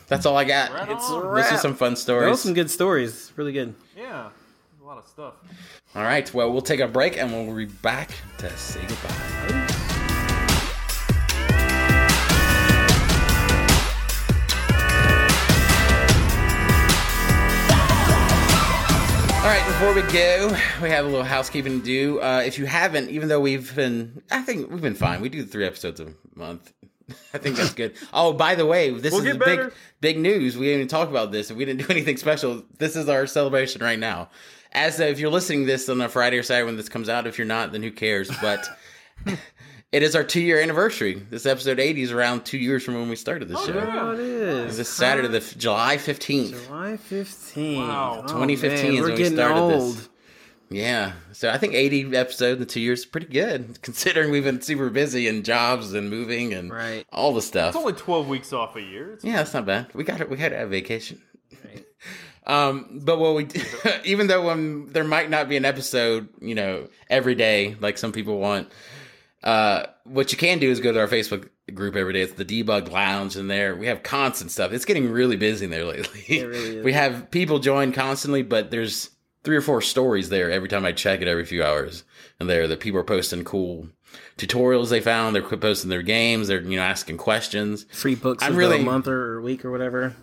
That's 0.08 0.26
all 0.26 0.36
I 0.36 0.44
got. 0.44 0.90
It's 0.90 1.08
This 1.34 1.52
is 1.52 1.60
some 1.60 1.74
fun 1.74 1.92
Those 1.92 2.02
stories. 2.02 2.40
some 2.40 2.54
good 2.54 2.70
stories. 2.70 3.32
Really 3.36 3.52
good. 3.52 3.74
Yeah, 3.96 4.28
a 4.82 4.84
lot 4.86 4.98
of 4.98 5.06
stuff. 5.08 5.34
All 5.94 6.02
right. 6.02 6.32
Well, 6.34 6.52
we'll 6.52 6.62
take 6.62 6.80
a 6.80 6.88
break, 6.88 7.16
and 7.18 7.32
we'll 7.32 7.54
be 7.56 7.64
back 7.66 8.10
to 8.38 8.54
say 8.56 8.80
goodbye. 8.86 9.78
All 19.42 19.48
right, 19.48 19.66
before 19.66 19.92
we 19.92 20.02
go, 20.12 20.56
we 20.80 20.88
have 20.90 21.04
a 21.04 21.08
little 21.08 21.24
housekeeping 21.24 21.80
to 21.80 21.84
do. 21.84 22.20
Uh, 22.20 22.44
if 22.46 22.60
you 22.60 22.64
haven't, 22.64 23.10
even 23.10 23.28
though 23.28 23.40
we've 23.40 23.74
been, 23.74 24.22
I 24.30 24.40
think 24.40 24.70
we've 24.70 24.80
been 24.80 24.94
fine. 24.94 25.20
We 25.20 25.28
do 25.30 25.44
three 25.44 25.66
episodes 25.66 25.98
a 25.98 26.14
month. 26.36 26.72
I 27.34 27.38
think 27.38 27.56
that's 27.56 27.74
good. 27.74 27.94
Oh, 28.12 28.34
by 28.34 28.54
the 28.54 28.64
way, 28.64 28.90
this 28.90 29.12
We'll 29.12 29.26
is 29.26 29.36
big, 29.36 29.72
big 30.00 30.18
news. 30.20 30.56
We 30.56 30.66
didn't 30.66 30.82
even 30.82 30.88
talk 30.88 31.08
about 31.08 31.32
this, 31.32 31.50
we 31.50 31.64
didn't 31.64 31.84
do 31.84 31.92
anything 31.92 32.18
special. 32.18 32.62
This 32.78 32.94
is 32.94 33.08
our 33.08 33.26
celebration 33.26 33.82
right 33.82 33.98
now. 33.98 34.30
As 34.70 35.00
uh, 35.00 35.04
if 35.04 35.18
you're 35.18 35.28
listening 35.28 35.62
to 35.62 35.66
this 35.66 35.88
on 35.88 36.00
a 36.00 36.08
Friday 36.08 36.38
or 36.38 36.44
Saturday 36.44 36.66
when 36.66 36.76
this 36.76 36.88
comes 36.88 37.08
out, 37.08 37.26
if 37.26 37.36
you're 37.36 37.44
not, 37.44 37.72
then 37.72 37.82
who 37.82 37.90
cares? 37.90 38.30
But 38.40 38.64
it 39.92 40.02
is 40.02 40.16
our 40.16 40.24
two 40.24 40.40
year 40.40 40.60
anniversary. 40.60 41.14
This 41.30 41.46
episode 41.46 41.78
80 41.78 42.02
is 42.02 42.12
around 42.12 42.44
two 42.44 42.58
years 42.58 42.82
from 42.82 42.94
when 42.94 43.08
we 43.08 43.16
started 43.16 43.48
this 43.48 43.64
show. 43.64 43.72
Oh, 43.78 44.12
it 44.12 44.20
is. 44.20 44.76
This 44.78 44.88
Saturday, 44.88 45.28
the 45.28 45.38
f- 45.38 45.56
July 45.56 45.96
15th. 45.98 46.66
July 46.66 46.96
15. 46.96 47.78
Wow. 47.80 48.24
Oh, 48.24 48.28
2015 48.28 48.82
man, 48.82 48.94
is 48.94 49.00
we're 49.00 49.02
when 49.02 49.12
we 49.12 49.16
getting 49.18 49.36
started 49.36 49.60
old. 49.60 49.96
this. 49.96 50.08
Yeah. 50.70 51.12
So 51.32 51.50
I 51.50 51.58
think 51.58 51.74
80 51.74 52.16
episodes 52.16 52.60
in 52.60 52.66
two 52.66 52.80
years 52.80 53.00
is 53.00 53.06
pretty 53.06 53.26
good, 53.26 53.82
considering 53.82 54.30
we've 54.30 54.44
been 54.44 54.62
super 54.62 54.88
busy 54.88 55.28
in 55.28 55.42
jobs 55.42 55.92
and 55.92 56.08
moving 56.08 56.54
and 56.54 56.72
Right. 56.72 57.04
all 57.12 57.34
the 57.34 57.42
stuff. 57.42 57.68
It's 57.74 57.76
only 57.76 57.92
twelve 57.92 58.26
weeks 58.28 58.54
off 58.54 58.74
a 58.76 58.80
year. 58.80 59.12
It's 59.12 59.24
Yeah, 59.24 59.36
that's 59.36 59.52
not 59.52 59.66
bad. 59.66 59.88
We 59.94 60.02
got 60.04 60.22
it. 60.22 60.30
We 60.30 60.38
had 60.38 60.48
to 60.52 60.56
have 60.56 60.70
vacation. 60.70 61.20
Right. 61.64 61.84
Um, 62.44 62.98
but 63.04 63.20
what 63.20 63.36
we, 63.36 63.46
even 64.04 64.26
though 64.26 64.50
um, 64.50 64.88
there 64.90 65.04
might 65.04 65.30
not 65.30 65.48
be 65.48 65.56
an 65.56 65.64
episode, 65.64 66.28
you 66.40 66.56
know, 66.56 66.88
every 67.08 67.36
day 67.36 67.76
like 67.80 67.96
some 67.98 68.10
people 68.10 68.40
want, 68.40 68.72
uh, 69.42 69.86
what 70.04 70.32
you 70.32 70.38
can 70.38 70.58
do 70.58 70.70
is 70.70 70.80
go 70.80 70.92
to 70.92 71.00
our 71.00 71.08
Facebook 71.08 71.48
group 71.74 71.96
every 71.96 72.12
day. 72.12 72.22
It's 72.22 72.34
the 72.34 72.44
Debug 72.44 72.90
Lounge, 72.90 73.36
and 73.36 73.50
there 73.50 73.74
we 73.76 73.86
have 73.86 74.02
constant 74.02 74.50
stuff. 74.50 74.72
It's 74.72 74.84
getting 74.84 75.10
really 75.10 75.36
busy 75.36 75.64
in 75.64 75.70
there 75.70 75.84
lately. 75.84 76.20
It 76.28 76.46
really 76.46 76.76
is. 76.78 76.84
we 76.84 76.92
have 76.92 77.30
people 77.30 77.58
join 77.58 77.92
constantly, 77.92 78.42
but 78.42 78.70
there's 78.70 79.10
three 79.44 79.56
or 79.56 79.60
four 79.60 79.80
stories 79.80 80.28
there 80.28 80.50
every 80.50 80.68
time 80.68 80.84
I 80.84 80.92
check 80.92 81.20
it 81.20 81.28
every 81.28 81.44
few 81.44 81.62
hours, 81.64 82.04
and 82.38 82.48
there 82.48 82.68
that 82.68 82.80
people 82.80 83.00
are 83.00 83.04
posting 83.04 83.44
cool 83.44 83.88
tutorials 84.36 84.90
they 84.90 85.00
found. 85.00 85.34
They're 85.34 85.42
posting 85.42 85.90
their 85.90 86.02
games. 86.02 86.48
They're 86.48 86.60
you 86.60 86.76
know 86.76 86.82
asking 86.82 87.16
questions. 87.18 87.84
Free 87.92 88.14
books 88.14 88.42
I'm 88.44 88.56
really- 88.56 88.78
the 88.78 88.84
month 88.84 89.08
or 89.08 89.40
week 89.40 89.64
or 89.64 89.70
whatever. 89.70 90.14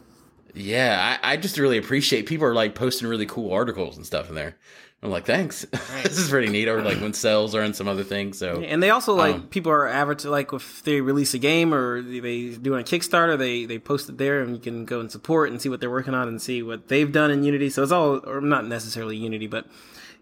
Yeah, 0.56 1.20
I, 1.22 1.34
I 1.34 1.38
just 1.38 1.60
really 1.60 1.78
appreciate 1.78 2.26
people 2.26 2.48
are 2.48 2.56
like 2.56 2.74
posting 2.74 3.08
really 3.08 3.28
cool 3.28 3.54
articles 3.54 3.98
and 3.98 4.06
stuff 4.06 4.30
in 4.30 4.36
there. 4.36 4.58
I'm 5.02 5.12
like, 5.12 5.26
thanks. 5.26 5.66
this 6.04 6.18
is 6.18 6.30
pretty 6.30 6.50
neat. 6.50 6.68
Or 6.68 6.82
like 6.82 7.00
when 7.00 7.14
sales 7.14 7.56
are 7.56 7.62
in 7.64 7.74
some 7.74 7.88
other 7.88 8.04
things. 8.04 8.38
So 8.38 8.62
And 8.62 8.84
they 8.84 8.90
also 8.90 9.14
like 9.14 9.36
Um, 9.36 9.48
people 9.48 9.72
are 9.72 9.88
average 9.88 10.26
like 10.26 10.52
if 10.52 10.84
they 10.84 11.00
release 11.00 11.34
a 11.34 11.38
game 11.38 11.74
or 11.74 12.02
they 12.02 12.50
doing 12.50 12.82
a 12.82 12.84
Kickstarter, 12.84 13.38
they 13.38 13.66
they 13.66 13.80
post 13.80 14.10
it 14.10 14.18
there 14.18 14.42
and 14.42 14.54
you 14.56 14.62
can 14.62 14.84
go 14.84 15.00
and 15.00 15.10
support 15.10 15.52
and 15.52 15.62
see 15.62 15.70
what 15.70 15.80
they're 15.80 15.90
working 15.90 16.14
on 16.14 16.28
and 16.28 16.42
see 16.42 16.62
what 16.62 16.90
they've 16.90 17.12
done 17.12 17.32
in 17.32 17.44
Unity. 17.44 17.70
So 17.70 17.82
it's 17.84 17.94
all 17.94 18.20
or 18.28 18.42
not 18.42 18.68
necessarily 18.68 19.16
Unity, 19.16 19.48
but 19.48 19.68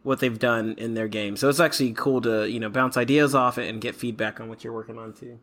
what 0.03 0.19
they've 0.19 0.38
done 0.38 0.75
in 0.78 0.93
their 0.93 1.07
game. 1.07 1.36
So 1.38 1.49
it's 1.49 1.59
actually 1.59 1.93
cool 1.93 2.21
to 2.21 2.47
you 2.47 2.59
know 2.59 2.69
bounce 2.69 2.97
ideas 2.97 3.34
off 3.34 3.57
it 3.57 3.67
and 3.69 3.82
get 3.82 3.95
feedback 3.95 4.39
on 4.39 4.47
what 4.47 4.63
you're 4.63 4.73
working 4.73 4.99
on 4.99 5.13
too. 5.13 5.39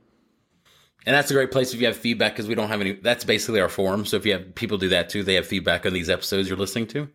and 1.06 1.14
that's 1.14 1.30
a 1.30 1.34
great 1.34 1.50
place 1.50 1.74
if 1.74 1.80
you 1.80 1.86
have 1.88 1.96
feedback 1.96 2.32
because 2.34 2.46
we 2.46 2.54
don't 2.54 2.68
have 2.68 2.80
any. 2.80 2.92
That's 2.92 3.24
basically 3.24 3.60
our 3.60 3.68
forum. 3.68 4.04
So 4.06 4.16
if 4.16 4.24
you 4.24 4.32
have 4.32 4.54
people 4.54 4.78
do 4.78 4.90
that 4.90 5.08
too, 5.08 5.24
they 5.24 5.34
have 5.34 5.46
feedback 5.46 5.84
on 5.86 5.92
these 5.92 6.08
episodes 6.08 6.48
you're 6.48 6.56
listening 6.56 6.86
to. 6.88 7.08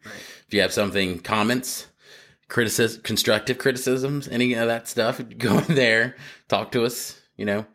If 0.47 0.53
you 0.53 0.59
have 0.59 0.73
something, 0.73 1.19
comments, 1.19 1.87
criticism, 2.49 3.01
constructive 3.03 3.57
criticisms, 3.57 4.27
any 4.27 4.53
of 4.53 4.67
that 4.67 4.87
stuff, 4.87 5.21
go 5.37 5.59
in 5.59 5.75
there, 5.75 6.15
talk 6.47 6.71
to 6.73 6.83
us. 6.83 7.21
You 7.37 7.45
know, 7.45 7.65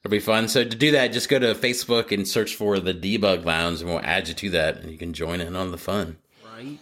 it'll 0.00 0.10
be 0.10 0.18
fun. 0.18 0.48
So 0.48 0.64
to 0.64 0.76
do 0.76 0.90
that, 0.92 1.12
just 1.12 1.28
go 1.28 1.38
to 1.38 1.54
Facebook 1.54 2.10
and 2.10 2.26
search 2.26 2.56
for 2.56 2.80
the 2.80 2.92
Debug 2.92 3.44
Lounge, 3.44 3.80
and 3.80 3.90
we'll 3.90 4.00
add 4.00 4.26
you 4.26 4.34
to 4.34 4.50
that, 4.50 4.78
and 4.78 4.90
you 4.90 4.98
can 4.98 5.12
join 5.12 5.40
in 5.40 5.54
on 5.54 5.70
the 5.70 5.78
fun. 5.78 6.16
Right. 6.44 6.78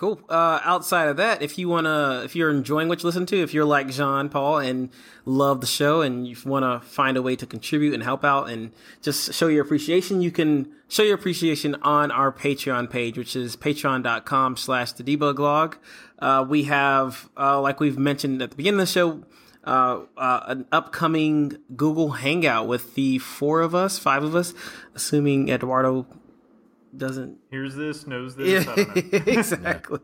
Cool. 0.00 0.18
Uh, 0.30 0.60
outside 0.64 1.08
of 1.08 1.18
that, 1.18 1.42
if 1.42 1.58
you 1.58 1.68
wanna, 1.68 2.22
if 2.24 2.34
you're 2.34 2.50
enjoying 2.50 2.88
what 2.88 3.02
you 3.02 3.06
listen 3.06 3.26
to, 3.26 3.42
if 3.42 3.52
you're 3.52 3.66
like 3.66 3.90
Jean 3.90 4.30
Paul 4.30 4.58
and 4.58 4.88
love 5.26 5.60
the 5.60 5.66
show, 5.66 6.00
and 6.00 6.26
you 6.26 6.36
want 6.46 6.64
to 6.64 6.86
find 6.86 7.18
a 7.18 7.22
way 7.22 7.36
to 7.36 7.44
contribute 7.44 7.92
and 7.92 8.02
help 8.02 8.24
out 8.24 8.48
and 8.48 8.72
just 9.02 9.34
show 9.34 9.48
your 9.48 9.62
appreciation, 9.62 10.22
you 10.22 10.30
can 10.30 10.72
show 10.88 11.02
your 11.02 11.16
appreciation 11.16 11.74
on 11.82 12.10
our 12.10 12.32
Patreon 12.32 12.88
page, 12.88 13.18
which 13.18 13.36
is 13.36 13.56
patreon.com/slash 13.56 14.92
the 14.92 15.04
debug 15.04 15.38
log. 15.38 15.76
Uh, 16.20 16.44
we 16.48 16.64
have, 16.64 17.28
uh, 17.36 17.60
like 17.60 17.80
we've 17.80 17.98
mentioned 17.98 18.42
at 18.42 18.50
the 18.50 18.56
beginning 18.56 18.80
of 18.80 18.86
the 18.86 18.92
show, 18.92 19.24
uh, 19.64 20.00
uh, 20.16 20.40
an 20.46 20.66
upcoming 20.72 21.56
Google 21.76 22.10
Hangout 22.12 22.66
with 22.66 22.94
the 22.94 23.18
four 23.18 23.60
of 23.60 23.74
us, 23.74 23.98
five 23.98 24.22
of 24.22 24.34
us, 24.34 24.54
assuming 24.94 25.48
Eduardo 25.48 26.06
doesn't 26.96 27.38
Here's 27.50 27.74
this, 27.76 28.06
knows 28.06 28.36
this. 28.36 28.64
Don't 28.64 28.78
exactly. 29.28 30.00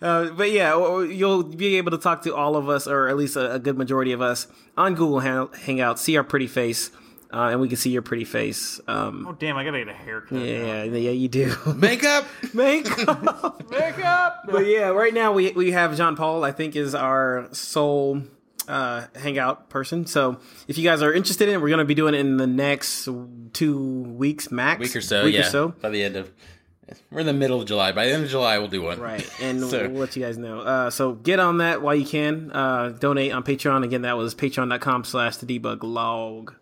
Uh, 0.00 0.30
but 0.30 0.50
yeah, 0.50 0.74
you'll 1.02 1.42
be 1.42 1.76
able 1.76 1.90
to 1.90 1.98
talk 1.98 2.22
to 2.22 2.34
all 2.34 2.56
of 2.56 2.68
us, 2.68 2.86
or 2.86 3.08
at 3.08 3.16
least 3.16 3.36
a, 3.36 3.54
a 3.54 3.58
good 3.58 3.76
majority 3.76 4.12
of 4.12 4.22
us, 4.22 4.46
on 4.76 4.94
Google 4.94 5.20
Hangout. 5.20 5.98
See 5.98 6.16
our 6.16 6.24
pretty 6.24 6.46
face, 6.46 6.90
uh, 7.32 7.48
and 7.50 7.60
we 7.60 7.68
can 7.68 7.76
see 7.76 7.90
your 7.90 8.02
pretty 8.02 8.24
face. 8.24 8.80
Um, 8.88 9.26
Oh 9.28 9.32
damn! 9.32 9.56
I 9.56 9.64
gotta 9.64 9.78
get 9.78 9.88
a 9.88 9.92
haircut. 9.92 10.32
now. 10.38 10.44
yeah, 10.44 10.84
yeah, 10.84 11.10
you 11.10 11.28
do. 11.28 11.54
Makeup. 11.76 12.26
Makeup. 12.54 13.62
Makeup. 13.70 14.42
but 14.46 14.66
yeah, 14.66 14.88
right 14.88 15.14
now 15.14 15.32
we 15.32 15.52
we 15.52 15.72
have 15.72 15.96
Jean 15.96 16.16
Paul. 16.16 16.44
I 16.44 16.52
think 16.52 16.76
is 16.76 16.94
our 16.94 17.48
sole 17.52 18.22
uh, 18.68 19.06
hangout 19.16 19.68
person. 19.68 20.06
So 20.06 20.38
if 20.68 20.78
you 20.78 20.84
guys 20.84 21.02
are 21.02 21.12
interested 21.12 21.48
in 21.48 21.54
it, 21.54 21.60
we're 21.60 21.68
going 21.68 21.78
to 21.78 21.84
be 21.84 21.94
doing 21.94 22.14
it 22.14 22.18
in 22.20 22.36
the 22.36 22.46
next 22.46 23.08
two 23.52 23.78
weeks 24.02 24.50
max, 24.50 24.80
week 24.80 24.96
or 24.96 25.00
so. 25.00 25.24
week 25.24 25.34
yeah, 25.34 25.40
or 25.40 25.50
so. 25.50 25.68
by 25.68 25.88
the 25.90 26.02
end 26.02 26.16
of 26.16 26.30
we're 27.12 27.20
in 27.20 27.26
the 27.26 27.32
middle 27.32 27.60
of 27.60 27.68
July. 27.68 27.92
By 27.92 28.06
the 28.06 28.12
end 28.14 28.24
of 28.24 28.30
July, 28.30 28.58
we'll 28.58 28.66
do 28.68 28.82
one. 28.82 28.98
Right, 28.98 29.28
and 29.40 29.60
So- 29.70 29.88
we'll 29.88 30.00
let 30.00 30.16
you 30.16 30.22
guys 30.24 30.36
know. 30.38 30.60
Uh, 30.60 30.90
so 30.90 31.12
get 31.12 31.38
on 31.38 31.58
that 31.58 31.82
while 31.82 31.94
you 31.94 32.04
can. 32.06 32.50
Uh, 32.52 32.88
donate 32.98 33.32
on 33.32 33.44
Patreon. 33.44 33.84
Again, 33.84 34.02
that 34.02 34.16
was 34.16 34.34
patreon.com 34.34 35.04
slash 35.04 35.36
the 35.36 35.46
debug 35.46 35.78
log. 35.84 36.54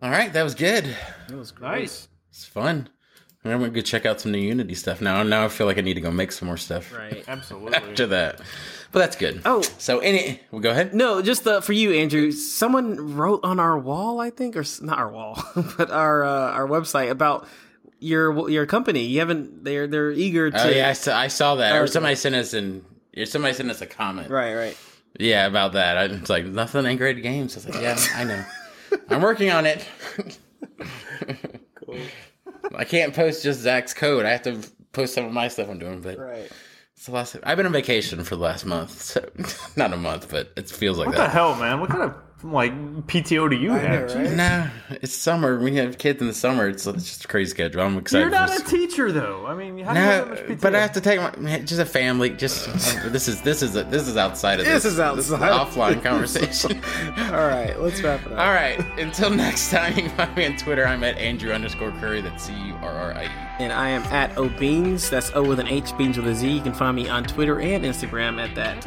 Right. 0.00 0.08
All 0.08 0.10
right, 0.12 0.32
that 0.32 0.42
was 0.42 0.54
good. 0.54 0.84
That 1.28 1.36
was 1.36 1.50
great. 1.52 1.70
Nice. 1.80 2.08
It's 2.30 2.44
fun. 2.44 2.88
I'm 3.44 3.52
gonna 3.60 3.70
go 3.70 3.80
check 3.80 4.04
out 4.04 4.20
some 4.20 4.32
new 4.32 4.38
Unity 4.38 4.74
stuff 4.74 5.00
now. 5.00 5.22
Now 5.22 5.44
I 5.44 5.48
feel 5.48 5.68
like 5.68 5.78
I 5.78 5.80
need 5.80 5.94
to 5.94 6.00
go 6.00 6.10
make 6.10 6.32
some 6.32 6.46
more 6.46 6.56
stuff 6.56 6.92
Right. 6.92 7.22
Absolutely. 7.28 7.74
after 7.76 8.06
that. 8.08 8.40
But 8.90 8.98
that's 9.00 9.14
good. 9.16 9.42
Oh. 9.44 9.62
so 9.78 10.00
any, 10.00 10.40
well, 10.50 10.60
go 10.60 10.70
ahead. 10.70 10.94
No, 10.94 11.22
just 11.22 11.46
uh, 11.46 11.60
for 11.60 11.72
you, 11.72 11.92
Andrew. 11.92 12.32
Someone 12.32 13.14
wrote 13.16 13.40
on 13.44 13.60
our 13.60 13.78
wall, 13.78 14.20
I 14.20 14.30
think, 14.30 14.56
or 14.56 14.64
not 14.80 14.98
our 14.98 15.10
wall, 15.10 15.40
but 15.78 15.90
our 15.90 16.24
uh, 16.24 16.50
our 16.52 16.66
website 16.66 17.10
about 17.10 17.46
your 18.00 18.50
your 18.50 18.66
company. 18.66 19.04
You 19.04 19.20
haven't. 19.20 19.62
They're 19.64 19.86
they're 19.86 20.10
eager 20.10 20.50
to. 20.50 20.66
Oh 20.66 20.68
yeah, 20.68 20.88
I 20.88 20.92
saw, 20.94 21.16
I 21.16 21.28
saw 21.28 21.54
that. 21.56 21.76
Or 21.76 21.86
somebody 21.86 22.16
sent 22.16 22.34
us 22.34 22.52
an. 22.52 22.84
or 23.16 23.26
Somebody 23.26 23.54
sent 23.54 23.70
us 23.70 23.80
a 23.80 23.86
comment. 23.86 24.28
Right. 24.30 24.54
Right. 24.54 24.76
Yeah, 25.18 25.46
about 25.46 25.72
that. 25.74 25.96
I 25.96 26.08
was 26.08 26.28
like, 26.28 26.44
nothing 26.44 26.84
ain't 26.84 26.98
great 26.98 27.22
games. 27.22 27.54
I 27.54 27.58
was 27.60 27.68
like, 27.74 27.82
yeah, 27.82 27.98
I 28.14 28.24
know. 28.24 28.44
I'm 29.10 29.20
working 29.22 29.50
on 29.50 29.66
it. 29.66 29.86
cool. 31.74 31.98
I 32.74 32.84
can't 32.84 33.14
post 33.14 33.42
just 33.42 33.60
Zach's 33.60 33.94
code. 33.94 34.24
I 34.26 34.30
have 34.30 34.42
to 34.42 34.58
post 34.92 35.14
some 35.14 35.24
of 35.24 35.32
my 35.32 35.48
stuff 35.48 35.68
I'm 35.68 35.78
doing. 35.78 36.00
But 36.00 36.18
Right. 36.18 36.50
it's 36.94 37.06
the 37.06 37.12
last. 37.12 37.36
I've 37.42 37.56
been 37.56 37.66
on 37.66 37.72
vacation 37.72 38.22
for 38.24 38.36
the 38.36 38.42
last 38.42 38.64
month, 38.64 39.00
so 39.02 39.28
not 39.76 39.92
a 39.92 39.96
month, 39.96 40.28
but 40.30 40.52
it 40.56 40.68
feels 40.68 40.98
like 40.98 41.06
What 41.08 41.16
the 41.16 41.22
that. 41.22 41.30
hell, 41.30 41.54
man? 41.56 41.80
What 41.80 41.90
kind 41.90 42.02
of 42.02 42.14
like 42.42 42.72
PTO 43.06 43.48
do 43.50 43.56
you 43.56 43.70
have? 43.72 44.08
know, 44.10 44.14
right? 44.14 44.32
No, 44.32 44.68
it's 45.02 45.14
summer. 45.14 45.58
We 45.58 45.76
have 45.76 45.96
kids 45.98 46.20
in 46.20 46.26
the 46.28 46.34
summer. 46.34 46.68
It's, 46.68 46.86
it's 46.86 47.04
just 47.04 47.24
a 47.24 47.28
crazy 47.28 47.50
schedule. 47.50 47.80
I'm 47.80 47.96
excited. 47.98 48.24
You're 48.24 48.30
not 48.30 48.50
for 48.50 48.56
a 48.56 48.58
this- 48.58 48.70
teacher, 48.70 49.10
though. 49.10 49.46
I 49.46 49.54
mean, 49.54 49.78
how 49.78 49.94
do 49.94 49.98
you 50.00 50.04
have 50.06 50.28
No, 50.28 50.34
much 50.34 50.44
PTO? 50.44 50.60
but 50.60 50.74
I 50.74 50.80
have 50.80 50.92
to 50.92 51.00
take 51.00 51.38
my 51.40 51.58
just 51.60 51.80
a 51.80 51.86
family. 51.86 52.30
Just 52.30 52.66
this 53.10 53.26
is 53.28 53.40
this 53.42 53.62
is 53.62 53.72
this 53.72 54.06
is 54.06 54.16
outside 54.16 54.60
of 54.60 54.66
This 54.66 54.82
this. 54.84 54.92
is 54.92 55.00
outside. 55.00 55.40
offline 55.50 56.02
conversation. 56.04 56.80
All 57.32 57.46
right, 57.48 57.74
let's 57.80 58.00
wrap 58.02 58.20
it 58.26 58.32
up. 58.32 58.38
All 58.38 58.52
right. 58.52 58.78
Until 58.98 59.30
next 59.30 59.70
time, 59.70 59.94
you 59.96 60.02
can 60.02 60.10
find 60.16 60.36
me 60.36 60.46
on 60.46 60.56
Twitter. 60.56 60.86
I'm 60.86 61.02
at 61.04 61.16
Andrew 61.18 61.52
underscore 61.52 61.90
Currie. 61.92 62.20
That's 62.20 62.44
C 62.44 62.52
U 62.52 62.74
R 62.82 62.90
R 62.92 63.14
I 63.14 63.24
E. 63.24 63.28
And 63.58 63.72
I 63.72 63.88
am 63.88 64.02
at 64.12 64.36
O 64.36 64.50
Beans. 64.50 65.08
That's 65.08 65.32
O 65.34 65.42
with 65.42 65.58
an 65.58 65.68
H, 65.68 65.96
Beans 65.96 66.18
with 66.18 66.28
a 66.28 66.34
Z. 66.34 66.46
You 66.48 66.60
can 66.60 66.74
find 66.74 66.94
me 66.94 67.08
on 67.08 67.24
Twitter 67.24 67.60
and 67.60 67.82
Instagram 67.84 68.38
at 68.38 68.54
that. 68.54 68.86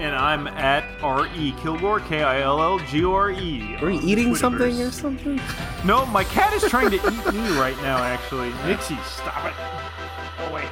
And 0.00 0.16
I'm 0.16 0.48
at 0.48 0.84
R 1.02 1.26
E 1.36 1.52
Killgore 1.52 2.00
K 2.08 2.22
I 2.22 2.40
L 2.40 2.62
L 2.62 2.78
G 2.78 3.04
O 3.04 3.12
R 3.12 3.30
E. 3.30 3.76
Are 3.82 3.90
you 3.90 4.00
eating 4.02 4.34
something 4.34 4.80
or 4.80 4.90
something? 4.90 5.38
No, 5.84 6.06
my 6.06 6.24
cat 6.24 6.54
is 6.54 6.62
trying 6.70 6.90
to 6.90 6.96
eat 6.96 7.34
me 7.34 7.48
right 7.58 7.76
now. 7.82 7.98
Actually, 7.98 8.48
Nixie, 8.66 8.96
stop 9.04 9.44
it. 9.44 9.52
Oh 10.38 10.50
wait. 10.54 10.68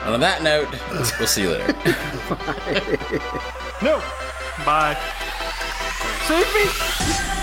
And 0.00 0.14
on 0.14 0.20
that 0.20 0.42
note, 0.42 0.68
we'll 0.90 1.28
see 1.28 1.42
you 1.42 1.50
later. 1.50 1.74
No. 3.82 3.98
Bye. 4.64 4.96
Save 6.28 6.46
me. 6.54 7.41